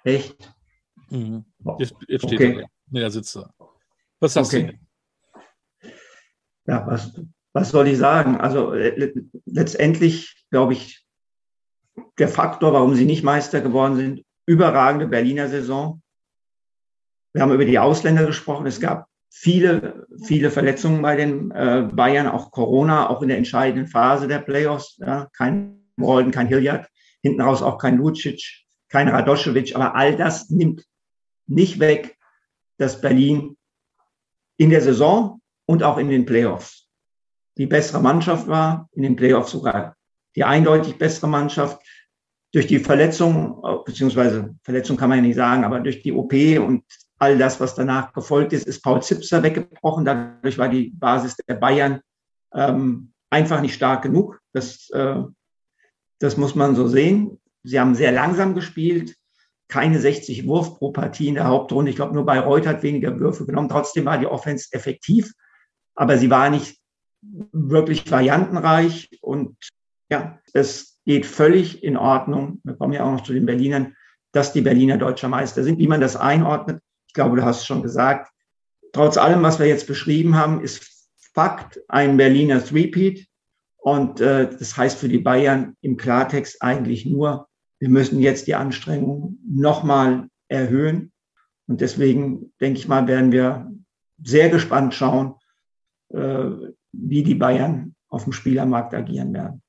Echt? 0.02 0.52
Mhm. 1.10 1.44
Jetzt, 1.78 1.94
jetzt 2.08 2.26
steht 2.26 2.40
okay. 2.40 2.60
er. 2.62 2.66
Nee, 2.90 3.00
da 3.02 3.10
sitzt 3.10 3.36
er. 3.36 3.54
Was 4.18 4.32
sagst 4.32 4.52
okay. 4.52 4.80
du? 5.82 5.90
Ja, 6.66 6.84
was, 6.88 7.20
was 7.52 7.70
soll 7.70 7.86
ich 7.86 7.98
sagen? 7.98 8.40
Also 8.40 8.74
letztendlich, 9.46 10.44
glaube 10.50 10.72
ich, 10.72 11.06
der 12.18 12.28
Faktor, 12.28 12.72
warum 12.72 12.96
sie 12.96 13.04
nicht 13.04 13.22
Meister 13.22 13.60
geworden 13.60 13.94
sind, 13.94 14.24
überragende 14.44 15.06
Berliner 15.06 15.48
Saison. 15.48 16.02
Wir 17.34 17.42
haben 17.42 17.52
über 17.52 17.64
die 17.64 17.80
Ausländer 17.80 18.24
gesprochen. 18.24 18.66
Es 18.66 18.80
gab 18.80 19.08
viele, 19.28 20.06
viele 20.24 20.52
Verletzungen 20.52 21.02
bei 21.02 21.16
den 21.16 21.50
äh, 21.50 21.88
Bayern, 21.92 22.28
auch 22.28 22.52
Corona, 22.52 23.10
auch 23.10 23.22
in 23.22 23.28
der 23.28 23.38
entscheidenden 23.38 23.88
Phase 23.88 24.28
der 24.28 24.38
Playoffs. 24.38 24.96
Ja, 24.98 25.28
kein 25.36 25.80
Walden, 25.96 26.30
kein 26.30 26.46
Hilliard, 26.46 26.88
hinten 27.22 27.40
raus 27.40 27.60
auch 27.60 27.78
kein 27.78 27.98
Lucic, 27.98 28.40
kein 28.88 29.08
Radoschewitsch. 29.08 29.74
Aber 29.74 29.96
all 29.96 30.16
das 30.16 30.48
nimmt 30.48 30.86
nicht 31.48 31.80
weg, 31.80 32.16
dass 32.78 33.00
Berlin 33.00 33.56
in 34.56 34.70
der 34.70 34.80
Saison 34.80 35.40
und 35.66 35.82
auch 35.82 35.98
in 35.98 36.08
den 36.08 36.26
Playoffs 36.26 36.88
die 37.58 37.66
bessere 37.66 38.00
Mannschaft 38.00 38.46
war, 38.46 38.88
in 38.92 39.02
den 39.02 39.16
Playoffs 39.16 39.50
sogar 39.50 39.96
die 40.36 40.44
eindeutig 40.44 40.98
bessere 40.98 41.28
Mannschaft. 41.28 41.80
Durch 42.52 42.68
die 42.68 42.78
Verletzung, 42.78 43.60
beziehungsweise 43.84 44.54
Verletzung 44.62 44.96
kann 44.96 45.08
man 45.08 45.18
ja 45.18 45.22
nicht 45.22 45.36
sagen, 45.36 45.64
aber 45.64 45.80
durch 45.80 46.02
die 46.02 46.12
OP 46.12 46.32
und 46.32 46.84
all 47.24 47.38
das, 47.38 47.58
was 47.58 47.74
danach 47.74 48.12
gefolgt 48.12 48.52
ist, 48.52 48.66
ist 48.66 48.82
Paul 48.82 49.02
Zipser 49.02 49.42
weggebrochen. 49.42 50.04
Dadurch 50.04 50.58
war 50.58 50.68
die 50.68 50.90
Basis 50.90 51.36
der 51.36 51.54
Bayern 51.54 52.00
ähm, 52.52 53.12
einfach 53.30 53.62
nicht 53.62 53.74
stark 53.74 54.02
genug. 54.02 54.40
Das, 54.52 54.90
äh, 54.90 55.22
das 56.18 56.36
muss 56.36 56.54
man 56.54 56.76
so 56.76 56.86
sehen. 56.86 57.40
Sie 57.62 57.80
haben 57.80 57.94
sehr 57.94 58.12
langsam 58.12 58.54
gespielt, 58.54 59.16
keine 59.68 59.98
60 59.98 60.46
Wurf 60.46 60.78
pro 60.78 60.92
Partie 60.92 61.28
in 61.28 61.34
der 61.34 61.46
Hauptrunde. 61.46 61.90
Ich 61.90 61.96
glaube, 61.96 62.14
nur 62.14 62.26
bei 62.26 62.38
Reut 62.38 62.66
hat 62.66 62.82
weniger 62.82 63.18
Würfe 63.18 63.46
genommen. 63.46 63.70
Trotzdem 63.70 64.04
war 64.04 64.18
die 64.18 64.26
Offense 64.26 64.68
effektiv, 64.72 65.32
aber 65.94 66.18
sie 66.18 66.30
war 66.30 66.50
nicht 66.50 66.78
wirklich 67.22 68.10
variantenreich 68.10 69.18
und 69.22 69.56
ja, 70.10 70.38
es 70.52 71.00
geht 71.06 71.24
völlig 71.24 71.82
in 71.82 71.96
Ordnung. 71.96 72.60
Wir 72.64 72.74
kommen 72.74 72.92
ja 72.92 73.04
auch 73.04 73.12
noch 73.12 73.22
zu 73.22 73.32
den 73.32 73.46
Berlinern, 73.46 73.96
dass 74.32 74.52
die 74.52 74.60
Berliner 74.60 74.98
deutscher 74.98 75.28
Meister 75.28 75.64
sind. 75.64 75.78
Wie 75.78 75.88
man 75.88 76.02
das 76.02 76.16
einordnet, 76.16 76.82
glaube, 77.14 77.36
du 77.36 77.44
hast 77.44 77.60
es 77.60 77.66
schon 77.66 77.82
gesagt. 77.82 78.30
Trotz 78.92 79.16
allem, 79.16 79.42
was 79.42 79.58
wir 79.58 79.66
jetzt 79.66 79.86
beschrieben 79.86 80.36
haben, 80.36 80.60
ist 80.60 81.08
Fakt 81.34 81.80
ein 81.88 82.16
Berliner 82.16 82.64
Threepeat. 82.64 83.26
Und 83.76 84.20
äh, 84.20 84.48
das 84.48 84.76
heißt 84.76 84.98
für 84.98 85.08
die 85.08 85.18
Bayern 85.18 85.76
im 85.80 85.96
Klartext 85.96 86.62
eigentlich 86.62 87.04
nur, 87.06 87.48
wir 87.80 87.88
müssen 87.88 88.20
jetzt 88.20 88.46
die 88.46 88.54
Anstrengungen 88.54 89.40
nochmal 89.46 90.28
erhöhen. 90.48 91.12
Und 91.66 91.80
deswegen 91.80 92.52
denke 92.60 92.78
ich 92.78 92.88
mal, 92.88 93.06
werden 93.08 93.32
wir 93.32 93.70
sehr 94.22 94.48
gespannt 94.48 94.94
schauen, 94.94 95.34
äh, 96.10 96.50
wie 96.92 97.24
die 97.24 97.34
Bayern 97.34 97.94
auf 98.08 98.24
dem 98.24 98.32
Spielermarkt 98.32 98.94
agieren 98.94 99.34
werden. 99.34 99.60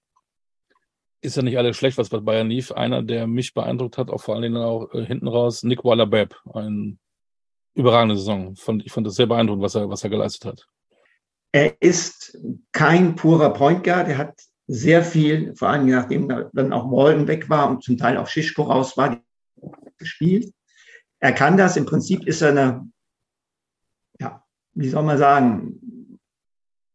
Ist 1.21 1.35
ja 1.35 1.41
nicht 1.41 1.57
alles 1.57 1.75
schlecht, 1.75 1.97
was 1.97 2.09
bei 2.09 2.19
Bayern 2.19 2.49
lief. 2.49 2.71
Einer, 2.71 3.01
der 3.01 3.25
mich 3.25 3.53
beeindruckt 3.53 3.97
hat, 3.97 4.11
auch 4.11 4.21
vor 4.21 4.35
allen 4.35 4.43
Dingen 4.43 4.57
auch 4.57 4.93
äh, 4.93 5.03
hinten 5.03 5.27
raus, 5.27 5.63
Nick 5.63 5.83
Waller-Bepp, 5.83 6.35
ein 6.53 6.99
überragende 7.75 8.17
Saison. 8.17 8.55
Ich 8.83 8.91
fand 8.91 9.05
das 9.05 9.15
sehr 9.15 9.27
beeindruckend, 9.27 9.63
was 9.63 9.75
er, 9.75 9.89
was 9.89 10.03
er 10.03 10.09
geleistet 10.09 10.45
hat. 10.45 10.67
Er 11.51 11.81
ist 11.81 12.37
kein 12.71 13.15
purer 13.15 13.51
Point 13.51 13.83
Guard. 13.83 14.07
Er 14.07 14.17
hat 14.17 14.41
sehr 14.67 15.03
viel, 15.03 15.55
vor 15.55 15.69
allem 15.69 15.87
nachdem 15.87 16.27
dann 16.27 16.73
auch 16.73 16.91
Walden 16.91 17.27
weg 17.27 17.49
war 17.49 17.69
und 17.69 17.83
zum 17.83 17.97
Teil 17.97 18.17
auch 18.17 18.27
Schischko 18.27 18.63
raus 18.63 18.97
war, 18.97 19.21
gespielt. 19.97 20.51
Er 21.19 21.33
kann 21.33 21.57
das. 21.57 21.77
Im 21.77 21.85
Prinzip 21.85 22.25
ist 22.27 22.41
er 22.41 22.49
eine, 22.49 22.89
ja, 24.19 24.43
wie 24.73 24.89
soll 24.89 25.03
man 25.03 25.17
sagen, 25.17 26.19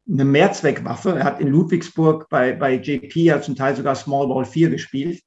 eine 0.09 0.25
Mehrzweckwaffe. 0.25 1.17
Er 1.17 1.25
hat 1.25 1.41
in 1.41 1.49
Ludwigsburg 1.49 2.29
bei, 2.29 2.53
bei 2.53 2.75
JP 2.75 3.23
ja 3.23 3.41
zum 3.41 3.55
Teil 3.55 3.77
sogar 3.77 3.95
Small 3.95 4.29
Ball 4.29 4.45
4 4.45 4.71
gespielt. 4.71 5.23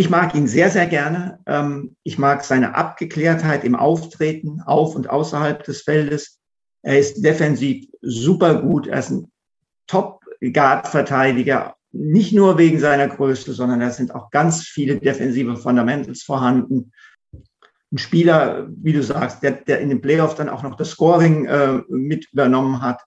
Ich 0.00 0.08
mag 0.08 0.34
ihn 0.34 0.46
sehr, 0.46 0.70
sehr 0.70 0.86
gerne. 0.86 1.40
Ähm, 1.44 1.94
ich 2.04 2.16
mag 2.16 2.42
seine 2.42 2.74
Abgeklärtheit 2.74 3.64
im 3.64 3.76
Auftreten, 3.76 4.62
auf 4.64 4.94
und 4.94 5.10
außerhalb 5.10 5.62
des 5.62 5.82
Feldes. 5.82 6.38
Er 6.80 6.98
ist 6.98 7.22
defensiv 7.22 7.84
super 8.00 8.62
gut. 8.62 8.86
Er 8.86 9.00
ist 9.00 9.10
ein 9.10 9.30
Top-Guard-Verteidiger. 9.88 11.74
Nicht 11.92 12.32
nur 12.32 12.56
wegen 12.56 12.80
seiner 12.80 13.08
Größe, 13.08 13.52
sondern 13.52 13.80
da 13.80 13.90
sind 13.90 14.14
auch 14.14 14.30
ganz 14.30 14.62
viele 14.62 14.98
defensive 14.98 15.58
Fundamentals 15.58 16.22
vorhanden. 16.22 16.92
Ein 17.92 17.98
Spieler, 17.98 18.68
wie 18.70 18.94
du 18.94 19.02
sagst, 19.02 19.42
der, 19.42 19.50
der 19.50 19.80
in 19.80 19.90
den 19.90 20.00
Playoffs 20.00 20.36
dann 20.36 20.48
auch 20.48 20.62
noch 20.62 20.76
das 20.76 20.92
Scoring 20.92 21.44
äh, 21.44 21.82
mit 21.88 22.26
übernommen 22.32 22.80
hat. 22.80 23.02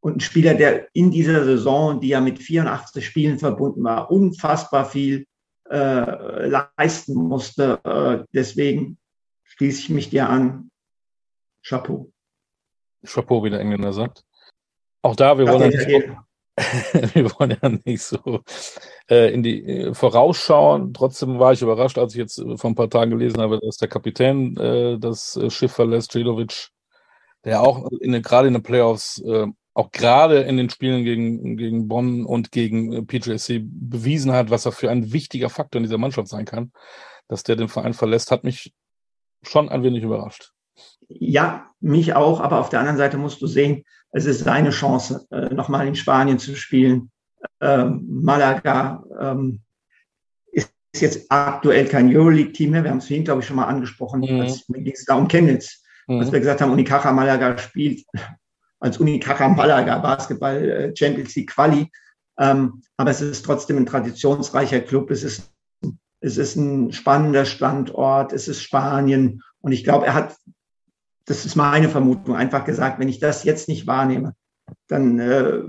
Und 0.00 0.18
ein 0.18 0.20
Spieler, 0.20 0.52
der 0.52 0.88
in 0.92 1.10
dieser 1.10 1.42
Saison, 1.46 2.02
die 2.02 2.08
ja 2.08 2.20
mit 2.20 2.38
84 2.38 3.06
Spielen 3.06 3.38
verbunden 3.38 3.82
war, 3.82 4.10
unfassbar 4.10 4.84
viel 4.84 5.24
äh, 5.70 6.46
leisten 6.46 7.14
musste. 7.14 7.80
Äh, 7.84 8.24
deswegen 8.32 8.98
schließe 9.44 9.80
ich 9.80 9.90
mich 9.90 10.10
dir 10.10 10.28
an. 10.28 10.70
Chapeau. 11.62 12.10
Chapeau, 13.04 13.44
wie 13.44 13.50
der 13.50 13.60
Engländer 13.60 13.92
sagt. 13.92 14.24
Auch 15.02 15.16
da, 15.16 15.36
wir 15.38 15.46
wollen, 15.46 15.70
ja 15.70 15.86
nicht, 15.86 16.08
wir 17.14 17.30
wollen 17.32 17.56
ja 17.60 17.68
nicht 17.84 18.02
so 18.02 18.40
äh, 19.10 19.32
in 19.32 19.42
die 19.42 19.64
äh, 19.64 19.94
vorausschauen. 19.94 20.94
Trotzdem 20.94 21.38
war 21.38 21.52
ich 21.52 21.62
überrascht, 21.62 21.98
als 21.98 22.14
ich 22.14 22.18
jetzt 22.18 22.42
vor 22.56 22.70
ein 22.70 22.74
paar 22.74 22.90
Tagen 22.90 23.10
gelesen 23.10 23.40
habe, 23.40 23.60
dass 23.60 23.76
der 23.76 23.88
Kapitän 23.88 24.56
äh, 24.56 24.98
das 24.98 25.38
Schiff 25.48 25.72
verlässt, 25.72 26.14
Jedovic, 26.14 26.70
der 27.44 27.62
auch 27.62 27.90
in, 28.00 28.20
gerade 28.22 28.48
in 28.48 28.54
den 28.54 28.62
Playoffs 28.62 29.20
äh, 29.20 29.46
auch 29.74 29.90
gerade 29.90 30.40
in 30.40 30.56
den 30.56 30.70
Spielen 30.70 31.04
gegen, 31.04 31.56
gegen 31.56 31.88
Bonn 31.88 32.24
und 32.24 32.52
gegen 32.52 32.92
äh, 32.92 33.02
PJC 33.02 33.60
bewiesen 33.64 34.32
hat, 34.32 34.50
was 34.50 34.66
er 34.66 34.72
für 34.72 34.90
ein 34.90 35.12
wichtiger 35.12 35.50
Faktor 35.50 35.80
in 35.80 35.82
dieser 35.82 35.98
Mannschaft 35.98 36.28
sein 36.28 36.44
kann, 36.44 36.72
dass 37.28 37.42
der 37.42 37.56
den 37.56 37.68
Verein 37.68 37.92
verlässt, 37.92 38.30
hat 38.30 38.44
mich 38.44 38.72
schon 39.42 39.68
ein 39.68 39.82
wenig 39.82 40.04
überrascht. 40.04 40.52
Ja, 41.08 41.70
mich 41.80 42.14
auch, 42.14 42.40
aber 42.40 42.60
auf 42.60 42.70
der 42.70 42.80
anderen 42.80 42.96
Seite 42.96 43.18
musst 43.18 43.42
du 43.42 43.46
sehen, 43.46 43.84
es 44.12 44.26
ist 44.26 44.40
seine 44.44 44.70
Chance, 44.70 45.26
äh, 45.30 45.52
nochmal 45.52 45.88
in 45.88 45.96
Spanien 45.96 46.38
zu 46.38 46.54
spielen. 46.54 47.10
Ähm, 47.60 48.06
Malaga 48.08 49.04
ähm, 49.20 49.60
ist 50.52 50.72
jetzt 51.00 51.26
aktuell 51.30 51.86
kein 51.86 52.14
Euroleague-Team 52.14 52.70
mehr. 52.70 52.84
Wir 52.84 52.90
haben 52.90 52.98
es 52.98 53.08
vorhin, 53.08 53.24
glaube 53.24 53.40
ich, 53.40 53.46
schon 53.46 53.56
mal 53.56 53.66
angesprochen, 53.66 54.20
mhm. 54.20 54.40
als 54.40 54.64
ging 54.68 54.92
es 54.92 55.04
da 55.04 55.16
um 55.16 55.26
Chemnitz. 55.26 55.82
Mhm. 56.06 56.20
Als 56.20 56.30
wir 56.30 56.38
gesagt 56.38 56.60
haben, 56.60 56.70
Unicaja 56.70 57.10
Malaga 57.12 57.58
spielt 57.58 58.04
als 58.84 58.98
Unicaja 58.98 59.48
Malaga 59.48 59.98
Basketball 59.98 60.62
äh, 60.62 60.94
Champions 60.94 61.34
League 61.34 61.50
Quali. 61.50 61.90
Ähm, 62.38 62.82
aber 62.98 63.10
es 63.10 63.22
ist 63.22 63.44
trotzdem 63.44 63.78
ein 63.78 63.86
traditionsreicher 63.86 64.80
Club. 64.80 65.10
Es 65.10 65.24
ist, 65.24 65.50
es 66.20 66.36
ist 66.36 66.56
ein 66.56 66.92
spannender 66.92 67.46
Standort. 67.46 68.34
Es 68.34 68.46
ist 68.46 68.62
Spanien. 68.62 69.42
Und 69.62 69.72
ich 69.72 69.84
glaube, 69.84 70.04
er 70.04 70.12
hat, 70.12 70.36
das 71.24 71.46
ist 71.46 71.56
meine 71.56 71.88
Vermutung, 71.88 72.36
einfach 72.36 72.66
gesagt, 72.66 72.98
wenn 72.98 73.08
ich 73.08 73.20
das 73.20 73.44
jetzt 73.44 73.68
nicht 73.68 73.86
wahrnehme, 73.86 74.34
dann 74.88 75.18
äh, 75.18 75.62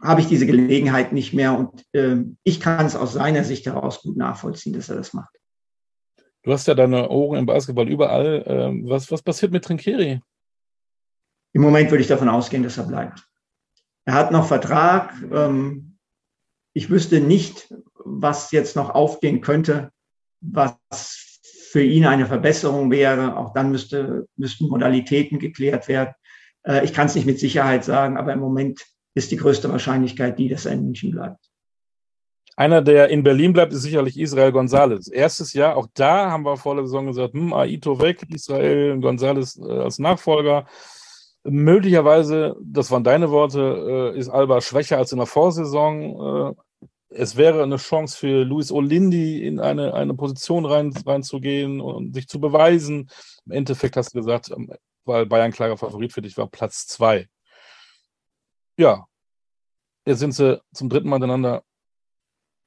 habe 0.00 0.22
ich 0.22 0.26
diese 0.26 0.46
Gelegenheit 0.46 1.12
nicht 1.12 1.34
mehr. 1.34 1.58
Und 1.58 1.84
äh, 1.92 2.16
ich 2.42 2.58
kann 2.58 2.86
es 2.86 2.96
aus 2.96 3.12
seiner 3.12 3.44
Sicht 3.44 3.66
heraus 3.66 4.00
gut 4.00 4.16
nachvollziehen, 4.16 4.72
dass 4.72 4.88
er 4.88 4.96
das 4.96 5.12
macht. 5.12 5.36
Du 6.42 6.52
hast 6.52 6.66
ja 6.68 6.74
deine 6.74 7.10
Ohren 7.10 7.40
im 7.40 7.46
Basketball 7.46 7.88
überall. 7.88 8.44
Ähm, 8.46 8.88
was, 8.88 9.10
was 9.10 9.20
passiert 9.20 9.52
mit 9.52 9.64
Trinkeri? 9.64 10.22
Im 11.56 11.62
Moment 11.62 11.90
würde 11.90 12.02
ich 12.02 12.08
davon 12.08 12.28
ausgehen, 12.28 12.62
dass 12.62 12.76
er 12.76 12.84
bleibt. 12.84 13.26
Er 14.04 14.12
hat 14.12 14.30
noch 14.30 14.46
Vertrag. 14.46 15.14
Ähm, 15.32 15.96
ich 16.74 16.90
wüsste 16.90 17.18
nicht, 17.18 17.72
was 17.94 18.52
jetzt 18.52 18.76
noch 18.76 18.90
aufgehen 18.90 19.40
könnte, 19.40 19.90
was 20.42 20.76
für 21.70 21.82
ihn 21.82 22.04
eine 22.04 22.26
Verbesserung 22.26 22.90
wäre. 22.90 23.38
Auch 23.38 23.54
dann 23.54 23.70
müsste, 23.70 24.28
müssten 24.36 24.68
Modalitäten 24.68 25.38
geklärt 25.38 25.88
werden. 25.88 26.12
Äh, 26.64 26.84
ich 26.84 26.92
kann 26.92 27.06
es 27.06 27.14
nicht 27.14 27.24
mit 27.24 27.40
Sicherheit 27.40 27.84
sagen, 27.84 28.18
aber 28.18 28.34
im 28.34 28.40
Moment 28.40 28.84
ist 29.14 29.30
die 29.30 29.38
größte 29.38 29.70
Wahrscheinlichkeit 29.70 30.38
die, 30.38 30.50
dass 30.50 30.66
er 30.66 30.72
in 30.72 30.84
München 30.84 31.12
bleibt. 31.12 31.40
Einer, 32.54 32.82
der 32.82 33.08
in 33.08 33.22
Berlin 33.22 33.54
bleibt, 33.54 33.72
ist 33.72 33.80
sicherlich 33.80 34.20
Israel 34.20 34.50
González. 34.50 35.10
Erstes 35.10 35.54
Jahr, 35.54 35.74
auch 35.74 35.88
da 35.94 36.30
haben 36.30 36.44
wir 36.44 36.58
vor 36.58 36.74
der 36.74 36.84
Saison 36.84 37.06
gesagt, 37.06 37.32
hm, 37.32 37.54
Aito 37.54 37.98
weg, 37.98 38.26
Israel 38.28 38.98
González 38.98 39.58
äh, 39.58 39.84
als 39.84 39.98
Nachfolger. 39.98 40.66
Möglicherweise, 41.48 42.56
das 42.60 42.90
waren 42.90 43.04
deine 43.04 43.30
Worte, 43.30 44.12
äh, 44.14 44.18
ist 44.18 44.28
Alba 44.28 44.60
schwächer 44.60 44.98
als 44.98 45.12
in 45.12 45.18
der 45.18 45.26
Vorsaison. 45.26 46.54
Äh, 46.54 46.54
es 47.08 47.36
wäre 47.36 47.62
eine 47.62 47.76
Chance 47.76 48.16
für 48.18 48.44
Luis 48.44 48.72
Olindi, 48.72 49.46
in 49.46 49.60
eine, 49.60 49.94
eine 49.94 50.14
Position 50.14 50.66
rein, 50.66 50.92
reinzugehen 51.06 51.80
und 51.80 52.14
sich 52.14 52.28
zu 52.28 52.40
beweisen. 52.40 53.08
Im 53.46 53.52
Endeffekt 53.52 53.96
hast 53.96 54.14
du 54.14 54.18
gesagt, 54.18 54.50
ähm, 54.50 54.72
weil 55.04 55.26
Bayern 55.26 55.52
klarer 55.52 55.76
Favorit 55.76 56.12
für 56.12 56.22
dich 56.22 56.36
war, 56.36 56.48
Platz 56.48 56.86
zwei. 56.88 57.28
Ja, 58.76 59.06
jetzt 60.04 60.18
sind 60.18 60.32
sie 60.32 60.60
zum 60.72 60.88
dritten 60.88 61.08
Mal 61.08 61.18
miteinander 61.18 61.62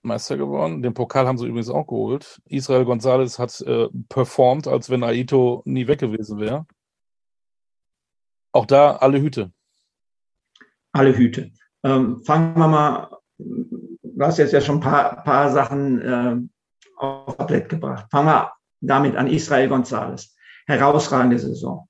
Meister 0.02 0.38
geworden. 0.38 0.82
Den 0.82 0.94
Pokal 0.94 1.28
haben 1.28 1.38
sie 1.38 1.46
übrigens 1.46 1.70
auch 1.70 1.86
geholt. 1.86 2.42
Israel 2.46 2.84
González 2.84 3.38
hat 3.38 3.60
äh, 3.62 3.90
performt, 4.08 4.68
als 4.68 4.90
wenn 4.90 5.04
Aito 5.04 5.62
nie 5.66 5.88
weg 5.88 6.00
gewesen 6.00 6.40
wäre. 6.40 6.66
Auch 8.52 8.66
da 8.66 8.95
alle 8.97 9.22
Hüte. 9.22 9.52
Alle 10.91 11.16
Hüte. 11.16 11.52
Ähm, 11.84 12.24
fangen 12.26 12.58
wir 12.58 12.68
mal, 12.68 13.18
du 13.38 14.22
hast 14.22 14.38
jetzt 14.38 14.54
ja 14.54 14.62
schon 14.62 14.78
ein 14.78 14.82
paar, 14.82 15.24
paar 15.24 15.52
Sachen 15.52 16.02
äh, 16.02 16.36
auf 16.97 17.38
Tablett 17.38 17.70
gebracht. 17.70 18.08
Fangen 18.12 18.28
wir 18.28 18.54
damit 18.82 19.16
an 19.16 19.28
Israel 19.28 19.72
González. 19.72 20.34
Herausragende 20.68 21.39
Saison. 21.39 21.88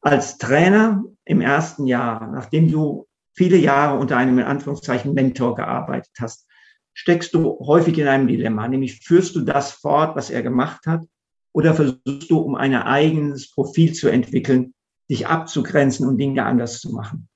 Als 0.00 0.38
Trainer 0.38 1.04
im 1.24 1.40
ersten 1.40 1.86
Jahr, 1.86 2.26
nachdem 2.28 2.70
du 2.70 3.06
viele 3.34 3.56
Jahre 3.56 3.98
unter 3.98 4.16
einem 4.16 4.38
in 4.38 4.44
Anführungszeichen 4.44 5.14
Mentor 5.14 5.54
gearbeitet 5.54 6.12
hast, 6.20 6.46
steckst 6.94 7.32
du 7.34 7.58
häufig 7.60 7.96
in 7.98 8.08
einem 8.08 8.26
Dilemma, 8.26 8.66
nämlich 8.66 9.00
führst 9.04 9.36
du 9.36 9.42
das 9.42 9.70
fort, 9.70 10.16
was 10.16 10.30
er 10.30 10.42
gemacht 10.42 10.86
hat, 10.86 11.04
oder 11.52 11.74
versuchst 11.74 12.30
du, 12.30 12.38
um 12.38 12.56
ein 12.56 12.74
eigenes 12.74 13.50
Profil 13.52 13.92
zu 13.92 14.08
entwickeln, 14.08 14.74
sich 15.08 15.26
abzugrenzen 15.26 16.06
und 16.06 16.18
Dinge 16.18 16.44
anders 16.44 16.80
zu 16.80 16.92
machen. 16.92 17.28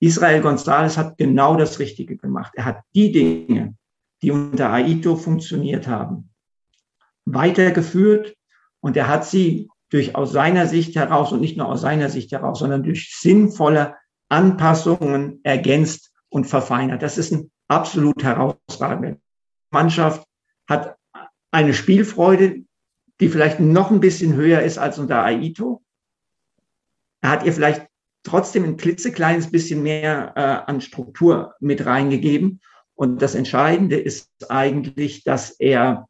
Israel 0.00 0.42
González 0.42 0.96
hat 0.96 1.18
genau 1.18 1.56
das 1.56 1.78
Richtige 1.78 2.16
gemacht. 2.16 2.52
Er 2.54 2.64
hat 2.64 2.80
die 2.94 3.12
Dinge, 3.12 3.76
die 4.22 4.30
unter 4.30 4.72
Aito 4.72 5.16
funktioniert 5.16 5.86
haben, 5.86 6.30
weitergeführt 7.24 8.34
und 8.80 8.96
er 8.96 9.08
hat 9.08 9.24
sie 9.24 9.68
durch 9.90 10.14
aus 10.14 10.32
seiner 10.32 10.66
Sicht 10.66 10.96
heraus 10.96 11.32
und 11.32 11.40
nicht 11.40 11.56
nur 11.56 11.68
aus 11.68 11.80
seiner 11.80 12.08
Sicht 12.08 12.32
heraus, 12.32 12.58
sondern 12.60 12.82
durch 12.82 13.14
sinnvolle 13.16 13.96
Anpassungen 14.28 15.40
ergänzt 15.42 16.12
und 16.28 16.46
verfeinert. 16.46 17.02
Das 17.02 17.18
ist 17.18 17.32
ein 17.32 17.50
absolut 17.68 18.22
herausragende 18.22 19.18
Mannschaft, 19.70 20.26
hat 20.68 20.96
eine 21.50 21.74
Spielfreude, 21.74 22.64
die 23.20 23.28
vielleicht 23.28 23.60
noch 23.60 23.90
ein 23.90 24.00
bisschen 24.00 24.34
höher 24.34 24.62
ist 24.62 24.78
als 24.78 24.98
unter 24.98 25.24
Aito. 25.24 25.82
Er 27.20 27.30
hat 27.30 27.44
ihr 27.44 27.52
vielleicht 27.52 27.86
trotzdem 28.22 28.64
ein 28.64 28.76
klitzekleines 28.76 29.50
bisschen 29.50 29.82
mehr 29.82 30.32
äh, 30.36 30.70
an 30.70 30.80
Struktur 30.80 31.54
mit 31.60 31.84
reingegeben. 31.86 32.60
Und 32.94 33.22
das 33.22 33.34
Entscheidende 33.34 33.96
ist 33.96 34.50
eigentlich, 34.50 35.24
dass 35.24 35.50
er 35.50 36.08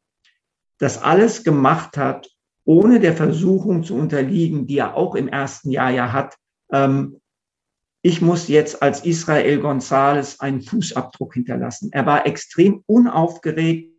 das 0.79 1.01
alles 1.01 1.43
gemacht 1.43 1.97
hat, 1.97 2.29
ohne 2.65 2.99
der 2.99 3.13
Versuchung 3.13 3.83
zu 3.83 3.95
unterliegen, 3.95 4.67
die 4.67 4.77
er 4.77 4.95
auch 4.95 5.15
im 5.15 5.27
ersten 5.27 5.71
Jahr 5.71 5.91
ja 5.91 6.11
hat. 6.11 6.35
Ähm, 6.71 7.19
ich 8.01 8.21
muss 8.21 8.47
jetzt 8.47 8.81
als 8.81 9.05
Israel 9.05 9.59
González 9.59 10.39
einen 10.39 10.61
Fußabdruck 10.61 11.33
hinterlassen. 11.33 11.89
Er 11.91 12.05
war 12.05 12.25
extrem 12.25 12.83
unaufgeregt, 12.85 13.93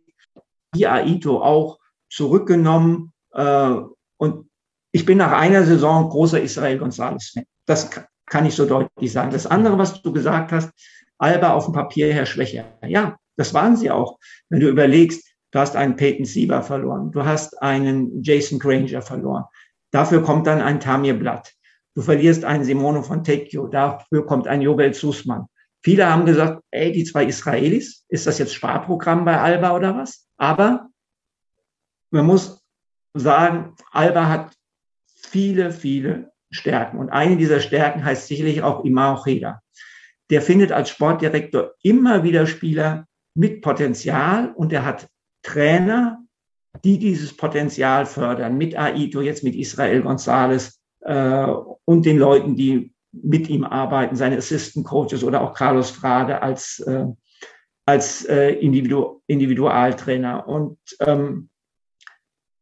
wie 0.73 0.87
Aito 0.87 1.41
auch 1.41 1.79
zurückgenommen 2.09 3.13
äh, 3.33 3.75
und 4.17 4.50
ich 4.91 5.05
bin 5.05 5.17
nach 5.17 5.31
einer 5.31 5.63
Saison 5.63 6.09
großer 6.09 6.41
Israel 6.41 6.77
González-Fan. 6.81 7.45
Das 7.65 7.89
kann 8.25 8.45
ich 8.45 8.55
so 8.55 8.65
deutlich 8.65 9.11
sagen. 9.11 9.31
Das 9.31 9.47
andere, 9.47 9.77
was 9.77 10.01
du 10.01 10.11
gesagt 10.11 10.51
hast, 10.51 10.71
Alba 11.17 11.53
auf 11.53 11.65
dem 11.65 11.73
Papier 11.73 12.13
her 12.13 12.25
schwächer. 12.25 12.65
Ja, 12.85 13.17
das 13.37 13.53
waren 13.53 13.77
sie 13.77 13.91
auch. 13.91 14.17
Wenn 14.49 14.59
du 14.59 14.69
überlegst, 14.69 15.23
du 15.51 15.59
hast 15.59 15.75
einen 15.75 15.95
Peyton 15.95 16.25
Sieber 16.25 16.61
verloren, 16.63 17.11
du 17.11 17.23
hast 17.23 17.61
einen 17.61 18.23
Jason 18.23 18.59
Granger 18.59 19.01
verloren. 19.01 19.45
Dafür 19.91 20.23
kommt 20.23 20.47
dann 20.47 20.61
ein 20.61 20.79
Tamir 20.79 21.13
Blatt. 21.13 21.53
Du 21.93 22.01
verlierst 22.01 22.45
einen 22.45 22.63
Simone 22.63 23.03
von 23.03 23.23
Tecchio, 23.23 23.67
dafür 23.67 24.25
kommt 24.25 24.47
ein 24.47 24.61
Jobel 24.61 24.93
Sussmann. 24.93 25.47
Viele 25.83 26.09
haben 26.09 26.25
gesagt, 26.25 26.63
ey, 26.71 26.91
die 26.91 27.03
zwei 27.03 27.25
Israelis, 27.25 28.05
ist 28.07 28.27
das 28.27 28.37
jetzt 28.37 28.53
Sparprogramm 28.53 29.25
bei 29.25 29.39
Alba 29.39 29.75
oder 29.75 29.97
was? 29.97 30.27
Aber 30.37 30.87
man 32.11 32.25
muss 32.25 32.63
sagen, 33.13 33.75
Alba 33.91 34.29
hat 34.29 34.53
viele, 35.31 35.71
viele 35.71 36.31
Stärken. 36.51 36.99
Und 36.99 37.09
eine 37.09 37.37
dieser 37.37 37.61
Stärken 37.61 38.03
heißt 38.03 38.27
sicherlich 38.27 38.61
auch 38.61 38.83
Imao 38.83 39.21
Ojeda. 39.21 39.61
Der 40.29 40.41
findet 40.41 40.71
als 40.71 40.89
Sportdirektor 40.89 41.71
immer 41.81 42.23
wieder 42.23 42.45
Spieler 42.45 43.07
mit 43.33 43.61
Potenzial 43.61 44.51
und 44.53 44.73
er 44.73 44.85
hat 44.85 45.07
Trainer, 45.43 46.21
die 46.83 46.99
dieses 46.99 47.35
Potenzial 47.35 48.05
fördern, 48.05 48.57
mit 48.57 48.77
Aito, 48.77 49.21
jetzt 49.21 49.43
mit 49.43 49.55
Israel 49.55 50.01
González 50.01 50.77
äh, 51.01 51.47
und 51.85 52.05
den 52.05 52.17
Leuten, 52.17 52.55
die 52.55 52.93
mit 53.11 53.49
ihm 53.49 53.63
arbeiten, 53.63 54.15
seine 54.15 54.37
Assistant 54.37 54.85
Coaches 54.85 55.23
oder 55.23 55.41
auch 55.41 55.53
Carlos 55.53 55.89
Frade 55.89 56.41
als, 56.41 56.79
äh, 56.79 57.05
als 57.85 58.25
äh, 58.25 58.51
Individu 58.53 59.21
Individualtrainer. 59.27 60.47
Und 60.47 60.77
ähm, 60.99 61.49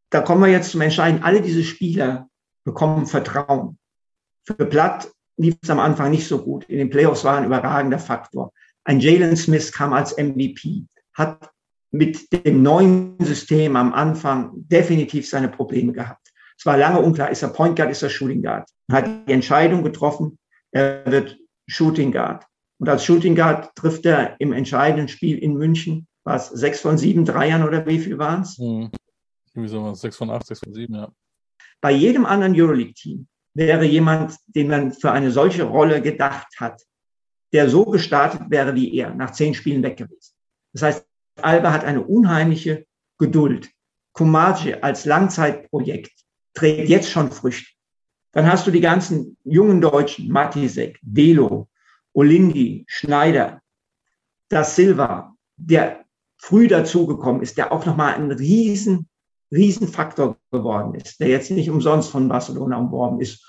da 0.10 0.22
kommen 0.22 0.42
wir 0.42 0.52
jetzt 0.52 0.72
zum 0.72 0.82
Entscheiden. 0.82 1.24
Alle 1.24 1.42
diese 1.42 1.64
Spieler 1.64 2.29
bekommen 2.70 3.08
Vertrauen. 3.08 3.80
Für 4.44 4.66
Platt 4.66 5.12
lief 5.38 5.56
es 5.62 5.70
am 5.72 5.80
Anfang 5.80 6.12
nicht 6.12 6.28
so 6.28 6.44
gut. 6.44 6.66
In 6.66 6.78
den 6.78 6.92
Playoffs 6.92 7.24
war 7.24 7.38
ein 7.38 7.46
überragender 7.46 7.98
Faktor. 7.98 8.52
Ein 8.84 9.00
Jalen 9.00 9.36
Smith 9.36 9.72
kam 9.72 9.92
als 9.92 10.16
MVP, 10.18 10.86
hat 11.14 11.50
mit 11.92 12.32
dem 12.46 12.62
neuen 12.62 13.18
System 13.20 13.76
am 13.76 13.94
Anfang 13.94 14.52
definitiv 14.54 15.28
seine 15.28 15.50
Probleme 15.50 15.94
gehabt. 15.94 16.30
Es 16.58 16.66
war 16.66 16.78
lange 16.78 17.00
unklar, 17.00 17.32
ist 17.32 17.42
er 17.42 17.50
Point 17.50 17.76
Guard, 17.76 17.90
ist 17.90 18.04
er 18.04 18.10
Shooting 18.10 18.44
Guard. 18.44 18.70
Hat 18.92 19.08
die 19.28 19.32
Entscheidung 19.32 19.84
getroffen, 19.84 20.38
er 20.72 21.04
wird 21.06 21.38
Shooting 21.68 22.12
Guard. 22.12 22.46
Und 22.78 22.88
als 22.88 23.04
Shooting 23.04 23.36
Guard 23.36 23.76
trifft 23.76 24.06
er 24.06 24.36
im 24.40 24.54
entscheidenden 24.54 25.08
Spiel 25.08 25.40
in 25.40 25.56
München, 25.56 26.08
was 26.24 26.50
sechs 26.50 26.82
von 26.82 27.00
sieben 27.00 27.26
Dreiern 27.26 27.64
oder 27.64 27.86
wie 27.88 28.00
viel 28.00 28.20
waren 28.20 28.42
es? 28.42 28.58
Hm. 28.58 28.92
Irgendwie 29.56 29.70
so 29.70 29.94
sechs 29.96 30.18
von 30.18 30.30
acht, 30.30 30.46
sechs 30.46 30.60
von 30.60 30.74
sieben, 30.74 30.94
ja. 30.94 31.10
Bei 31.82 31.92
jedem 31.92 32.26
anderen 32.26 32.56
Euroleague-Team 32.56 33.28
wäre 33.54 33.86
jemand, 33.86 34.36
den 34.48 34.68
man 34.68 34.94
für 34.94 35.12
eine 35.12 35.32
solche 35.32 35.64
Rolle 35.64 36.02
gedacht 36.02 36.48
hat, 36.60 36.82
der 37.54 37.70
so 37.70 37.86
gestartet 37.86 38.50
wäre 38.50 38.76
wie 38.76 38.94
er, 38.96 39.14
nach 39.14 39.32
zehn 39.32 39.54
Spielen 39.54 39.84
weg 39.84 39.98
gewesen. 39.98 40.34
Das 40.74 40.82
heißt, 40.84 41.06
Alba 41.42 41.72
hat 41.72 41.84
eine 41.84 42.04
unheimliche 42.04 42.86
Geduld. 43.18 43.70
Kumaji 44.14 44.76
als 44.82 45.06
Langzeitprojekt 45.06 46.12
trägt 46.54 46.90
jetzt 46.90 47.10
schon 47.10 47.32
Früchte. 47.32 47.72
Dann 48.32 48.52
hast 48.52 48.68
du 48.68 48.72
die 48.72 48.82
ganzen 48.82 49.38
jungen 49.44 49.82
Deutschen, 49.82 50.30
Matisek, 50.30 51.00
Delo, 51.02 51.68
Olindi, 52.14 52.86
Schneider, 52.88 53.62
Da 54.50 54.64
Silva, 54.64 55.36
der 55.58 56.06
früh 56.38 56.68
dazugekommen 56.68 57.42
ist, 57.42 57.58
der 57.58 57.72
auch 57.72 57.86
nochmal 57.86 58.16
ein 58.16 58.32
riesen, 58.32 59.09
riesen 59.52 59.88
Faktor 59.88 60.38
geworden 60.52 60.96
ist, 60.96 61.20
der 61.20 61.30
jetzt 61.30 61.52
nicht 61.52 61.70
umsonst 61.70 62.10
von 62.10 62.30
Barcelona 62.30 62.78
umworben 62.78 63.20
ist. 63.20 63.46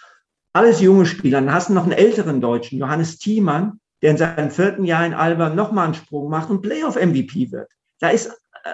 Alles 0.53 0.81
junge 0.81 1.07
Spieler. 1.07 1.41
Dann 1.41 1.53
hast 1.53 1.69
du 1.69 1.75
noch 1.75 1.85
einen 1.85 1.93
älteren 1.93 2.41
Deutschen, 2.41 2.79
Johannes 2.79 3.19
Thiemann, 3.19 3.81
der 4.03 4.13
in 4.13 4.17
seinem 4.17 4.51
vierten 4.51 4.85
Jahr 4.85 5.05
in 5.05 5.15
Alba 5.15 5.51
nochmal 5.51 5.87
einen 5.87 5.95
Sprung 5.95 6.31
macht 6.31 6.51
und 6.51 6.63
Playoff-MVP 6.63 7.53
wird. 7.53 7.71
Da 8.01 8.09
ist 8.09 8.27
äh, 8.27 8.71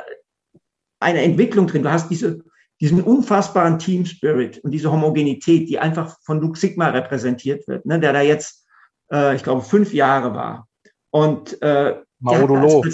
eine 1.00 1.22
Entwicklung 1.22 1.66
drin. 1.66 1.82
Du 1.82 1.90
hast 1.90 2.08
diese, 2.08 2.42
diesen 2.80 3.02
unfassbaren 3.02 3.78
Team 3.78 4.06
Spirit 4.06 4.58
und 4.58 4.70
diese 4.70 4.92
Homogenität, 4.92 5.68
die 5.68 5.78
einfach 5.78 6.16
von 6.22 6.40
Luke 6.40 6.58
Sigma 6.58 6.88
repräsentiert 6.88 7.66
wird, 7.66 7.84
ne, 7.86 7.98
der 7.98 8.12
da 8.12 8.20
jetzt, 8.20 8.64
äh, 9.10 9.34
ich 9.34 9.42
glaube, 9.42 9.62
fünf 9.62 9.92
Jahre 9.92 10.34
war. 10.34 10.68
Und 11.10 11.60
äh, 11.60 11.96
Maodolo. 12.20 12.84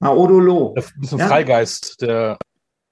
Maodolo. 0.00 0.74
Ein 0.76 1.00
bisschen 1.00 1.18
Freigeist, 1.20 2.00
der 2.00 2.38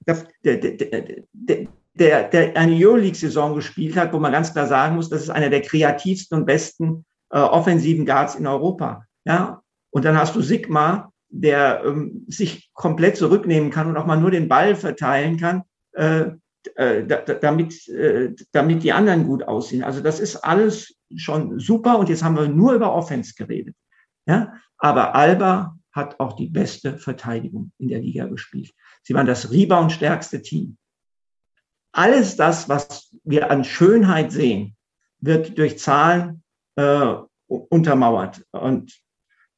der, 0.06 0.26
der, 0.44 1.66
der, 1.94 2.28
der, 2.28 2.56
eine 2.56 2.74
Euroleague-Saison 2.74 3.54
gespielt 3.54 3.96
hat, 3.96 4.12
wo 4.12 4.18
man 4.18 4.32
ganz 4.32 4.52
klar 4.52 4.66
sagen 4.66 4.96
muss, 4.96 5.08
das 5.08 5.22
ist 5.22 5.30
einer 5.30 5.50
der 5.50 5.62
kreativsten 5.62 6.38
und 6.38 6.46
besten 6.46 7.04
äh, 7.30 7.38
offensiven 7.38 8.06
Guards 8.06 8.34
in 8.34 8.46
Europa. 8.46 9.04
Ja, 9.24 9.62
und 9.90 10.04
dann 10.04 10.16
hast 10.16 10.34
du 10.34 10.42
Sigma, 10.42 11.12
der 11.28 11.82
ähm, 11.84 12.24
sich 12.28 12.70
komplett 12.74 13.16
zurücknehmen 13.16 13.70
kann 13.70 13.88
und 13.88 13.96
auch 13.96 14.06
mal 14.06 14.20
nur 14.20 14.30
den 14.30 14.48
Ball 14.48 14.74
verteilen 14.74 15.38
kann, 15.38 15.62
äh, 15.92 16.30
äh, 16.76 17.04
damit, 17.40 17.88
äh, 17.88 18.34
damit 18.52 18.82
die 18.82 18.92
anderen 18.92 19.26
gut 19.26 19.42
aussehen. 19.42 19.82
Also 19.82 20.00
das 20.00 20.20
ist 20.20 20.36
alles 20.36 20.94
schon 21.16 21.58
super 21.58 21.98
und 21.98 22.08
jetzt 22.08 22.22
haben 22.22 22.36
wir 22.36 22.48
nur 22.48 22.74
über 22.74 22.92
Offense 22.94 23.34
geredet. 23.36 23.74
Ja, 24.26 24.52
aber 24.78 25.14
Alba 25.14 25.76
hat 25.92 26.20
auch 26.20 26.34
die 26.34 26.48
beste 26.48 26.98
Verteidigung 26.98 27.72
in 27.78 27.88
der 27.88 28.00
Liga 28.00 28.26
gespielt. 28.26 28.72
Sie 29.02 29.14
waren 29.14 29.26
das 29.26 29.50
Rebound-stärkste 29.50 30.42
Team. 30.42 30.76
Alles 31.92 32.36
das, 32.36 32.68
was 32.68 33.14
wir 33.24 33.50
an 33.50 33.64
Schönheit 33.64 34.32
sehen, 34.32 34.76
wird 35.20 35.58
durch 35.58 35.78
Zahlen 35.78 36.42
äh, 36.76 37.14
untermauert. 37.46 38.44
Und 38.50 39.00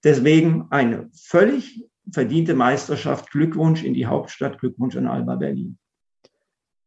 deswegen 0.03 0.66
eine 0.70 1.11
völlig 1.14 1.84
verdiente 2.11 2.55
Meisterschaft. 2.55 3.30
Glückwunsch 3.30 3.82
in 3.82 3.95
die 3.95 4.07
Hauptstadt, 4.07 4.59
Glückwunsch 4.59 4.97
an 4.97 5.07
Alba 5.07 5.36
Berlin. 5.36 5.78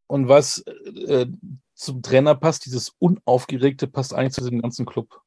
Und 0.08 0.28
was 0.28 0.60
äh, 1.08 1.28
zum 1.74 2.02
Trainer 2.02 2.36
passt, 2.36 2.66
dieses 2.66 2.96
Unaufgeregte 3.00 3.88
passt 3.88 4.14
eigentlich 4.14 4.34
zu 4.34 4.42
diesem 4.42 4.62
ganzen 4.62 4.86
Club 4.86 5.22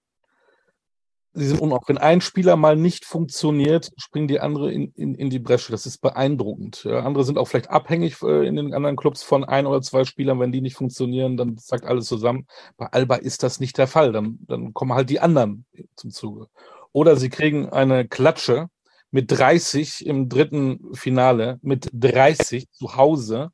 sie 1.33 1.47
sind 1.47 1.61
unauf. 1.61 1.85
Wenn 1.87 1.99
ein 1.99 2.21
Spieler 2.21 2.57
mal 2.57 2.77
nicht 2.77 3.05
funktioniert, 3.05 3.91
springen 3.97 4.29
die 4.29 4.41
andere 4.41 4.73
in, 4.73 4.93
in, 4.95 5.15
in 5.15 5.31
die 5.31 5.39
Bresche. 5.39 5.73
Das 5.73 5.87
ist 5.87 5.99
beeindruckend. 5.99 6.85
Ja, 6.85 7.01
andere 7.01 7.25
sind 7.25 7.39
auch 7.39 7.47
vielleicht 7.47 7.71
abhängig 7.71 8.21
äh, 8.23 8.47
in 8.47 8.57
den 8.57 8.75
anderen 8.75 8.97
Clubs 8.97 9.23
von 9.23 9.45
ein 9.45 9.67
oder 9.67 9.83
zwei 9.83 10.05
Spielern. 10.05 10.41
Wenn 10.41 10.53
die 10.53 10.61
nicht 10.61 10.77
funktionieren, 10.77 11.37
dann 11.37 11.57
sagt 11.59 11.85
alles 11.85 12.07
zusammen. 12.07 12.47
Bei 12.77 12.87
Alba 12.87 13.17
ist 13.17 13.43
das 13.43 13.61
nicht 13.61 13.79
der 13.79 13.87
Fall. 13.87 14.13
Dann, 14.13 14.39
dann 14.47 14.75
kommen 14.75 14.95
halt 14.95 15.11
die 15.11 15.21
anderen 15.21 15.65
zum 15.97 16.11
Zuge. 16.11 16.49
Oder 16.93 17.17
sie 17.17 17.31
kriegen 17.31 17.69
eine 17.69 18.09
Klatsche 18.09 18.69
mit 19.13 19.31
30 19.31 20.07
im 20.07 20.29
dritten 20.29 20.95
Finale, 20.95 21.59
mit 21.63 21.89
30 21.93 22.71
zu 22.71 22.97
Hause. 22.97 23.51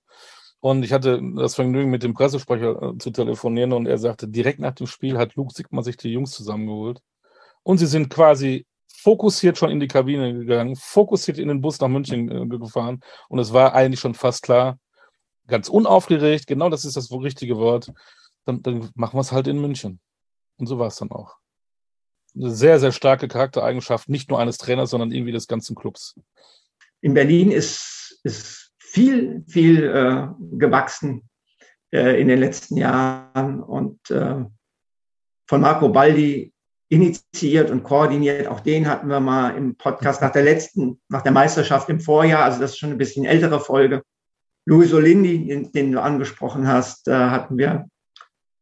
Und 0.60 0.82
ich 0.82 0.92
hatte 0.92 1.20
das 1.36 1.54
Vergnügen, 1.54 1.90
mit 1.90 2.02
dem 2.02 2.14
Pressesprecher 2.14 2.94
äh, 2.94 2.98
zu 2.98 3.10
telefonieren 3.10 3.72
und 3.72 3.86
er 3.86 3.98
sagte, 3.98 4.26
direkt 4.28 4.58
nach 4.58 4.74
dem 4.74 4.86
Spiel 4.86 5.18
hat 5.18 5.34
Luke 5.34 5.52
Sigmar 5.54 5.84
sich 5.84 5.96
die 5.98 6.10
Jungs 6.10 6.30
zusammengeholt 6.32 7.00
und 7.66 7.78
sie 7.78 7.86
sind 7.86 8.08
quasi 8.10 8.64
fokussiert 8.86 9.58
schon 9.58 9.70
in 9.70 9.80
die 9.80 9.88
Kabine 9.88 10.32
gegangen, 10.32 10.76
fokussiert 10.76 11.36
in 11.36 11.48
den 11.48 11.60
Bus 11.60 11.80
nach 11.80 11.88
München 11.88 12.30
äh, 12.30 12.46
gefahren 12.46 13.00
und 13.28 13.40
es 13.40 13.52
war 13.52 13.74
eigentlich 13.74 13.98
schon 13.98 14.14
fast 14.14 14.44
klar, 14.44 14.78
ganz 15.48 15.68
unaufgeregt, 15.68 16.46
genau 16.46 16.70
das 16.70 16.84
ist 16.84 16.96
das 16.96 17.10
richtige 17.10 17.56
Wort, 17.56 17.92
dann, 18.44 18.62
dann 18.62 18.88
machen 18.94 19.16
wir 19.16 19.20
es 19.20 19.32
halt 19.32 19.48
in 19.48 19.60
München. 19.60 19.98
Und 20.58 20.68
so 20.68 20.78
war 20.78 20.86
es 20.86 20.96
dann 20.96 21.10
auch. 21.10 21.36
Eine 22.36 22.52
sehr, 22.52 22.78
sehr 22.78 22.92
starke 22.92 23.26
Charaktereigenschaft, 23.26 24.08
nicht 24.08 24.30
nur 24.30 24.38
eines 24.38 24.58
Trainers, 24.58 24.90
sondern 24.90 25.10
irgendwie 25.10 25.32
des 25.32 25.48
ganzen 25.48 25.74
Clubs. 25.74 26.14
In 27.00 27.14
Berlin 27.14 27.50
ist, 27.50 28.20
ist 28.22 28.70
viel, 28.78 29.44
viel 29.48 29.84
äh, 29.84 30.28
gewachsen 30.56 31.28
äh, 31.92 32.20
in 32.20 32.28
den 32.28 32.38
letzten 32.38 32.76
Jahren 32.76 33.60
und 33.60 34.08
äh, 34.10 34.44
von 35.48 35.60
Marco 35.60 35.88
Baldi 35.88 36.52
initiiert 36.88 37.70
und 37.70 37.82
koordiniert. 37.82 38.46
Auch 38.46 38.60
den 38.60 38.88
hatten 38.88 39.08
wir 39.08 39.20
mal 39.20 39.56
im 39.56 39.76
Podcast 39.76 40.22
nach 40.22 40.32
der 40.32 40.42
letzten, 40.42 41.00
nach 41.08 41.22
der 41.22 41.32
Meisterschaft 41.32 41.88
im 41.88 42.00
Vorjahr. 42.00 42.44
Also 42.44 42.60
das 42.60 42.72
ist 42.72 42.78
schon 42.78 42.90
ein 42.90 42.98
bisschen 42.98 43.24
ältere 43.24 43.60
Folge. 43.60 44.02
Luis 44.66 44.92
Olindi, 44.92 45.46
den, 45.46 45.72
den 45.72 45.92
du 45.92 46.02
angesprochen 46.02 46.66
hast, 46.66 47.08
äh, 47.08 47.12
hatten 47.12 47.58
wir. 47.58 47.88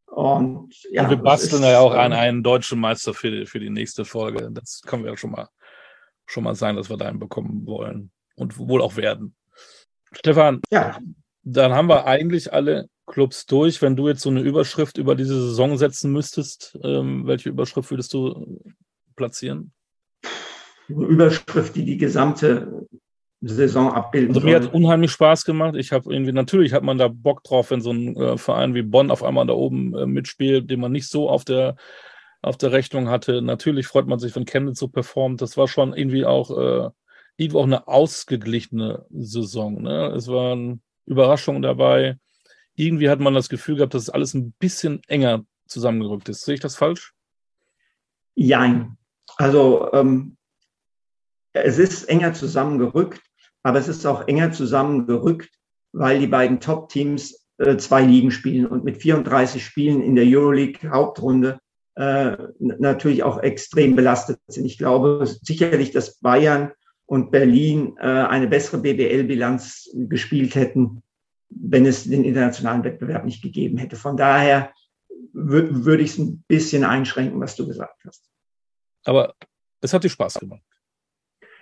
Und, 0.06 0.74
ja, 0.90 1.02
und 1.02 1.10
wir 1.10 1.16
basteln 1.16 1.62
ist, 1.62 1.68
ja 1.68 1.80
auch 1.80 1.94
an 1.94 2.12
ähm, 2.12 2.18
einen 2.18 2.42
deutschen 2.42 2.78
Meister 2.78 3.14
für 3.14 3.30
die, 3.30 3.46
für 3.46 3.58
die 3.58 3.70
nächste 3.70 4.04
Folge. 4.04 4.48
Das 4.52 4.82
können 4.86 5.02
wir 5.02 5.10
ja 5.10 5.16
schon 5.16 5.32
mal, 5.32 5.48
schon 6.26 6.44
mal 6.44 6.54
sein, 6.54 6.76
dass 6.76 6.88
wir 6.88 6.96
da 6.96 7.06
einen 7.06 7.18
bekommen 7.18 7.66
wollen 7.66 8.10
und 8.36 8.58
wohl 8.58 8.80
auch 8.80 8.96
werden. 8.96 9.34
Stefan, 10.12 10.60
ja. 10.70 10.98
dann 11.42 11.72
haben 11.72 11.88
wir 11.88 12.06
eigentlich 12.06 12.52
alle 12.52 12.88
Clubs 13.06 13.46
durch. 13.46 13.82
Wenn 13.82 13.96
du 13.96 14.08
jetzt 14.08 14.22
so 14.22 14.30
eine 14.30 14.40
Überschrift 14.40 14.98
über 14.98 15.14
diese 15.14 15.34
Saison 15.34 15.76
setzen 15.76 16.12
müsstest, 16.12 16.78
ähm, 16.82 17.26
welche 17.26 17.50
Überschrift 17.50 17.90
würdest 17.90 18.12
du 18.14 18.60
platzieren? 19.16 19.72
Eine 20.88 21.06
Überschrift, 21.06 21.74
die 21.76 21.84
die 21.84 21.96
gesamte 21.96 22.86
Saison 23.40 23.92
abbilden 23.92 24.34
Also 24.34 24.46
mir 24.46 24.56
hat 24.56 24.72
unheimlich 24.72 25.10
Spaß 25.10 25.44
gemacht. 25.44 25.74
Ich 25.76 25.92
habe 25.92 26.12
irgendwie, 26.12 26.32
natürlich 26.32 26.72
hat 26.72 26.82
man 26.82 26.98
da 26.98 27.08
Bock 27.08 27.42
drauf, 27.42 27.70
wenn 27.70 27.80
so 27.80 27.92
ein 27.92 28.16
äh, 28.16 28.38
Verein 28.38 28.74
wie 28.74 28.82
Bonn 28.82 29.10
auf 29.10 29.22
einmal 29.22 29.46
da 29.46 29.52
oben 29.52 29.94
äh, 29.94 30.06
mitspielt, 30.06 30.70
den 30.70 30.80
man 30.80 30.92
nicht 30.92 31.08
so 31.08 31.28
auf 31.28 31.44
der 31.44 31.76
auf 32.44 32.58
der 32.58 32.72
Rechnung 32.72 33.08
hatte. 33.08 33.40
Natürlich 33.40 33.86
freut 33.86 34.06
man 34.06 34.18
sich, 34.18 34.36
wenn 34.36 34.44
Chemnitz 34.44 34.78
so 34.78 34.88
performt. 34.88 35.40
Das 35.40 35.56
war 35.56 35.66
schon 35.66 35.94
irgendwie 35.94 36.26
auch, 36.26 36.50
äh, 36.50 36.90
irgendwie 37.38 37.58
auch 37.58 37.64
eine 37.64 37.88
ausgeglichene 37.88 39.06
Saison. 39.10 39.82
Ne? 39.82 40.12
Es 40.14 40.28
waren 40.28 40.82
Überraschungen 41.06 41.62
dabei 41.62 42.18
irgendwie 42.76 43.08
hat 43.08 43.20
man 43.20 43.34
das 43.34 43.48
Gefühl 43.48 43.76
gehabt, 43.76 43.94
dass 43.94 44.10
alles 44.10 44.34
ein 44.34 44.52
bisschen 44.52 45.02
enger 45.06 45.44
zusammengerückt 45.66 46.28
ist. 46.28 46.44
Sehe 46.44 46.54
ich 46.54 46.60
das 46.60 46.76
falsch? 46.76 47.14
Jein. 48.34 48.96
Also 49.36 49.92
ähm, 49.92 50.36
es 51.52 51.78
ist 51.78 52.04
enger 52.04 52.34
zusammengerückt, 52.34 53.20
aber 53.62 53.78
es 53.78 53.88
ist 53.88 54.04
auch 54.06 54.26
enger 54.26 54.52
zusammengerückt, 54.52 55.50
weil 55.92 56.18
die 56.18 56.26
beiden 56.26 56.60
Top-Teams 56.60 57.46
äh, 57.58 57.76
zwei 57.76 58.02
Ligen 58.02 58.32
spielen 58.32 58.66
und 58.66 58.84
mit 58.84 58.98
34 58.98 59.64
Spielen 59.64 60.02
in 60.02 60.16
der 60.16 60.24
Euroleague 60.26 60.90
Hauptrunde 60.90 61.60
äh, 61.94 62.36
natürlich 62.58 63.22
auch 63.22 63.38
extrem 63.38 63.94
belastet 63.94 64.40
sind. 64.48 64.64
Ich 64.64 64.78
glaube 64.78 65.24
sicherlich, 65.42 65.92
dass 65.92 66.18
Bayern 66.18 66.72
und 67.06 67.30
Berlin 67.30 67.96
äh, 67.98 68.06
eine 68.06 68.48
bessere 68.48 68.78
BBL-Bilanz 68.78 69.90
gespielt 69.94 70.56
hätten, 70.56 71.03
wenn 71.56 71.86
es 71.86 72.04
den 72.04 72.24
internationalen 72.24 72.84
Wettbewerb 72.84 73.24
nicht 73.24 73.42
gegeben 73.42 73.78
hätte. 73.78 73.96
Von 73.96 74.16
daher 74.16 74.72
würde 75.32 75.84
würd 75.84 76.00
ich 76.00 76.10
es 76.10 76.18
ein 76.18 76.44
bisschen 76.46 76.84
einschränken, 76.84 77.40
was 77.40 77.56
du 77.56 77.66
gesagt 77.66 78.04
hast. 78.06 78.30
Aber 79.04 79.34
es 79.80 79.92
hat 79.92 80.04
dir 80.04 80.08
Spaß 80.08 80.34
gemacht. 80.34 80.62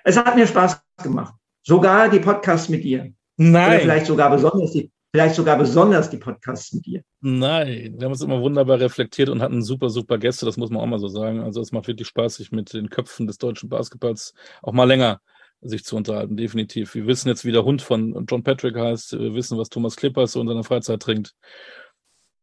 Es 0.05 0.17
hat 0.17 0.35
mir 0.35 0.47
Spaß 0.47 0.81
gemacht. 1.03 1.35
Sogar 1.63 2.09
die 2.09 2.19
Podcasts 2.19 2.69
mit 2.69 2.85
dir. 2.85 3.13
Nein. 3.37 3.71
Oder 3.71 3.81
vielleicht 3.81 4.07
sogar 4.07 4.31
besonders 4.31 4.73
die, 4.73 4.91
vielleicht 5.13 5.35
sogar 5.35 5.57
besonders 5.57 6.11
die 6.11 6.17
Podcasts 6.17 6.73
mit 6.73 6.87
dir. 6.87 7.03
Nein, 7.21 7.95
wir 7.99 8.05
haben 8.05 8.13
uns 8.13 8.21
immer 8.21 8.41
wunderbar 8.41 8.81
reflektiert 8.81 9.29
und 9.29 9.43
hatten 9.43 9.63
super, 9.63 9.91
super 9.91 10.19
Gäste, 10.19 10.47
das 10.47 10.57
muss 10.57 10.71
man 10.71 10.81
auch 10.81 10.87
mal 10.87 10.99
so 10.99 11.09
sagen. 11.09 11.41
Also 11.41 11.61
es 11.61 11.73
macht 11.73 11.89
wirklich 11.89 12.09
Spaß, 12.09 12.37
sich 12.37 12.53
mit 12.53 12.73
den 12.73 12.91
Köpfen 12.91 13.27
des 13.27 13.39
deutschen 13.39 13.69
Basketballs 13.69 14.35
auch 14.63 14.73
mal 14.73 14.85
länger 14.85 15.21
sich 15.63 15.85
zu 15.85 15.97
unterhalten, 15.97 16.37
definitiv. 16.37 16.95
Wir 16.95 17.07
wissen 17.07 17.29
jetzt, 17.29 17.45
wie 17.45 17.53
der 17.53 17.65
Hund 17.65 17.83
von 17.83 18.27
John 18.29 18.43
Patrick 18.43 18.77
heißt, 18.77 19.19
wir 19.19 19.35
wissen, 19.35 19.59
was 19.59 19.69
Thomas 19.69 19.97
Klippers 19.97 20.33
so 20.33 20.41
in 20.41 20.49
seiner 20.49 20.65
Freizeit 20.65 21.01
trinkt. 21.01 21.35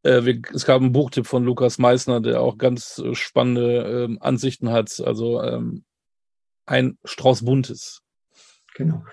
Äh, 0.04 0.24
wir, 0.24 0.42
es 0.54 0.66
gab 0.66 0.82
einen 0.82 0.94
Buchtipp 0.94 1.28
von 1.28 1.44
Lukas 1.44 1.78
Meissner, 1.78 2.22
der 2.22 2.42
auch 2.42 2.58
ganz 2.58 3.00
äh, 3.00 3.14
spannende 3.16 4.06
ähm, 4.06 4.18
Ansichten 4.22 4.72
hat. 4.72 5.02
Also 5.06 5.42
ähm, 5.44 5.84
ein 6.66 6.98
Strauß 7.04 7.44
Buntes. 7.44 8.02
Genau. 8.76 9.04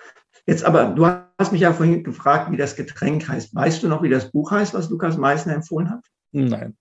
Jetzt 0.47 0.65
aber, 0.65 0.87
du 0.87 1.07
hast 1.07 1.51
mich 1.51 1.63
ja 1.63 1.73
vorhin 1.73 2.05
gefragt, 2.05 2.53
wie 2.53 2.57
das 2.57 2.77
Getränk 2.77 3.29
heißt. 3.29 3.53
Weißt 3.55 3.83
du 3.83 3.89
noch, 3.89 4.03
wie 4.03 4.09
das 4.09 4.31
Buch 4.31 4.53
heißt, 4.53 4.75
was 4.75 4.91
Lukas 4.91 5.17
Meissner 5.17 5.55
empfohlen 5.55 5.91
hat? 5.91 6.05
Nein. 6.31 6.77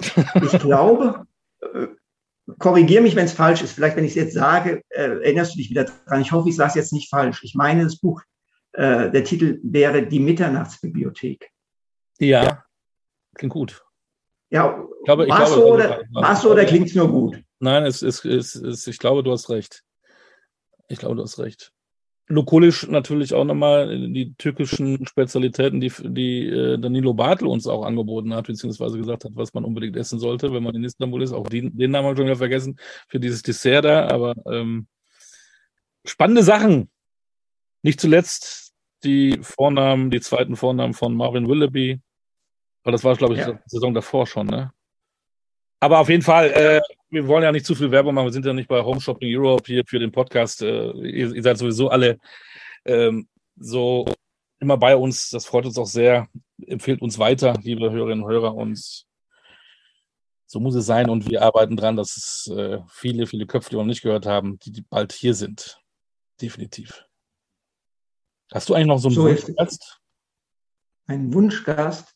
ich 0.00 0.58
glaube, 0.58 1.26
äh, 1.60 1.86
korrigiere 2.58 3.02
mich, 3.02 3.16
wenn 3.16 3.26
es 3.26 3.32
falsch 3.32 3.62
ist. 3.62 3.72
Vielleicht, 3.72 3.96
wenn 3.96 4.04
ich 4.04 4.12
es 4.12 4.16
jetzt 4.16 4.34
sage, 4.34 4.82
äh, 4.88 5.02
erinnerst 5.02 5.54
du 5.54 5.58
dich 5.58 5.70
wieder 5.70 5.84
dran. 5.84 6.22
Ich 6.22 6.32
hoffe, 6.32 6.48
ich 6.48 6.56
sage 6.56 6.70
es 6.70 6.74
jetzt 6.76 6.92
nicht 6.92 7.10
falsch. 7.10 7.42
Ich 7.44 7.54
meine, 7.54 7.84
das 7.84 7.98
Buch, 7.98 8.22
äh, 8.72 9.10
der 9.10 9.24
Titel 9.24 9.60
wäre 9.62 10.06
Die 10.06 10.20
Mitternachtsbibliothek. 10.20 11.50
Ja, 12.18 12.64
klingt 13.34 13.52
gut. 13.52 13.84
Ja, 14.50 14.82
ich 15.00 15.04
glaube, 15.04 15.28
war 15.28 15.42
es 15.42 15.50
so 15.50 15.74
oder, 15.74 16.04
so 16.36 16.52
oder 16.52 16.64
klingt 16.64 16.88
es 16.88 16.94
nur 16.94 17.08
gut? 17.08 17.42
Nein, 17.60 17.84
es 17.84 18.02
ist, 18.02 18.24
es 18.24 18.54
ist, 18.54 18.86
ich 18.86 18.98
glaube, 18.98 19.22
du 19.22 19.30
hast 19.30 19.50
recht. 19.50 19.84
Ich 20.88 20.98
glaube, 20.98 21.16
du 21.16 21.22
hast 21.22 21.38
recht. 21.38 21.72
Lokolisch 22.30 22.86
natürlich 22.88 23.32
auch 23.32 23.44
nochmal 23.44 23.88
die 24.12 24.34
türkischen 24.34 25.06
Spezialitäten, 25.06 25.80
die, 25.80 25.90
die 25.98 26.46
äh, 26.46 26.78
Danilo 26.78 27.14
Bartel 27.14 27.48
uns 27.48 27.66
auch 27.66 27.84
angeboten 27.84 28.34
hat, 28.34 28.46
beziehungsweise 28.46 28.98
gesagt 28.98 29.24
hat, 29.24 29.32
was 29.34 29.54
man 29.54 29.64
unbedingt 29.64 29.96
essen 29.96 30.18
sollte, 30.18 30.52
wenn 30.52 30.62
man 30.62 30.74
in 30.74 30.84
Istanbul 30.84 31.22
ist. 31.22 31.32
Auch 31.32 31.48
die, 31.48 31.70
den 31.70 31.90
Namen 31.90 32.04
habe 32.04 32.14
ich 32.14 32.18
schon 32.18 32.26
wieder 32.26 32.36
vergessen 32.36 32.78
für 33.08 33.18
dieses 33.18 33.42
Dessert 33.42 33.86
da, 33.86 34.08
aber 34.08 34.34
ähm, 34.46 34.86
spannende 36.04 36.42
Sachen. 36.42 36.90
Nicht 37.82 38.00
zuletzt 38.00 38.74
die 39.04 39.38
Vornamen, 39.40 40.10
die 40.10 40.20
zweiten 40.20 40.56
Vornamen 40.56 40.92
von 40.92 41.14
Marvin 41.14 41.48
Willoughby. 41.48 42.00
Aber 42.82 42.92
das 42.92 43.04
war, 43.04 43.16
glaube 43.16 43.34
ich, 43.34 43.40
ja. 43.40 43.52
die 43.52 43.58
Saison 43.66 43.94
davor 43.94 44.26
schon, 44.26 44.48
ne? 44.48 44.72
Aber 45.80 46.00
auf 46.00 46.08
jeden 46.08 46.22
Fall, 46.22 46.50
äh, 46.50 46.80
wir 47.10 47.26
wollen 47.26 47.42
ja 47.42 47.52
nicht 47.52 47.66
zu 47.66 47.74
viel 47.74 47.90
Werbung 47.90 48.14
machen. 48.14 48.26
Wir 48.26 48.32
sind 48.32 48.46
ja 48.46 48.52
nicht 48.52 48.68
bei 48.68 48.82
Home 48.82 49.00
Shopping 49.00 49.28
Europe 49.34 49.64
hier 49.66 49.84
für 49.86 49.98
den 49.98 50.12
Podcast. 50.12 50.62
Äh, 50.62 50.90
ihr, 50.90 51.34
ihr, 51.34 51.42
seid 51.42 51.58
sowieso 51.58 51.88
alle 51.88 52.18
ähm, 52.84 53.28
so 53.56 54.04
immer 54.60 54.76
bei 54.76 54.96
uns. 54.96 55.30
Das 55.30 55.46
freut 55.46 55.66
uns 55.66 55.78
auch 55.78 55.86
sehr. 55.86 56.28
Empfehlt 56.66 57.00
uns 57.00 57.18
weiter, 57.18 57.54
liebe 57.62 57.90
Hörerinnen 57.90 58.24
und 58.24 58.30
Hörer. 58.30 58.54
Und 58.54 59.06
so 60.46 60.60
muss 60.60 60.74
es 60.74 60.86
sein. 60.86 61.08
Und 61.08 61.28
wir 61.28 61.42
arbeiten 61.42 61.76
dran, 61.76 61.96
dass 61.96 62.16
es 62.16 62.52
äh, 62.54 62.80
viele, 62.88 63.26
viele 63.26 63.46
Köpfe, 63.46 63.70
die 63.70 63.76
wir 63.76 63.82
noch 63.82 63.86
nicht 63.86 64.02
gehört 64.02 64.26
haben, 64.26 64.58
die, 64.58 64.72
die 64.72 64.82
bald 64.82 65.12
hier 65.12 65.34
sind. 65.34 65.80
Definitiv. 66.40 67.04
Hast 68.52 68.68
du 68.68 68.74
eigentlich 68.74 68.86
noch 68.86 68.98
so 68.98 69.08
einen 69.08 69.14
so 69.16 69.24
Wunschgast? 69.24 70.00
Ein 71.06 71.32
Wunschgast? 71.32 72.14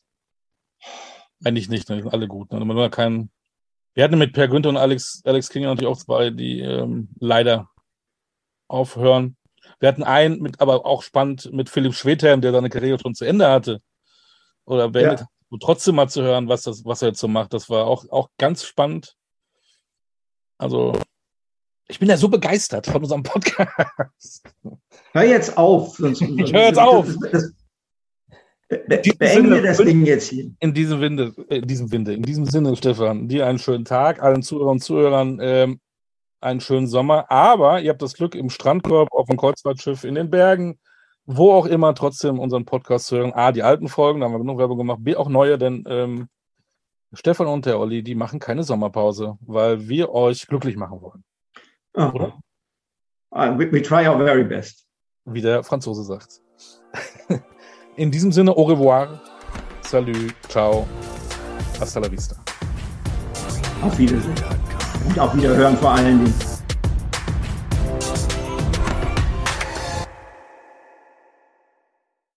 Eigentlich 1.45 1.69
nicht, 1.69 1.89
ne? 1.89 2.09
alle 2.11 2.29
gut. 2.29 2.53
Ne? 2.53 2.65
Man 2.65 2.77
will 2.77 2.91
keinen 2.91 3.31
wir 3.95 4.05
hatten 4.05 4.19
mit 4.19 4.33
Per 4.33 4.49
Günther 4.49 4.71
und 4.71 4.77
Alex, 4.77 5.23
Alex 5.25 5.49
King 5.49 5.65
natürlich 5.65 5.91
auch 5.91 5.99
zwei, 5.99 6.31
die 6.31 6.61
ähm, 6.61 7.09
leider 7.19 7.69
aufhören. 8.69 9.37
Wir 9.81 9.89
hatten 9.89 10.03
einen, 10.03 10.41
mit, 10.41 10.61
aber 10.61 10.87
auch 10.87 11.03
spannend, 11.03 11.53
mit 11.53 11.69
Philipp 11.69 11.95
Schwedhelm, 11.95 12.41
der 12.41 12.53
seine 12.53 12.71
Karriere 12.71 12.99
schon 12.99 13.15
zu 13.15 13.25
Ende 13.25 13.49
hatte. 13.49 13.81
Oder 14.65 14.89
beendet 14.89 15.21
ja. 15.21 15.27
und 15.51 15.63
trotzdem 15.63 15.97
mal 15.97 16.09
zu 16.09 16.23
hören, 16.23 16.49
was, 16.49 16.63
das, 16.63 16.85
was 16.85 17.03
er 17.03 17.09
jetzt 17.09 17.21
so 17.21 17.29
macht. 17.29 17.53
Das 17.53 17.69
war 17.69 17.87
auch, 17.87 18.09
auch 18.11 18.29
ganz 18.39 18.65
spannend. 18.65 19.17
Also, 20.57 20.93
ich 21.89 21.99
bin 21.99 22.09
ja 22.09 22.17
so 22.17 22.29
begeistert 22.29 22.87
von 22.87 23.03
unserem 23.03 23.23
Podcast. 23.25 24.43
Hör 25.13 25.25
jetzt 25.25 25.59
auf. 25.59 25.97
Sonst, 25.97 26.21
ich 26.39 26.53
höre 26.53 26.67
jetzt 26.67 26.79
auf. 26.79 27.09
Das, 27.31 27.53
das, 28.87 29.17
Beende 29.19 29.63
das 29.63 29.79
Ding 29.79 30.05
jetzt 30.05 30.29
hier. 30.29 30.51
In 30.61 30.75
diesem 30.75 31.01
Winde, 31.01 31.35
äh, 31.49 31.59
in 31.59 31.67
diesem 31.67 31.93
Winde, 31.93 32.15
in 32.15 32.23
diesem 32.23 32.47
Sinne, 32.47 32.77
Stefan, 32.77 33.29
dir 33.29 33.47
einen 33.47 33.59
schönen 33.59 33.85
Tag, 33.85 34.23
allen 34.23 34.43
Zuhörern 34.43 34.73
und 34.73 34.81
Zuhörern 34.81 35.39
ähm, 35.41 35.81
einen 36.41 36.61
schönen 36.61 36.87
Sommer. 36.87 37.31
Aber 37.31 37.81
ihr 37.81 37.91
habt 37.91 38.03
das 38.03 38.15
Glück, 38.15 38.35
im 38.35 38.51
Strandkorb, 38.51 39.13
auf 39.13 39.27
dem 39.27 39.37
Kreuzfahrtschiff, 39.37 40.05
in 40.05 40.15
den 40.15 40.31
Bergen, 40.31 40.79
wo 41.25 41.53
auch 41.53 41.67
immer, 41.67 41.95
trotzdem 41.95 42.39
unseren 42.39 42.65
Podcast 42.65 43.07
zu 43.07 43.17
hören. 43.17 43.33
A, 43.33 43.53
die 43.53 43.63
alten 43.63 43.89
Folgen, 43.89 44.21
da 44.21 44.27
haben 44.27 44.33
wir 44.33 44.39
genug 44.41 44.59
Werbung 44.59 44.79
gemacht, 44.79 44.99
B, 45.03 45.17
auch 45.17 45.29
neue, 45.29 45.59
denn 45.59 45.85
ähm, 45.87 46.29
Stefan 47.13 47.47
und 47.47 47.67
der 47.67 47.79
Olli, 47.79 48.03
die 48.03 48.15
machen 48.15 48.41
keine 48.41 48.65
Sommerpause, 48.65 49.37
weil 49.41 49.89
wir 49.89 50.11
euch 50.11 50.47
glücklich 50.47 50.77
machen 50.77 51.01
wollen. 51.01 51.25
Oh. 51.95 52.11
Oder? 52.15 52.39
Uh, 53.35 53.59
we, 53.59 53.71
we 53.71 53.83
try 53.83 54.07
our 54.07 54.19
very 54.19 54.45
best. 54.45 54.87
Wie 55.25 55.41
der 55.41 55.63
Franzose 55.63 56.05
sagt. 56.05 56.41
In 57.97 58.11
diesem 58.11 58.33
Sinne, 58.33 58.57
au 58.57 58.63
revoir, 58.63 59.21
salut, 59.83 60.35
ciao, 60.49 60.87
hasta 61.79 62.01
la 62.01 62.11
vista. 62.11 62.37
Auf 63.83 63.99
Wiedersehen. 63.99 64.33
Und 65.07 65.19
auf 65.19 65.37
Wiederhören 65.37 65.77
vor 65.77 65.91
allen 65.91 66.25
Dingen. 66.25 66.52